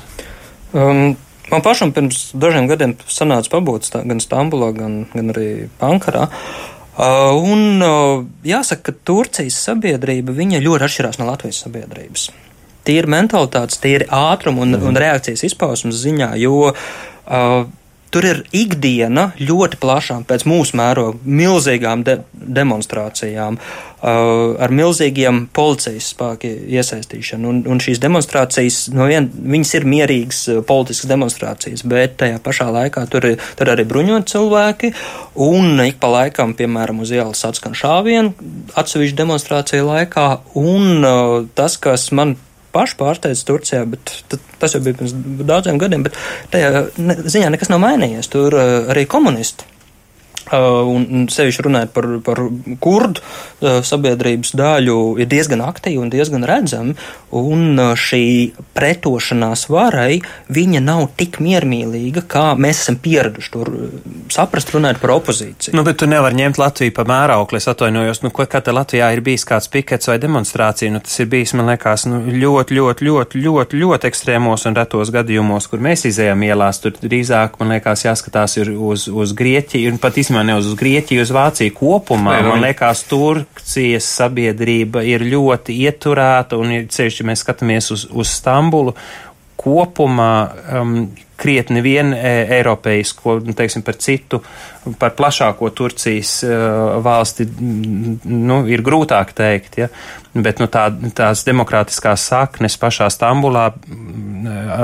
Um, 0.73 1.17
Man 1.45 1.61
pašam 1.61 1.91
pirms 1.93 2.31
dažiem 2.41 2.65
gadiem 2.65 2.95
sanāca 3.05 3.51
pabūt 3.51 3.91
gan 4.09 4.17
Stambulā, 4.23 4.71
gan, 4.73 4.95
gan 5.11 5.29
arī 5.29 5.67
Ankarā. 5.77 6.23
Uh, 6.25 6.74
un 6.95 7.83
uh, 7.83 8.23
jāsaka, 8.47 8.91
ka 8.91 9.05
Turcijas 9.07 9.57
sabiedrība 9.67 10.35
ļoti 10.63 10.87
atšķirās 10.87 11.19
no 11.19 11.27
Latvijas 11.27 11.63
sabiedrības. 11.65 12.29
Tīri 12.85 13.09
mentalitātes, 13.11 13.81
tīri 13.81 14.07
ātruma 14.13 14.63
un, 14.63 14.77
mm. 14.77 14.85
un 14.87 14.99
reakcijas 15.01 15.43
izpausmes 15.47 15.97
ziņā, 16.05 16.35
jo 16.39 16.69
uh, 16.69 17.65
Tur 18.15 18.23
ir 18.23 18.37
ikdiena 18.55 19.25
ļoti 19.43 19.75
plašām, 19.81 20.21
pēc 20.23 20.45
mūsu 20.47 20.77
mēroga, 20.79 21.17
milzīgām 21.27 22.05
de 22.07 22.13
demonstrācijām, 22.31 23.57
uh, 23.59 24.53
ar 24.55 24.71
milzīgiem 24.71 25.41
policijas 25.51 26.13
spēku 26.13 26.47
iesaistīšanu. 26.77 27.51
Un, 27.51 27.59
un 27.67 27.83
šīs 27.83 27.99
demonstrācijas, 27.99 28.77
no 28.95 29.09
vien, 29.11 29.27
viņas 29.27 29.73
ir 29.81 29.87
mierīgas 29.91 30.39
uh, 30.53 30.61
politiskas 30.63 31.11
demonstrācijas, 31.11 31.83
bet 31.91 32.15
tajā 32.23 32.39
pašā 32.45 32.69
laikā 32.77 33.03
tur 33.11 33.27
ir, 33.33 33.43
tur 33.59 33.73
arī 33.75 33.83
bruņot 33.91 34.31
cilvēki, 34.31 34.93
un 35.43 35.83
ik 35.83 35.99
pa 35.99 36.13
laikam, 36.15 36.55
piemēram, 36.55 37.03
uz 37.03 37.11
ielas 37.11 37.43
atskan 37.43 37.75
šāvienu 37.75 38.31
atsevišķu 38.79 39.19
demonstrāciju 39.25 39.91
laikā, 39.91 40.29
un 40.63 41.03
uh, 41.03 41.37
tas, 41.59 41.75
kas 41.75 42.13
man 42.15 42.37
paši 42.75 42.99
pārsteidz 42.99 43.45
Turcijā, 43.47 43.85
bet 43.89 44.13
tas 44.61 44.75
jau 44.75 44.83
bija 44.83 44.99
pirms 44.99 45.15
daudziem 45.47 45.79
gadiem, 45.81 46.03
bet 46.07 46.19
tajā 46.53 46.87
ziņā 46.99 47.53
nekas 47.55 47.71
nav 47.71 47.81
mainījies. 47.83 48.29
Tur 48.31 48.55
uh, 48.55 48.91
arī 48.93 49.07
komunisti 49.09 49.67
Uh, 50.45 50.85
un 50.85 51.25
sevišķi 51.31 51.63
runājot 51.65 51.93
par, 51.95 52.05
par 52.21 52.39
kurdu 52.83 53.21
uh, 53.21 53.79
sabiedrības 53.81 54.51
daļu, 54.53 54.97
ir 55.17 55.29
diezgan 55.31 55.63
aktīva 55.65 56.03
un 56.03 56.11
diezgan 56.13 56.45
redzama. 56.45 56.93
Un 57.35 57.79
uh, 57.81 57.95
šī 57.97 58.53
pretošanās 58.77 59.65
varai 59.73 60.19
viņa 60.53 60.83
nav 60.85 61.07
tik 61.17 61.39
miermīlīga, 61.41 62.21
kā 62.29 62.43
mēs 62.61 62.83
esam 62.83 62.99
pieraduši 63.01 63.51
to 63.55 63.65
saprast, 64.35 64.69
runājot 64.75 65.01
par 65.01 65.15
opozīciju. 65.15 65.73
Nu, 65.73 65.81
bet 65.87 65.97
tu 66.01 66.09
nevari 66.09 66.37
ņemt 66.37 66.61
Latviju 66.61 66.93
par 66.93 67.09
mēraukli. 67.09 67.57
Es 67.57 67.69
atvainojos, 67.71 68.21
nu, 68.21 68.29
ko, 68.35 68.45
kad 68.49 68.69
Latvijā 68.69 69.09
ir 69.15 69.23
bijis 69.25 69.47
kāds 69.49 69.71
pikets 69.73 70.11
vai 70.11 70.19
demonstrācija. 70.21 70.93
Nu, 70.93 71.01
tas 71.01 71.17
ir 71.23 71.29
bijis, 71.31 71.55
man 71.57 71.71
liekas, 71.71 72.05
nu, 72.11 72.21
ļoti, 72.29 72.77
ļoti, 72.77 73.09
ļoti, 73.09 73.43
ļoti, 73.47 73.81
ļoti 73.81 74.09
ekstrēmos 74.11 74.67
un 74.69 74.77
retos 74.77 75.09
gadījumos, 75.15 75.69
kur 75.71 75.81
mēs 75.81 76.05
izējām 76.11 76.45
ielās. 76.45 76.83
Tur 76.85 76.93
drīzāk, 77.01 77.57
man 77.61 77.73
liekas, 77.75 78.05
jāskatās 78.05 78.59
uz, 78.61 79.09
uz 79.09 79.35
Grieķiju 79.41 79.95
un 79.95 80.01
pat 80.01 80.21
īstenībā 80.21 80.34
īstenībā 80.35 80.43
ne 80.43 80.57
uz 80.59 80.73
Grieķiju, 80.75 81.23
uz 81.23 81.31
Vāciju 81.31 81.73
kopumā. 81.75 82.41
Man 82.43 82.63
liekas, 82.63 83.05
Turcijas 83.07 84.05
sabiedrība 84.05 85.03
ir 85.03 85.23
ļoti 85.23 85.75
ieturēta, 85.85 86.57
un 86.57 86.87
ceļš, 86.89 87.21
ja 87.21 87.25
mēs 87.29 87.43
skatāmies 87.45 87.91
uz, 87.91 88.07
uz 88.11 88.29
Stambulu, 88.29 88.95
kopumā 89.55 90.51
um, 90.81 91.07
krietni 91.45 91.83
vien 91.85 92.13
eiropeisko, 92.17 93.39
nu, 93.45 93.53
teiksim, 93.57 93.85
par 93.85 93.99
citu, 94.01 94.41
par 94.99 95.13
plašāko 95.17 95.69
Turcijas 95.77 96.39
valsti, 97.05 97.47
nu, 98.25 98.63
ir 98.69 98.83
grūtāk 98.85 99.33
teikt, 99.37 99.77
ja, 99.83 99.89
bet, 100.33 100.59
nu, 100.59 100.67
tā, 100.71 100.87
tās 101.15 101.45
demokrātiskās 101.47 102.25
saknes 102.31 102.77
pašā 102.81 103.07
Stambulā, 103.13 103.67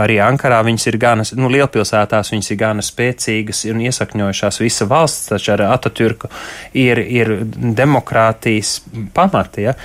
arī 0.04 0.20
Ankarā, 0.24 0.62
viņas 0.66 0.88
ir 0.92 1.00
gana, 1.02 1.26
nu, 1.38 1.50
lielpilsētās 1.54 2.32
viņas 2.34 2.54
ir 2.54 2.62
gana 2.62 2.86
spēcīgas 2.86 3.66
un 3.72 3.84
iesakņojušās. 3.88 4.62
Visa 4.64 4.88
valsts, 4.90 5.32
taču 5.34 5.56
ar 5.56 5.66
Atatürku 5.72 6.32
ir, 6.78 7.02
ir 7.02 7.36
demokrātijas 7.82 8.80
pamati, 9.16 9.68
ja, 9.70 9.76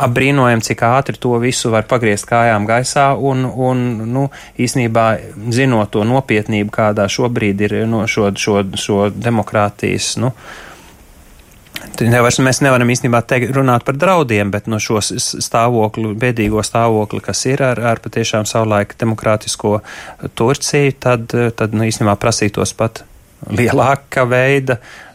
apbrīnojam, 0.00 0.62
cik 0.64 0.82
ātri 0.88 1.20
to 1.20 1.34
visu 1.42 1.70
var 1.72 1.84
pagriezt 1.88 2.28
kājām 2.30 2.64
gaisā 2.68 3.10
un, 3.14 3.44
un 3.44 3.82
nu, 4.08 4.26
īsnībā 4.60 5.06
zinot 5.52 5.89
to 5.92 6.04
nopietnību, 6.08 6.72
kādā 6.74 7.06
šobrīd 7.10 7.62
ir 7.66 7.76
no 7.90 8.04
šo, 8.10 8.30
šo, 8.36 8.62
šo 8.78 9.06
demokrātijas, 9.14 10.16
nu, 10.22 10.34
Nevar, 12.00 12.32
mēs 12.44 12.58
nevaram 12.64 12.90
īstenībā 12.92 13.22
teikt, 13.28 13.54
runāt 13.56 13.84
par 13.84 13.96
draudiem, 13.96 14.50
bet 14.52 14.66
no 14.68 14.76
šo 14.80 15.00
stāvokli, 15.00 16.12
bēdīgo 16.20 16.60
stāvokli, 16.64 17.20
kas 17.24 17.40
ir 17.48 17.62
ar, 17.64 17.80
ar 17.92 18.00
patiešām 18.04 18.44
savulaik 18.48 18.92
demokrātisko 19.00 19.78
Turciju, 20.36 20.94
tad, 21.00 21.32
tad 21.56 21.76
nu, 21.76 21.86
īstenībā 21.88 22.16
prasītos 22.20 22.72
pat 22.76 23.02
lielāka 23.48 24.26
veida 24.28 24.76
uh, 24.76 25.09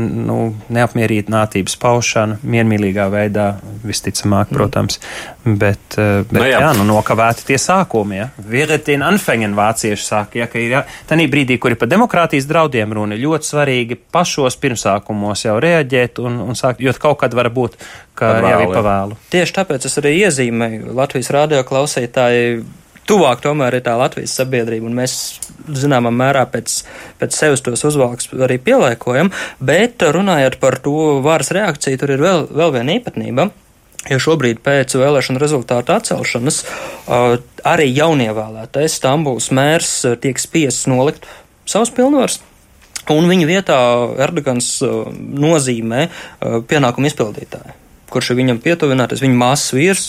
nu, 0.00 0.36
neapmierinātības 0.72 1.74
paušana 1.80 2.38
miermīlīgā 2.40 3.06
veidā, 3.12 3.46
visticamāk, 3.84 4.48
mm. 4.48 4.56
protams, 4.56 5.00
bet, 5.44 5.96
bet 5.96 6.32
nu, 6.32 6.44
jā. 6.48 6.62
jā, 6.64 6.70
nu, 6.78 6.86
nokavēti 6.88 7.44
tie 7.50 7.58
sākumi, 7.60 8.16
ja. 8.16 8.28
Vieretien 8.40 9.04
anfengen 9.04 9.56
vācieši 9.58 10.06
saka, 10.06 10.40
ja, 10.40 10.48
ka 10.48 10.60
ir, 10.62 10.76
ja, 10.78 10.82
tanī 11.10 11.28
brīdī, 11.32 11.58
kur 11.60 11.74
ir 11.74 11.80
par 11.80 11.90
demokrātijas 11.92 12.48
draudiem 12.48 12.96
runa, 12.96 13.18
ļoti 13.20 13.52
svarīgi 13.52 14.00
pašos 14.12 14.56
pirmsākumos 14.62 15.44
jau 15.44 15.58
reaģēt 15.60 16.22
un, 16.24 16.40
un 16.48 16.56
sākt, 16.56 16.80
jo 16.80 16.96
kaut 16.96 17.20
kad 17.20 17.36
var 17.36 17.52
būt, 17.52 17.76
ka 18.16 18.38
jau 18.40 18.60
ir 18.64 18.72
pavēlu. 18.72 19.20
Tieši 19.32 19.58
tāpēc 19.60 19.88
es 19.88 20.00
arī 20.00 20.16
iezīmēju 20.24 20.96
Latvijas 20.96 21.32
radio 21.36 21.60
klausītāji 21.68 22.62
tuvāk 23.10 23.42
tomēr 23.44 23.78
ir 23.78 23.84
tā 23.86 23.96
Latvijas 23.98 24.36
sabiedrība, 24.38 24.86
un 24.88 24.98
mēs 25.00 25.14
zināmā 25.76 26.12
mērā 26.14 26.44
pēc, 26.50 26.82
pēc 27.20 27.36
sevis 27.36 27.64
tos 27.66 27.82
uzvalks 27.88 28.30
arī 28.46 28.60
pielēkojam, 28.62 29.32
bet 29.62 30.02
runājot 30.02 30.60
par 30.62 30.78
to 30.84 31.18
varas 31.24 31.50
reakciju, 31.54 32.00
tur 32.00 32.14
ir 32.14 32.22
vēl, 32.24 32.46
vēl 32.54 32.76
viena 32.78 32.96
īpatnība. 32.98 33.50
Jo 34.08 34.16
šobrīd 34.22 34.62
pēc 34.64 34.94
vēlēšanu 34.96 35.40
rezultātu 35.42 35.92
atcelšanas 35.92 36.62
arī 37.68 37.90
jaunievēlētais 37.92 38.96
Stambuls 38.96 39.50
mērs 39.52 39.90
tiek 40.22 40.40
spiests 40.40 40.88
nolikt 40.88 41.28
savus 41.68 41.92
pilnvaras, 41.92 42.38
un 43.12 43.28
viņa 43.28 43.50
vietā 43.50 43.76
Erdogans 44.24 44.72
nozīmē 44.80 46.06
pienākumu 46.72 47.12
izpildītāju 47.12 47.79
kurš 48.10 48.32
ir 48.32 48.40
viņam 48.40 48.60
pietuvināts, 48.64 49.22
viņa 49.22 49.38
māsas 49.40 49.74
vīrs, 49.76 50.04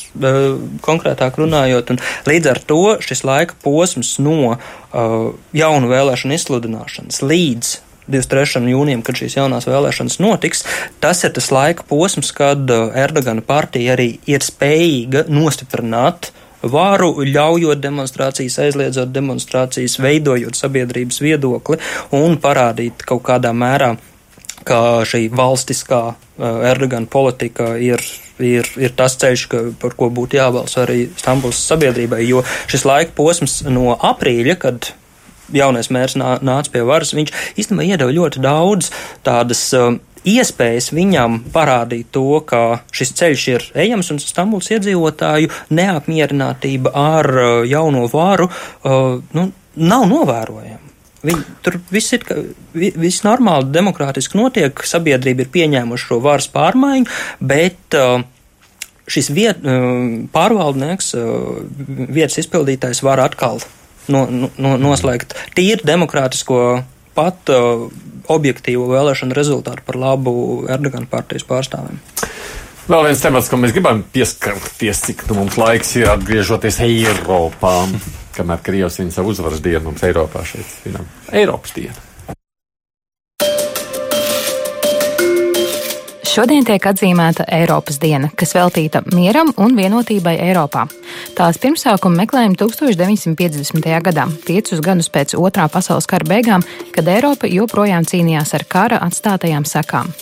konkrētāk 0.86 1.39
runājot. 1.41 1.93
Līdz 2.30 2.52
ar 2.52 2.60
to 2.68 2.82
šis 3.04 3.24
laika 3.28 3.58
posms 3.64 4.18
no 4.24 4.58
jaunu 5.56 5.93
vēlēšanu 5.93 6.38
izsludināšanas 6.38 7.24
līdz 7.24 7.78
23. 8.12 8.66
jūnijam, 8.74 9.04
kad 9.06 9.16
šīs 9.16 9.38
jaunās 9.38 9.68
vēlēšanas 9.70 10.20
notiks, 10.20 10.66
tas 11.04 11.22
ir 11.24 11.32
tas 11.36 11.52
laika 11.54 11.86
posms, 11.88 12.34
kad 12.36 12.70
Erdogana 12.97 13.43
partija 13.45 13.95
arī 13.95 14.16
ir 14.28 14.43
spējīga 14.43 15.28
nostiprināt 15.32 16.32
varu, 16.62 17.14
ļaujot 17.26 17.82
demonstrācijas, 17.82 18.60
aizliedzot 18.66 19.14
demonstrācijas, 19.14 19.97
veidojot 20.02 20.58
sabiedrības 20.58 21.22
viedokli 21.24 21.80
un 22.18 22.38
parādīt 22.41 23.06
kaut 23.08 23.24
kādā 23.30 23.54
mērā 23.56 23.95
ka 24.68 25.01
šī 25.07 25.26
valstiskā 25.34 26.01
Erdogana 26.41 27.09
politika 27.12 27.76
ir, 27.78 28.01
ir, 28.41 28.68
ir 28.82 28.95
tas 28.97 29.18
ceļš, 29.22 29.45
ka, 29.51 29.64
par 29.82 29.93
ko 29.97 30.09
būtu 30.14 30.39
jābalso 30.39 30.82
arī 30.86 31.05
Stambuls 31.20 31.59
sabiedrībai, 31.70 32.24
jo 32.26 32.41
šis 32.72 32.88
laika 32.88 33.14
posms 33.18 33.62
no 33.70 33.93
aprīļa, 33.95 34.57
kad 34.62 34.93
jaunais 35.53 35.91
mērs 35.93 36.16
nā, 36.20 36.38
nāca 36.45 36.72
pie 36.74 36.86
varas, 36.88 37.14
viņš 37.16 37.34
īstenībā 37.59 37.91
iedeva 37.91 38.16
ļoti 38.16 38.41
daudz 38.43 38.91
tādas 39.26 39.64
uh, 39.78 39.93
iespējas 40.28 40.91
viņam 40.95 41.41
parādīt 41.53 42.12
to, 42.16 42.41
ka 42.45 42.82
šis 42.95 43.16
ceļš 43.20 43.47
ir 43.53 43.66
ejams 43.86 44.12
un 44.14 44.22
Stambuls 44.22 44.72
iedzīvotāju 44.74 45.51
neapmierinātība 45.74 46.93
ar 46.95 47.32
uh, 47.34 47.49
jauno 47.68 48.07
varu 48.12 48.49
uh, 48.49 49.20
nu, 49.38 49.49
nav 49.76 50.07
novērojama. 50.12 50.90
Viņi, 51.22 51.41
tur 51.61 51.78
viss 51.93 52.15
ir 52.15 52.24
viss 52.74 53.22
normāli, 53.22 53.69
demokrātiski 53.74 54.39
notiek, 54.39 54.82
sabiedrība 54.89 55.45
ir 55.45 55.51
pieņēmuši 55.53 56.07
šo 56.09 56.17
varas 56.24 56.47
pārmaiņu, 56.49 57.05
bet 57.45 57.97
uh, 57.97 58.24
šis 59.11 59.30
viet, 59.34 59.61
uh, 59.61 60.26
pārvaldnieks, 60.34 61.11
uh, 61.19 61.61
vietas 62.09 62.39
izpildītājs 62.41 63.03
var 63.05 63.22
atkal 63.22 63.61
no, 64.09 64.26
no, 64.57 64.74
noslēgt 64.82 65.38
tīri 65.57 65.86
demokrātisko 65.86 66.61
pat 67.17 67.53
uh, 67.53 67.86
objektīvu 68.32 68.88
vēlēšanu 68.89 69.38
rezultātu 69.38 69.86
par 69.86 69.99
labu 70.01 70.34
Erdogana 70.72 71.09
partijas 71.11 71.45
pārstāvjiem. 71.49 72.01
Vēl 72.89 73.05
viens 73.05 73.22
temats, 73.22 73.47
ko 73.51 73.59
mēs 73.61 73.76
gribam 73.76 74.01
pieskarties, 74.13 75.03
cik 75.05 75.28
nu 75.30 75.38
mums 75.38 75.59
laiks 75.59 75.93
ir 75.99 76.09
atgriežoties 76.11 76.82
Eiropā 76.82 77.76
kamēr 78.36 78.63
Krievs 78.65 78.99
viņa 79.01 79.17
savu 79.17 79.34
uzvaras 79.36 79.63
dienu 79.63 79.89
mums 79.89 80.03
Eiropā 80.07 80.45
šeit 80.47 80.67
svinam. 80.67 81.09
Eiropas 81.32 81.75
diena. 81.77 82.11
Šodien 86.32 86.63
tiek 86.63 86.86
atzīmēta 86.88 87.43
Eiropas 87.51 87.97
diena, 87.99 88.29
kas 88.39 88.53
veltīta 88.55 89.01
mieram 89.11 89.49
un 89.59 89.73
vienotībai 89.75 90.38
Eiropā. 90.45 90.86
Tās 91.36 91.57
pirmsākuma 91.59 92.21
meklējumi 92.21 92.55
1950. 92.55 93.89
gadā, 94.05 94.23
piecus 94.47 94.79
gadus 94.79 95.09
pēc 95.11 95.34
otrā 95.36 95.65
pasaules 95.73 96.07
kara 96.07 96.29
beigām, 96.29 96.63
kad 96.95 97.09
Eiropa 97.11 97.49
joprojām 97.51 98.07
cīnījās 98.07 98.55
ar 98.55 98.63
kara 98.63 99.01
atstātajām 99.09 99.67
sekām. 99.67 100.13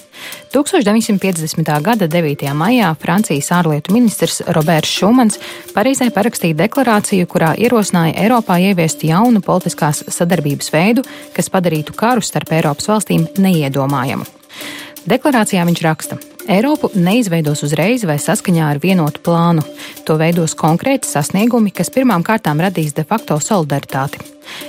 1950. 0.55 1.69
gada 1.85 2.09
9. 2.09 2.47
maijā 2.57 2.89
Francijas 2.97 3.51
ārlietu 3.59 3.93
ministrs 3.93 4.41
Roberts 4.57 4.89
Šumans 4.89 5.37
Parīzē 5.75 6.09
parakstīja 6.15 6.57
deklarāciju, 6.63 7.29
kurā 7.29 7.53
ierosināja 7.53 8.17
Eiropā 8.25 8.57
ieviest 8.71 9.05
jaunu 9.05 9.45
politiskās 9.45 10.01
sadarbības 10.09 10.73
veidu, 10.73 11.05
kas 11.37 11.53
padarītu 11.53 11.93
karu 11.93 12.25
starp 12.25 12.57
Eiropas 12.57 12.89
valstīm 12.89 13.29
neiedomājamu. 13.37 14.38
Deklarācijā 15.09 15.63
viņš 15.65 15.79
raksta: 15.81 16.17
Eiropu 16.49 16.91
neizveidos 16.93 17.63
uzreiz 17.65 18.03
vai 18.05 18.19
saskaņā 18.21 18.67
ar 18.69 18.79
vienotu 18.83 19.23
plānu. 19.25 19.63
To 20.05 20.17
veidos 20.21 20.53
konkrēti 20.57 21.09
sasniegumi, 21.09 21.73
kas 21.73 21.89
pirmām 21.93 22.25
kārtām 22.25 22.61
radīs 22.61 22.93
de 22.97 23.05
facto 23.09 23.39
solidaritāti. 23.41 24.21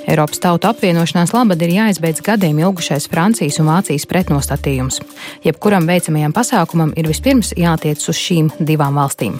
Eiropas 0.08 0.40
tautu 0.40 0.68
apvienošanās 0.70 1.34
labad 1.36 1.60
ir 1.64 1.76
jāizbeidz 1.76 2.24
gadiem 2.24 2.60
ilgušais 2.64 3.08
Francijas 3.12 3.60
un 3.60 3.68
Vācijas 3.72 4.08
pretnostatījums. 4.08 5.00
Jebkuram 5.44 5.88
veicamajam 5.88 6.36
pasākumam 6.36 6.96
ir 6.96 7.08
vispirms 7.08 7.52
jātiec 7.56 8.08
uz 8.08 8.26
šīm 8.28 8.52
divām 8.60 9.00
valstīm. 9.00 9.36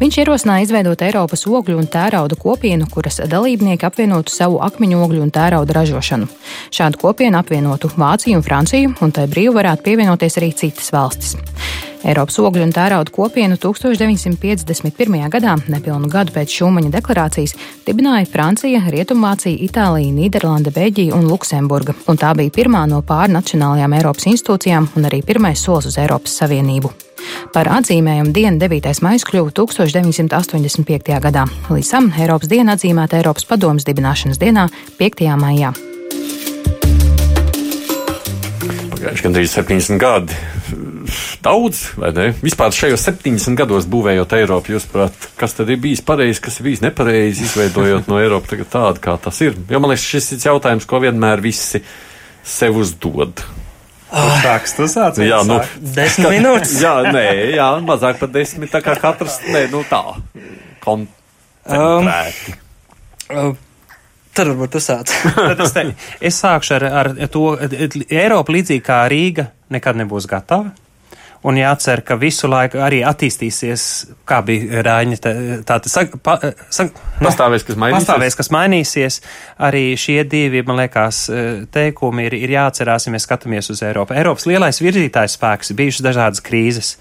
Viņš 0.00 0.18
ierosināja 0.20 0.66
izveidot 0.66 1.02
Eiropas 1.06 1.46
ogļu 1.48 1.78
un 1.80 1.86
tērauda 1.88 2.36
kopienu, 2.36 2.84
kuras 2.92 3.22
dalībnieki 3.24 3.86
apvienotu 3.88 4.34
savu 4.34 4.60
akmeņu 4.66 5.00
ogļu 5.06 5.22
un 5.24 5.32
tērauda 5.32 5.78
ražošanu. 5.78 6.28
Šādu 6.74 7.00
kopienu 7.00 7.40
apvienotu 7.40 7.90
Vāciju 7.96 8.36
un 8.40 8.44
Franciju, 8.44 8.92
un 9.00 9.14
tai 9.16 9.24
brīvi 9.30 9.54
varētu 9.56 9.86
pievienoties 9.86 10.36
arī 10.40 10.52
citas 10.56 10.92
valstis. 10.92 11.36
Eiropas 12.06 12.36
ogļu 12.38 12.62
un 12.62 12.74
tērauda 12.74 13.10
kopienu 13.10 13.56
1951. 13.58 15.16
gadā, 15.32 15.56
nepilnu 15.72 16.10
gadu 16.12 16.34
pēc 16.36 16.52
Šūmaņa 16.58 16.92
deklarācijas, 16.94 17.56
dibināja 17.88 18.28
Francija, 18.30 18.84
Rietumvācija, 18.92 19.56
Itālija, 19.66 20.12
Nīderlanda, 20.14 20.74
Beļģija 20.76 21.16
un 21.16 21.26
Luksemburga, 21.30 21.96
un 22.06 22.20
tā 22.20 22.36
bija 22.38 22.54
pirmā 22.60 22.84
no 22.90 23.00
pārnacionālajām 23.06 23.98
Eiropas 23.98 24.30
institūcijām 24.34 24.92
un 24.94 25.10
arī 25.10 25.24
pirmais 25.26 25.66
solis 25.66 25.90
uz 25.90 25.98
Eiropas 26.04 26.38
Savienību. 26.42 27.05
Par 27.54 27.70
atzīmējumu 27.78 28.34
dienu 28.36 28.60
9. 28.62 29.02
maija 29.06 29.28
kļuva 29.30 29.54
1985. 29.56 31.20
gadā. 31.24 31.46
Līdz 31.70 31.92
tam 31.94 32.10
Eiropas 32.14 32.50
diena 32.52 32.76
atzīmēta 32.76 33.20
Eiropas 33.20 33.48
padomas 33.48 33.86
dibināšanas 33.88 34.40
dienā 34.42 34.68
5. 35.00 35.24
maijā. 35.40 35.72
Pagājuši 38.96 39.28
gandrīz 39.28 39.56
70 39.56 40.02
gadi 40.02 40.44
daudz, 41.46 41.82
vai 41.98 42.10
ne? 42.16 42.26
Vispār 42.42 42.74
šajos 42.74 43.04
70 43.06 43.58
gados 43.58 43.86
būvējot 43.90 44.34
Eiropu, 44.38 44.74
jūs 44.74 44.88
prāt, 44.90 45.28
kas 45.38 45.54
tad 45.56 45.70
ir 45.70 45.80
bijis 45.82 46.02
pareizi, 46.06 46.42
kas 46.42 46.58
ir 46.58 46.68
bijis 46.68 46.82
nepareizi, 46.84 47.46
izveidojot 47.46 48.10
no 48.10 48.20
Eiropas 48.22 48.66
tādu, 48.72 49.02
kā 49.02 49.16
tas 49.22 49.40
ir? 49.44 49.56
Jo 49.70 49.82
man 49.82 49.94
liekas, 49.94 50.08
šis 50.10 50.32
ir 50.36 50.48
jautājums, 50.50 50.88
ko 50.88 51.00
vienmēr 51.04 51.42
visi 51.44 51.82
sev 52.46 52.80
uzdod. 52.82 53.44
Sāks 54.12 54.76
tu 54.76 54.86
sāc? 54.90 55.18
Jā, 55.18 55.40
nu, 55.48 55.58
desmit 55.96 56.30
minūtes. 56.36 56.76
jā, 56.82 56.94
nē, 57.10 57.26
jā, 57.56 57.68
mazāk 57.84 58.20
par 58.22 58.30
desmit, 58.34 58.70
tā 58.72 58.80
kā 58.84 58.94
katrs, 59.02 59.40
nē, 59.50 59.66
nu 59.72 59.82
tā, 59.90 60.02
koncentrēti. 60.84 62.56
Um, 63.34 63.50
uh, 63.50 63.62
Tad 64.36 64.50
varbūt 64.52 64.74
tu 64.76 64.80
sāc. 64.84 65.10
Tad 65.36 65.60
es, 65.64 65.72
te, 65.72 65.84
es 66.28 66.38
sākšu 66.42 66.76
ar, 66.76 66.84
ar 67.00 67.12
to, 67.32 67.44
Eiropa 68.04 68.52
līdzīgi 68.52 68.84
kā 68.84 69.00
Rīga 69.08 69.48
nekad 69.72 69.96
nebūs 69.96 70.28
gatava. 70.28 70.74
Un 71.46 71.58
jācer, 71.60 72.00
ka 72.02 72.16
visu 72.18 72.48
laiku 72.50 72.80
arī 72.82 73.04
attīstīsies, 73.06 73.82
kā 74.26 74.40
bija 74.46 74.82
Rāņa. 74.82 75.18
Tā 75.22 75.76
tad 75.78 75.86
sag, 75.92 76.16
pa, 76.24 76.34
sag, 76.74 76.90
pastāvēs, 77.20 77.62
kas 77.68 77.78
mainīsies. 77.78 78.02
Pastāvēs, 78.02 78.36
kas 78.40 78.50
mainīsies. 78.54 79.20
Arī 79.68 79.84
šie 80.00 80.18
divi, 80.26 80.64
man 80.66 80.80
liekas, 80.82 81.26
teikumi 81.74 82.26
ir, 82.26 82.34
ir 82.40 82.56
jāatcerās, 82.56 83.06
ja 83.06 83.14
mēs 83.14 83.28
skatāmies 83.28 83.70
uz 83.70 83.84
Eiropu. 83.86 84.16
Eiropas 84.18 84.48
lielais 84.50 84.82
virzītājs 84.82 85.38
spēks 85.38 85.70
ir 85.70 85.78
bijušas 85.84 86.08
dažādas 86.08 86.42
krīzes. 86.46 86.96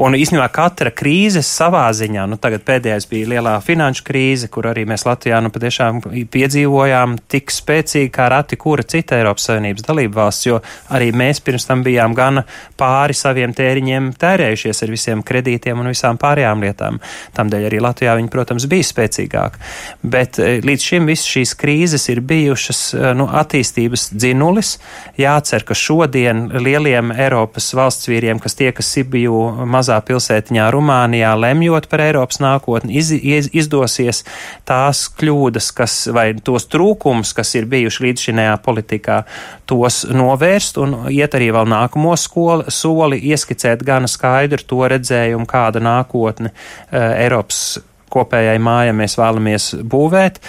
Un 0.00 0.14
īstenībā 0.16 0.46
katra 0.48 0.88
krīze 0.96 1.42
savā 1.44 1.82
ziņā, 1.92 2.22
nu 2.30 2.38
tagad 2.40 2.62
pēdējais 2.64 3.04
bija 3.10 3.28
lielā 3.34 3.50
finanšu 3.60 4.04
krīze, 4.06 4.48
kur 4.48 4.70
arī 4.70 4.86
mēs 4.88 5.02
Latvijā 5.04 5.42
nu 5.44 5.50
patiešām 5.52 5.98
piedzīvojām 6.32 7.18
tik 7.28 7.52
spēcīgi 7.52 8.08
kā 8.14 8.30
rati 8.32 8.56
kura 8.56 8.80
cita 8.80 9.18
Eiropas 9.18 9.50
Savienības 9.50 9.84
dalība 9.84 10.22
valsts, 10.22 10.46
jo 10.48 10.62
arī 10.96 11.10
mēs 11.12 11.42
pirms 11.44 11.68
tam 11.68 11.82
bijām 11.84 12.14
gana 12.16 12.46
pāri 12.80 13.12
saviem 13.18 13.52
tēriņiem 13.52 14.06
tērējušies 14.22 14.80
ar 14.86 14.94
visiem 14.94 15.24
kredītiem 15.32 15.82
un 15.84 15.90
visām 15.92 16.16
pārējām 16.22 16.64
lietām. 16.64 16.96
Tamdēļ 17.36 17.68
arī 17.68 17.82
Latvijā 17.84 18.16
viņi, 18.22 18.32
protams, 18.32 18.68
bija 18.72 18.88
spēcīgāk. 18.88 19.60
Bet 20.00 20.40
e, 20.40 20.62
līdz 20.64 20.88
šim 20.94 21.12
visas 21.12 21.28
šīs 21.28 21.52
krīzes 21.60 22.08
ir 22.08 22.22
bijušas 22.24 22.82
e, 22.94 23.04
nu, 23.20 23.28
attīstības 23.42 24.08
dzinulis. 24.16 24.72
Jācer, 25.20 25.68
ka 25.68 25.76
šodien 25.76 26.46
lieliem 26.56 27.12
Eiropas 27.12 27.68
valsts 27.76 28.08
vīriem, 28.08 28.40
kas 28.40 28.56
tie, 28.56 28.72
kas 28.72 28.94
Sibiju 28.96 29.44
mazā 29.68 29.89
mazā 29.90 29.98
pilsētiņā 30.06 30.68
Rumānijā, 30.70 31.32
lemjot 31.38 31.88
par 31.90 32.04
Eiropas 32.04 32.38
nākotni, 32.40 32.94
iz, 32.98 33.10
iz, 33.10 33.50
izdosies 33.52 34.22
tās 34.68 35.08
kļūdas, 35.18 35.70
kas, 35.74 36.08
vai 36.14 36.34
tos 36.34 36.68
trūkumus, 36.70 37.34
kas 37.34 37.54
ir 37.58 37.66
bijuši 37.66 38.06
līdzšinējā 38.06 38.56
politikā, 38.62 39.24
tos 39.66 40.04
novērst 40.06 40.78
un 40.78 40.96
iet 41.10 41.34
arī 41.34 41.50
vēl 41.54 41.68
nākamo 41.70 42.14
skoli, 42.16 42.70
soli, 42.70 43.20
ieskicēt 43.32 43.82
gana 43.82 44.08
skaidru 44.10 44.62
to 44.66 44.82
redzējumu, 44.90 45.48
kāda 45.50 45.82
nākotne 45.82 46.52
uh, 46.52 47.16
Eiropas 47.18 47.80
kopējai 48.10 48.58
mājai 48.62 48.94
mēs 48.94 49.18
vēlamies 49.18 49.72
būvēt. 49.86 50.40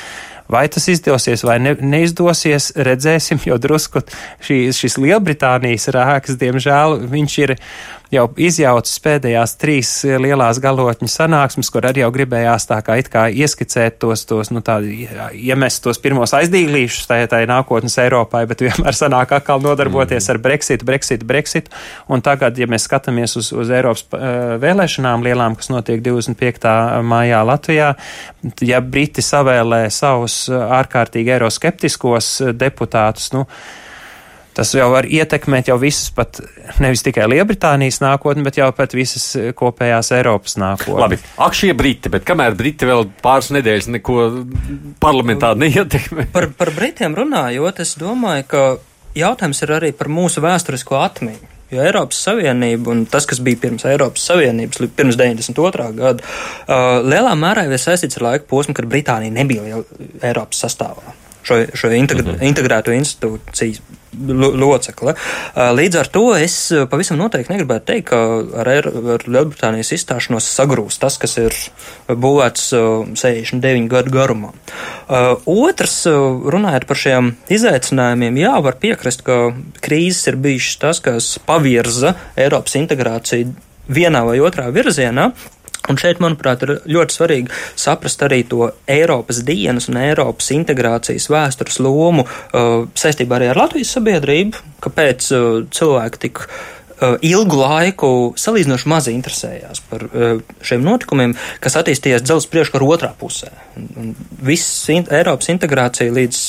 Vai 0.51 0.65
tas 0.67 0.83
izdosies 0.91 1.45
vai 1.47 1.61
ne, 1.63 1.77
neizdosies, 1.79 2.73
redzēsim, 2.75 3.39
jo 3.47 3.55
drusku 3.61 4.01
šī, 4.43 4.57
šis 4.75 4.97
Lielbritānijas 4.99 5.87
rēks, 5.95 6.35
diemžēl, 6.41 6.97
viņš 7.07 7.37
ir 7.45 7.53
jau 8.11 8.25
izjaucis 8.39 8.99
pēdējās 9.03 9.55
trīs 9.61 9.91
lielās 10.21 10.59
galotņu 10.61 11.07
sanāksmes, 11.11 11.69
kur 11.73 11.87
arī 11.87 12.03
jau 12.03 12.11
gribējās 12.13 12.67
tā 12.69 12.79
kā 12.85 12.97
it 12.99 13.09
kā 13.11 13.25
ieskicēt 13.31 13.99
tos, 14.03 14.25
tos 14.29 14.51
nu 14.51 14.63
tā, 14.65 14.79
iemest 15.31 15.83
tos 15.85 15.99
pirmos 16.01 16.35
aizdīglīšus 16.37 17.07
tai, 17.09 17.21
tai 17.31 17.43
nākotnes 17.49 17.97
Eiropai, 18.03 18.43
bet 18.49 18.63
vienmēr 18.65 18.97
sanāk 18.97 19.35
atkal 19.37 19.63
nodarboties 19.63 20.27
mm. 20.27 20.33
ar 20.33 20.41
Brexit, 20.43 20.85
Brexit, 20.87 21.25
Brexit. 21.27 21.71
Un 22.11 22.23
tagad, 22.25 22.59
ja 22.59 22.67
mēs 22.69 22.87
skatāmies 22.89 23.37
uz, 23.39 23.51
uz 23.55 23.71
Eiropas 23.73 24.05
uh, 24.11 24.55
vēlēšanām 24.61 25.23
lielām, 25.25 25.55
kas 25.59 25.71
notiek 25.71 26.03
25. 26.03 26.67
maijā 27.07 27.43
Latvijā, 27.47 27.93
ja 28.67 28.81
Briti 28.83 29.23
savēlē 29.25 29.85
savus 29.93 30.43
ārkārtīgi 30.51 31.37
eiroskeptiskos 31.37 32.33
deputātus, 32.59 33.31
nu, 33.35 33.45
Tas 34.55 34.73
jau 34.75 34.89
var 34.91 35.07
ietekmēt 35.07 35.69
jau 35.71 35.77
visas 35.79 36.09
pat 36.15 36.41
nevis 36.83 37.03
tikai 37.05 37.27
Lielbritānijas 37.31 38.01
nākotni, 38.03 38.43
bet 38.43 38.59
jau 38.59 38.67
pat 38.75 38.91
visas 38.97 39.29
kopējās 39.57 40.11
Eiropas 40.17 40.57
nākotni. 40.59 40.99
Labi, 40.99 41.19
ak 41.39 41.55
šie 41.55 41.71
Briti, 41.77 42.11
bet 42.11 42.25
kamēr 42.27 42.57
Briti 42.59 42.89
vēl 42.89 43.07
pāris 43.23 43.51
nedēļas 43.55 43.87
neko 43.95 44.17
parlamentā 45.03 45.53
neietekmē. 45.63 46.27
Par, 46.35 46.49
par 46.57 46.73
Britiem 46.75 47.15
runājot, 47.15 47.79
es 47.85 47.95
domāju, 48.01 48.49
ka 48.51 48.65
jautājums 49.17 49.63
ir 49.63 49.73
arī 49.77 49.93
par 49.95 50.11
mūsu 50.11 50.43
vēsturisko 50.43 50.99
atmiņu. 50.99 51.47
Jo 51.71 51.85
Eiropas 51.87 52.17
Savienība 52.25 52.91
un 52.91 53.05
tas, 53.07 53.23
kas 53.23 53.39
bija 53.39 53.61
pirms 53.61 53.85
Eiropas 53.87 54.25
Savienības, 54.27 54.81
pirms 54.97 55.15
92. 55.15 55.85
gada, 55.95 56.19
uh, 56.65 56.97
lielā 56.99 57.31
mērā 57.39 57.63
ir 57.69 57.79
saistīts 57.79 58.19
ar 58.19 58.27
laiku 58.27 58.49
posmu, 58.49 58.75
kad 58.75 58.89
Britānija 58.91 59.31
nebija 59.31 59.79
Eiropas 60.19 60.65
sastāvā 60.65 61.15
šo, 61.47 61.63
šo 61.73 61.87
mm 61.87 62.07
-hmm. 62.07 62.43
integrēto 62.43 62.91
institūciju 62.91 64.00
locekle. 64.11 65.15
Līdz 65.55 65.99
ar 66.01 66.09
to 66.11 66.23
es 66.35 66.55
pavisam 66.91 67.19
noteikti 67.19 67.53
negribētu 67.53 67.87
teikt, 67.87 68.09
ka 68.11 68.19
ar, 68.63 68.69
ar 69.15 69.25
Lielbritānijas 69.25 69.93
izstāšanos 69.95 70.49
sagrūst 70.51 71.01
tas, 71.01 71.17
kas 71.21 71.37
ir 71.39 71.55
būvēts 72.09 72.71
69 73.21 73.87
gadu 73.91 74.13
garumā. 74.13 74.51
Otrs, 75.45 76.03
runājot 76.07 76.87
par 76.89 76.99
šiem 76.99 77.33
izaicinājumiem, 77.51 78.41
jā, 78.43 78.53
var 78.63 78.79
piekrist, 78.81 79.25
ka 79.27 79.53
krīzes 79.83 80.31
ir 80.31 80.39
bijušas 80.43 80.81
tas, 80.81 81.03
kas 81.03 81.33
pavirza 81.47 82.15
Eiropas 82.39 82.77
integrāciju 82.79 83.55
vienā 83.91 84.23
vai 84.27 84.39
otrā 84.43 84.69
virzienā. 84.73 85.31
Un 85.91 85.99
šeit, 85.99 86.21
manuprāt, 86.23 86.63
ir 86.65 86.77
ļoti 86.87 87.17
svarīgi 87.17 87.61
saprast 87.79 88.23
arī 88.25 88.41
to 88.47 88.71
Eiropas 88.91 89.41
dienas 89.47 89.89
un 89.91 89.99
Eiropas 90.01 90.51
integrācijas 90.55 91.29
vēstures 91.31 91.81
lomu 91.83 92.25
uh, 92.25 92.85
saistībā 92.97 93.39
arī 93.39 93.51
ar 93.51 93.65
Latvijas 93.65 93.95
sabiedrību, 93.97 94.61
kāpēc 94.83 95.31
uh, 95.35 95.49
cilvēki 95.75 96.21
tik 96.25 96.43
uh, 97.01 97.17
ilgu 97.25 97.59
laiku 97.59 98.11
salīdzinoši 98.39 98.89
maz 98.91 99.09
interesējās 99.11 99.83
par 99.91 100.07
uh, 100.07 100.41
šiem 100.65 100.85
notikumiem, 100.85 101.35
kas 101.63 101.77
attīstījās 101.81 102.25
dzelzs 102.25 102.49
priekškaru 102.51 102.89
otrā 102.95 103.11
pusē. 103.19 103.51
Viss 104.41 104.89
in 104.93 105.07
Eiropas 105.11 105.51
integrācija 105.53 106.13
līdz 106.13 106.43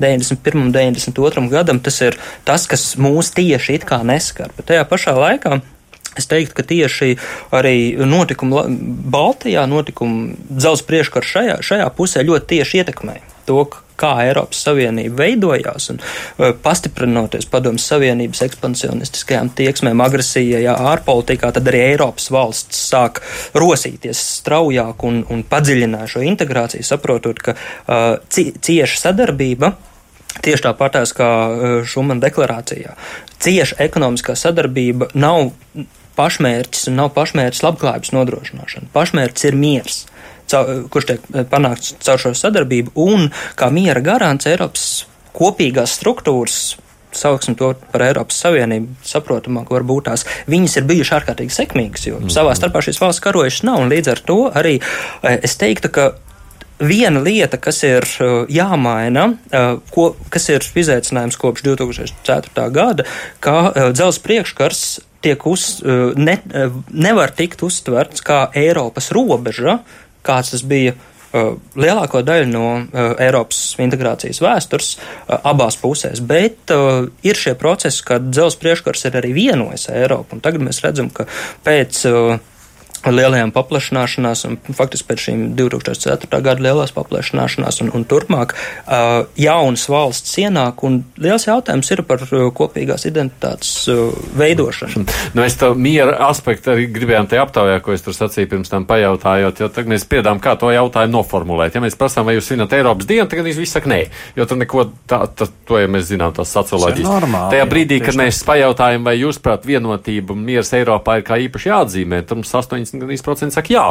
91. 0.00 0.62
un 0.62 0.72
92. 0.72 1.48
gadam 1.52 1.80
tas 1.84 2.00
ir 2.04 2.16
tas, 2.48 2.64
kas 2.70 2.94
mūs 3.00 3.34
tieši 3.36 3.78
it 3.78 3.88
kā 3.88 4.00
neskar, 4.06 4.54
bet 4.56 4.70
tajā 4.70 4.86
pašā 4.88 5.14
laikā 5.18 5.60
Es 6.18 6.28
teiktu, 6.30 6.56
ka 6.58 6.66
tieši 6.68 7.14
arī 7.54 7.96
notikumi 8.02 8.64
Baltijā, 9.10 9.66
notikumi 9.70 10.34
dzelzs 10.50 10.86
priekškars 10.88 11.34
šajā, 11.34 11.58
šajā 11.64 11.90
pusē 11.96 12.24
ļoti 12.26 12.56
tieši 12.56 12.82
ietekmē 12.82 13.20
to, 13.48 13.64
kā 13.98 14.12
Eiropas 14.22 14.60
Savienība 14.62 15.24
veidojās 15.24 15.90
un 15.92 15.98
e, 15.98 16.52
pastiprinoties 16.62 17.48
padomus 17.50 17.86
Savienības 17.90 18.44
ekspansionistiskajām 18.46 19.50
tieksmēm, 19.58 20.02
agresijai, 20.04 20.62
ārpolitikā, 20.70 21.50
tad 21.56 21.70
arī 21.70 21.82
Eiropas 21.88 22.28
valsts 22.34 22.84
sāk 22.92 23.22
rosīties 23.58 24.22
straujāk 24.38 25.02
un, 25.08 25.24
un 25.32 25.42
padziļināt 25.48 26.14
šo 26.14 26.24
integrāciju, 26.28 26.86
saprotot, 26.86 27.42
ka 27.42 27.56
uh, 27.58 28.18
cieša 28.30 29.08
sadarbība 29.08 29.74
Tieši 30.44 30.68
tāpatās 30.68 31.10
kā 31.16 31.28
Šumana 31.88 32.22
deklarācijā. 32.22 32.92
Cieša 33.42 33.78
ekonomiskā 33.82 34.36
sadarbība 34.38 35.08
nav 35.18 35.48
pašmērķis 36.18 36.90
un 36.90 36.98
nav 36.98 37.12
pašmērķis 37.16 37.64
labklājības 37.64 38.14
nodrošināšana. 38.16 38.90
Pašmērķis 38.94 39.48
ir 39.50 39.58
miers, 39.58 40.02
caur, 40.50 40.82
kurš 40.92 41.08
tiek 41.12 41.30
eh, 41.32 41.46
panākts 41.48 41.94
caur 42.04 42.20
šo 42.22 42.34
sadarbību, 42.36 42.94
un 42.98 43.30
kā 43.58 43.70
miera 43.74 44.02
garants 44.04 44.48
Eiropas 44.50 44.90
kopīgās 45.36 45.98
struktūras. 45.98 46.76
Sauksim 47.18 47.54
to 47.56 47.70
par 47.88 48.02
Eiropas 48.04 48.36
Savienību, 48.42 48.98
saprotamāk, 49.06 49.70
varbūt 49.72 50.10
tās 50.10 50.26
viņas 50.50 50.76
ir 50.76 50.88
bijušas 50.90 51.22
ārkārtīgi 51.22 51.54
sekmīgas, 51.54 52.04
jo 52.04 52.18
mm. 52.20 52.32
savā 52.34 52.52
starpā 52.58 52.82
šīs 52.84 53.00
valsts 53.00 53.24
karojušas 53.24 53.64
nav, 53.64 53.80
un 53.80 53.92
līdz 53.92 54.12
ar 54.12 54.24
to 54.28 54.40
arī 54.52 54.74
eh, 54.78 55.38
es 55.40 55.56
teiktu, 55.60 55.90
ka 55.94 56.10
viena 56.84 57.22
lieta, 57.24 57.56
kas 57.62 57.80
ir 57.88 58.04
eh, 58.04 58.34
jāmaina, 58.52 59.30
ko, 59.94 60.10
kas 60.28 60.50
ir 60.52 60.68
izaicinājums 60.84 61.40
kopš 61.40 61.64
2004. 61.70 62.68
gada, 62.76 63.08
ka 63.40 63.56
dzelzs 63.96 64.20
priekškars 64.26 64.84
tiek 65.24 65.46
uz, 65.46 65.82
eh, 65.84 66.12
ne, 66.16 66.38
eh, 66.54 66.80
nevar 66.90 67.32
tikt 67.34 67.62
uztverts 67.66 68.24
kā 68.24 68.48
Eiropas 68.54 69.10
robeža, 69.14 69.80
kāds 70.24 70.50
tas 70.52 70.62
bija 70.66 70.92
uh, 70.92 71.54
lielāko 71.78 72.20
daļu 72.26 72.48
no 72.50 72.64
Eiropas 73.22 73.76
integrācijas 73.80 74.40
vēstures 74.42 74.88
abās 75.28 75.78
pusēs, 75.80 76.20
bet 76.20 76.72
ir 77.24 77.38
šie 77.38 77.54
procesi, 77.56 78.02
kad 78.04 78.26
dzelzs 78.28 78.58
priekškars 78.60 79.06
ir 79.08 79.16
arī 79.22 79.32
vienojis 79.36 79.88
Eiropu, 79.94 80.36
un 80.36 80.44
tagad 80.44 80.64
mēs 80.66 80.82
redzam, 80.84 81.08
ka 81.14 81.24
pēc 81.64 82.02
lielajām 83.14 83.52
paplašināšanās, 83.54 84.44
un 84.48 84.58
faktiski 84.76 85.08
pēc 85.08 85.24
šīm 85.28 85.44
2004. 85.58 86.40
gada 86.44 86.64
lielās 86.64 86.92
paplašināšanās 86.96 87.82
un, 87.84 87.92
un 87.96 88.06
turpmāk 88.08 88.54
uh, 88.54 89.26
jaunas 89.38 89.86
valsts 89.90 90.38
ienāk, 90.42 90.84
un 90.86 91.02
liels 91.20 91.48
jautājums 91.48 91.90
ir 91.94 92.04
par 92.08 92.24
kopīgās 92.28 93.06
identitātes 93.08 93.72
uh, 93.92 94.12
veidošanu. 94.38 95.06
Nu, 95.36 95.44
es 95.44 95.58
to 95.60 95.72
miera 95.78 96.16
aspektu 96.28 96.72
arī 96.74 96.88
gribējām 96.92 97.28
te 97.30 97.40
aptaujā, 97.40 97.80
ko 97.84 97.94
es 97.94 98.04
tur 98.04 98.16
sacīju 98.16 98.52
pirms 98.54 98.72
tam 98.72 98.86
pajautājot, 98.88 99.62
jo 99.62 99.70
tagad 99.72 99.92
mēs 99.94 100.06
spiedām, 100.06 100.40
kā 100.42 100.56
to 100.60 100.72
jautājumu 100.74 101.18
noformulēt. 101.18 101.76
Ja 101.76 101.82
mēs 101.84 101.98
prasām, 101.98 102.26
vai 102.28 102.36
jūs 102.38 102.50
svinat 102.50 102.72
Eiropas 102.76 103.08
dienu, 103.08 103.28
tagad 103.30 103.48
viss 103.48 103.76
saka 103.76 103.90
nē, 103.90 104.00
jo 104.38 104.46
tur 104.48 104.60
neko 104.60 104.86
tā, 105.10 105.22
tā, 105.36 105.48
to, 105.68 105.78
ja 105.80 105.90
mēs 105.90 106.08
zinām, 106.10 106.34
tas 106.36 106.52
socioloģiski. 106.54 107.32
Tajā 107.52 107.68
brīdī, 107.70 108.00
kad 108.04 108.18
mēs 108.18 108.40
pajautājam, 108.46 109.06
vai 109.06 109.16
jūs 109.18 109.40
prāt 109.42 109.66
vienotība 109.68 110.34
un 110.34 110.44
miers 110.46 110.72
Eiropā 110.76 111.18
ir 111.20 111.26
kā 111.28 111.38
īpaši 111.44 111.72
jāatzīmē, 111.72 112.22
tur 112.28 112.40
mums 112.40 112.52
8 112.98 113.06
90% 113.06 113.54
saka 113.54 113.74
jā. 113.74 113.86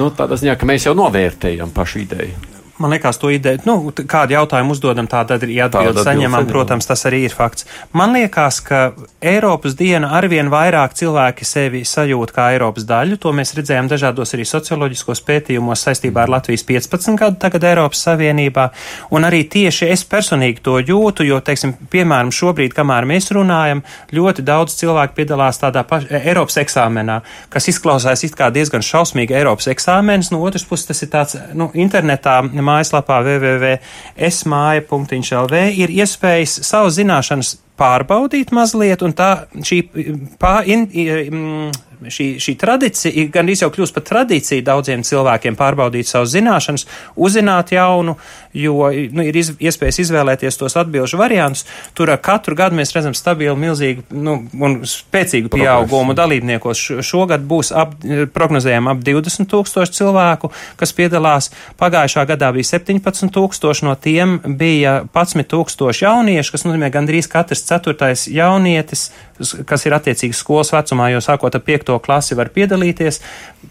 Nu, 0.00 0.10
tādā 0.14 0.38
ziņā, 0.40 0.56
ka 0.58 0.68
mēs 0.68 0.88
jau 0.88 0.96
novērtējam 0.98 1.72
pašu 1.76 2.04
ideju. 2.04 2.59
Man 2.80 2.94
liekas, 2.94 3.18
to 3.20 3.28
ideju, 3.28 3.60
nu, 3.68 3.74
kādu 3.92 4.32
jautājumu 4.32 4.72
uzdodam, 4.72 5.04
tāda 5.10 5.36
arī 5.36 5.58
atbildi 5.60 6.00
saņemam. 6.00 6.46
Protams, 6.48 6.86
tas 6.88 7.04
arī 7.04 7.26
ir 7.26 7.34
fakts. 7.36 7.66
Man 7.92 8.14
liekas, 8.16 8.62
ka 8.64 8.78
Eiropas 9.20 9.74
diena 9.76 10.14
arvien 10.16 10.48
vairāk 10.48 10.94
cilvēki 10.96 11.44
sevi 11.44 11.82
sajūt 11.84 12.32
kā 12.32 12.46
Eiropas 12.54 12.86
daļu. 12.88 13.18
To 13.20 13.34
mēs 13.36 13.52
redzējām 13.58 13.90
dažādos 13.90 14.32
arī 14.32 14.46
socioloģiskos 14.48 15.20
pētījumos 15.28 15.84
saistībā 15.84 16.24
ar 16.24 16.32
Latvijas 16.32 16.64
15 16.64 17.20
gadu 17.20 17.36
tagad 17.42 17.66
Eiropas 17.68 18.00
Savienībā. 18.06 18.70
Un 19.12 19.28
arī 19.28 19.42
tieši 19.52 19.90
es 19.92 20.06
personīgi 20.08 20.64
to 20.64 20.78
jūtu, 20.80 21.28
jo, 21.28 21.42
teiksim, 21.44 21.76
piemēram, 21.92 22.32
šobrīd, 22.32 22.72
kamēr 22.76 23.04
mēs 23.12 23.28
runājam, 23.36 23.84
ļoti 24.16 24.46
daudz 24.46 24.78
cilvēku 24.80 25.18
piedalās 25.20 25.60
tādā 25.60 25.84
pašā 25.84 26.22
Eiropas 26.22 26.56
eksāmenā, 26.64 27.20
kas 27.52 27.68
izklausās 27.74 28.24
it 28.24 28.38
kā 28.40 28.48
diezgan 28.54 28.80
šausmīgi 28.80 29.36
Eiropas 29.36 29.68
eksāmenis. 29.74 30.32
No 30.32 30.40
otras 30.48 30.64
puses, 30.64 30.88
tas 30.88 31.04
ir 31.04 31.12
tāds, 31.12 31.36
nu, 31.52 31.68
internetā 31.76 32.40
mājaslapā 32.70 33.16
www.esmāja.lv 33.26 35.54
ir 35.82 35.88
iespējas 36.00 36.52
savu 36.70 36.88
zināšanas 36.94 37.50
pārbaudīt 37.80 38.52
mazliet, 38.56 39.00
un 39.06 39.12
tā 39.16 39.30
šī 39.64 39.78
pār, 40.40 40.60
in, 40.68 40.80
in, 40.92 41.70
šī, 42.08 42.26
šī 42.40 42.54
tradīcija 42.60 43.26
gan 43.34 43.48
jau 43.50 43.70
kļūst 43.72 43.96
par 43.96 44.04
tradīciju 44.06 44.64
daudziem 44.64 45.02
cilvēkiem 45.06 45.56
pārbaudīt 45.58 46.08
savas 46.08 46.32
zināšanas, 46.34 46.86
uzzināt 47.16 47.72
jaunu, 47.74 48.16
jo 48.56 48.88
nu, 49.12 49.24
ir 49.26 49.36
iz, 49.36 49.52
iespējas 49.60 50.00
izvēlēties 50.04 50.58
tos 50.60 50.76
atbilžu 50.80 51.20
variantus. 51.20 51.66
Tur 51.94 52.12
katru 52.22 52.56
gadu 52.58 52.78
mēs 52.78 52.94
redzam 52.96 53.14
stabilu, 53.16 53.56
milzīgu 53.60 54.06
nu, 54.16 54.36
un 54.60 54.80
spēcīgu 54.88 55.52
pieaugumu 55.52 56.16
dalībniekos. 56.18 56.82
Šogad 57.06 57.44
būs 57.46 57.72
ap, 57.76 57.96
prognozējam 58.34 58.90
ap 58.90 59.04
20 59.06 59.50
tūkstoši 59.50 59.98
cilvēku, 60.00 60.52
kas 60.80 60.94
piedalās. 60.96 61.50
Pagājušā 61.80 62.26
gadā 62.30 62.52
bija 62.56 62.72
17 62.72 63.30
tūkstoši, 63.34 63.86
no 63.86 63.96
tiem 64.00 64.38
bija 64.60 65.00
11 65.14 65.50
tūkstoši 65.50 66.06
jaunieši, 66.06 66.54
kas 66.54 66.66
nozīmē 66.66 66.90
gandrīz 66.94 67.30
katrs 67.30 67.66
ceturtais 67.68 68.26
jaunietis 68.30 69.10
kas 69.66 69.86
ir 69.88 69.96
attiecīgi 69.96 70.36
skolas 70.36 70.72
vecumā, 70.74 71.10
jo 71.14 71.20
sākot 71.24 71.54
ar 71.56 71.62
piekto 71.64 71.96
klasi 72.02 72.36
var 72.38 72.50
piedalīties, 72.54 73.20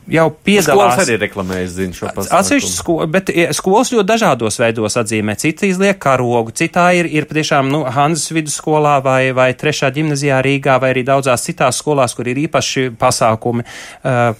jau 0.09 0.25
piedalās. 0.33 0.95
Skolas 0.95 1.03
arī 1.03 1.17
reklamējas, 1.21 1.73
zinu 1.75 1.97
šo 1.97 2.09
pasākumu. 2.09 2.39
Atsevišķi 2.39 2.71
skola, 2.73 3.07
bet 3.13 3.31
skolas 3.57 3.91
ļoti 3.93 4.07
dažādos 4.09 4.59
veidos 4.61 4.97
atzīmē. 5.01 5.35
Cita 5.39 5.67
izliek 5.69 5.99
karogu, 6.01 6.53
citā 6.55 6.89
ir, 6.97 7.09
ir 7.13 7.27
patiešām, 7.29 7.69
nu, 7.71 7.83
Hanzas 7.93 8.33
vidusskolā 8.35 8.97
vai, 9.05 9.31
vai 9.37 9.49
trešā 9.57 9.91
ģimnazijā 9.95 10.41
Rīgā 10.45 10.79
vai 10.81 10.93
arī 10.95 11.05
daudzās 11.07 11.45
citās 11.45 11.81
skolās, 11.81 12.15
kur 12.17 12.29
ir 12.29 12.41
īpaši 12.45 12.89
pasākumi 12.99 13.65
uh, 13.65 14.33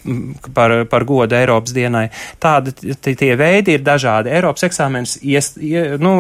par, 0.55 0.75
par 0.89 1.07
godu 1.09 1.37
Eiropas 1.39 1.75
dienai. 1.75 2.07
Tādi 2.41 2.73
tie 3.05 3.31
veidi 3.39 3.77
ir 3.77 3.85
dažādi. 3.85 4.33
Eiropas 4.33 4.67
eksāmenis 4.69 5.19
ies, 5.21 5.53
ie, 5.61 5.85
nu, 6.01 6.19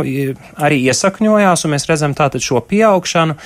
arī 0.59 0.81
iesakņojās, 0.89 1.65
un 1.65 1.75
mēs 1.75 1.89
redzam 1.89 2.15
tātad 2.17 2.43
šo 2.45 2.61
pieaugšanu. 2.69 3.37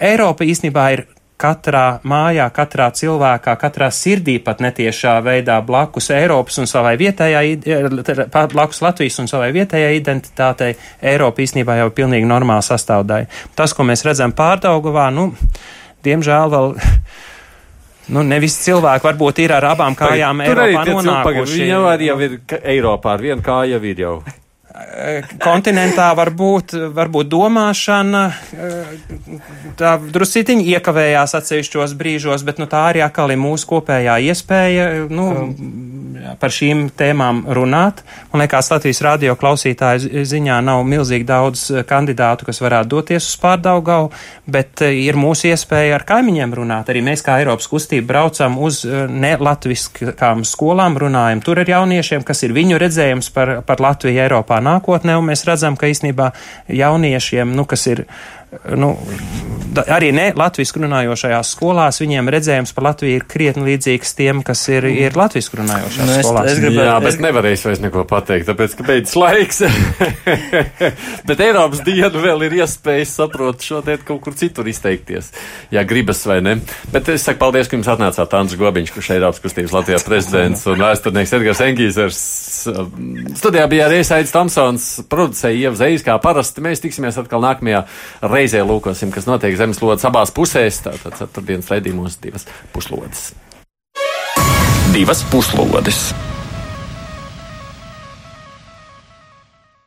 Eiropa 0.00 0.46
īstenībā 0.46 0.86
ir 0.94 1.04
katrā 1.40 1.98
mājā, 2.06 2.46
katrā 2.54 2.88
cilvēkā, 2.94 3.56
katrā 3.60 3.90
sirdī 3.92 4.36
pat 4.42 4.62
netiešā 4.64 5.16
veidā 5.24 5.58
blakus 5.66 6.10
Eiropas 6.14 6.60
un 6.62 6.70
savai 6.70 6.94
vietējai, 7.00 7.58
blakus 8.52 8.80
Latvijas 8.84 9.18
un 9.22 9.30
savai 9.30 9.50
vietējai 9.56 9.98
identitātei, 9.98 10.74
Eiropa 11.02 11.42
īstenībā 11.44 11.78
jau 11.80 11.90
ir 11.90 11.96
pilnīgi 11.98 12.30
normāla 12.30 12.64
sastāvdaļa. 12.64 13.42
Tas, 13.58 13.74
ko 13.74 13.86
mēs 13.86 14.06
redzam 14.06 14.34
pārdaugavā, 14.36 15.10
nu, 15.14 15.32
diemžēl 16.06 16.56
vēl. 16.56 16.74
Nu, 18.04 18.20
nevis 18.20 18.58
cilvēki 18.60 19.06
varbūt 19.06 19.38
ir 19.40 19.54
ar 19.56 19.64
abām 19.70 19.94
kājām 19.96 20.42
Pag, 20.44 20.58
Eiropā 20.66 20.82
nonākuši. 20.90 21.54
Viņi 21.56 21.70
jau 21.70 21.84
jau 22.04 22.16
ir 22.26 22.34
Eiropā, 22.60 23.14
ar 23.16 23.24
vienu 23.24 23.46
kāju 23.46 23.78
jau 23.78 23.84
ir 23.88 24.02
jau 24.04 24.16
kontinentā 25.42 26.10
varbūt, 26.16 26.74
varbūt 26.94 27.30
domāšana 27.32 28.22
tā 29.78 29.94
drusītiņi 30.14 30.68
iekavējās 30.76 31.36
atsevišķos 31.40 31.96
brīžos, 31.98 32.44
bet 32.46 32.60
nu, 32.62 32.68
tā 32.70 32.86
arī 32.92 33.04
atkal 33.04 33.32
ir 33.34 33.40
mūsu 33.40 33.68
kopējā 33.72 34.18
iespēja 34.30 34.88
nu, 35.10 35.28
par 36.40 36.52
šīm 36.54 36.86
tēmām 36.96 37.44
runāt. 37.56 38.02
Man 38.32 38.42
liekas, 38.44 38.70
Latvijas 38.72 39.02
radio 39.04 39.34
klausītāju 39.38 40.24
ziņā 40.28 40.60
nav 40.64 40.84
milzīgi 40.88 41.26
daudz 41.28 41.66
kandidātu, 41.88 42.48
kas 42.48 42.62
varētu 42.64 42.90
doties 42.94 43.28
uz 43.28 43.36
pārdaugau, 43.42 44.10
bet 44.46 44.84
ir 44.86 45.18
mūsu 45.20 45.50
iespēja 45.52 45.98
ar 45.98 46.06
kaimiņiem 46.08 46.54
runāt. 46.56 46.90
Arī 46.92 47.04
mēs 47.04 47.24
kā 47.24 47.38
Eiropas 47.42 47.68
kustība 47.70 48.12
braucam 48.14 48.58
uz 48.62 48.82
ne 48.84 49.34
latviskām 49.40 50.44
skolām, 50.48 50.98
runājam 51.00 51.42
tur 51.44 51.62
ar 51.62 51.74
jauniešiem, 51.74 52.24
kas 52.26 52.44
ir 52.46 52.54
viņu 52.56 52.80
redzējums 52.80 53.30
par, 53.34 53.56
par 53.66 53.82
Latviju 53.84 54.24
Eiropā 54.24 54.60
nākotnē, 54.64 54.73
un 55.20 55.28
mēs 55.28 55.44
redzam, 55.48 55.76
ka 55.76 55.90
īstenībā 55.90 56.30
jauniešiem, 56.68 57.54
nu, 57.54 57.66
kas 57.68 57.86
ir 57.90 58.04
nu, 58.76 58.94
arī 59.82 60.10
ne 60.14 60.26
latviešu 60.36 60.82
runājošajās 60.84 61.50
skolās, 61.56 61.98
viņiem 62.02 62.28
redzējums 62.32 62.72
par 62.76 62.88
Latviju 62.88 63.18
ir 63.18 63.26
krietni 63.28 63.64
līdzīgs 63.68 64.14
tiem, 64.18 64.42
kas 64.46 64.62
ir, 64.70 64.86
ir 64.90 65.16
latviešu 65.18 65.58
runājošās 65.60 66.06
nu, 66.06 66.14
es, 66.14 66.26
skolās. 66.26 66.50
Es 66.52 66.60
gribētu, 66.62 66.86
Jā, 66.88 66.96
bet 67.02 67.12
es... 67.12 67.20
nevarēs 67.24 67.64
vairs 67.66 67.82
neko 67.84 68.04
pateikt, 68.10 68.48
tāpēc, 68.50 68.76
ka 68.78 68.86
beidzas 68.88 69.16
laiks. 69.18 69.62
bet 71.28 71.44
Eiropas 71.46 71.82
dienu 71.86 72.22
vēl 72.24 72.46
ir 72.48 72.58
iespējas 72.60 73.16
saprot 73.20 73.64
šodien 73.64 74.04
kaut 74.06 74.22
kur 74.24 74.36
citur 74.38 74.68
izteikties, 74.70 75.32
ja 75.74 75.84
gribas 75.88 76.22
vai 76.28 76.40
ne. 76.44 76.56
Bet 76.92 77.10
es 77.12 77.26
saku 77.26 77.42
paldies, 77.42 77.70
ka 77.70 77.78
jums 77.78 77.90
atnācāt 77.90 78.38
Andris 78.38 78.60
Gobiņš, 78.60 78.94
kurš 78.94 79.12
Eiropas 79.16 79.42
kustības 79.44 79.74
Latvijā 79.74 80.00
prezidents 80.06 80.66
un 80.70 80.82
vēsturnieks 80.82 81.34
Edgars 81.38 81.64
Engīzers. 81.64 82.22
Studijā 83.40 83.66
bija 83.70 83.88
arī 83.88 84.02
Aits 84.04 84.34
Tomsons, 84.34 84.88
producēja 85.10 85.66
Ieva 85.66 85.78
Zejas, 85.78 86.04
kā 86.06 86.16
parasti. 86.22 86.62
Mēs 86.64 86.82
tiksimies 86.84 87.18
atkal 87.20 87.42
nākamajā 87.44 87.84
reizē 88.44 88.60
lūkosim, 88.66 89.12
kas 89.14 89.28
notiek 89.28 89.56
zemeslodes 89.56 90.04
abās 90.04 90.32
pusēs. 90.34 90.82
Tātad 90.84 91.16
ceturtdienas 91.22 91.72
raidījumos 91.72 92.20
divas 92.20 92.46
puslodes. 92.74 93.32
Divas 94.92 95.24
puslodes. 95.32 96.10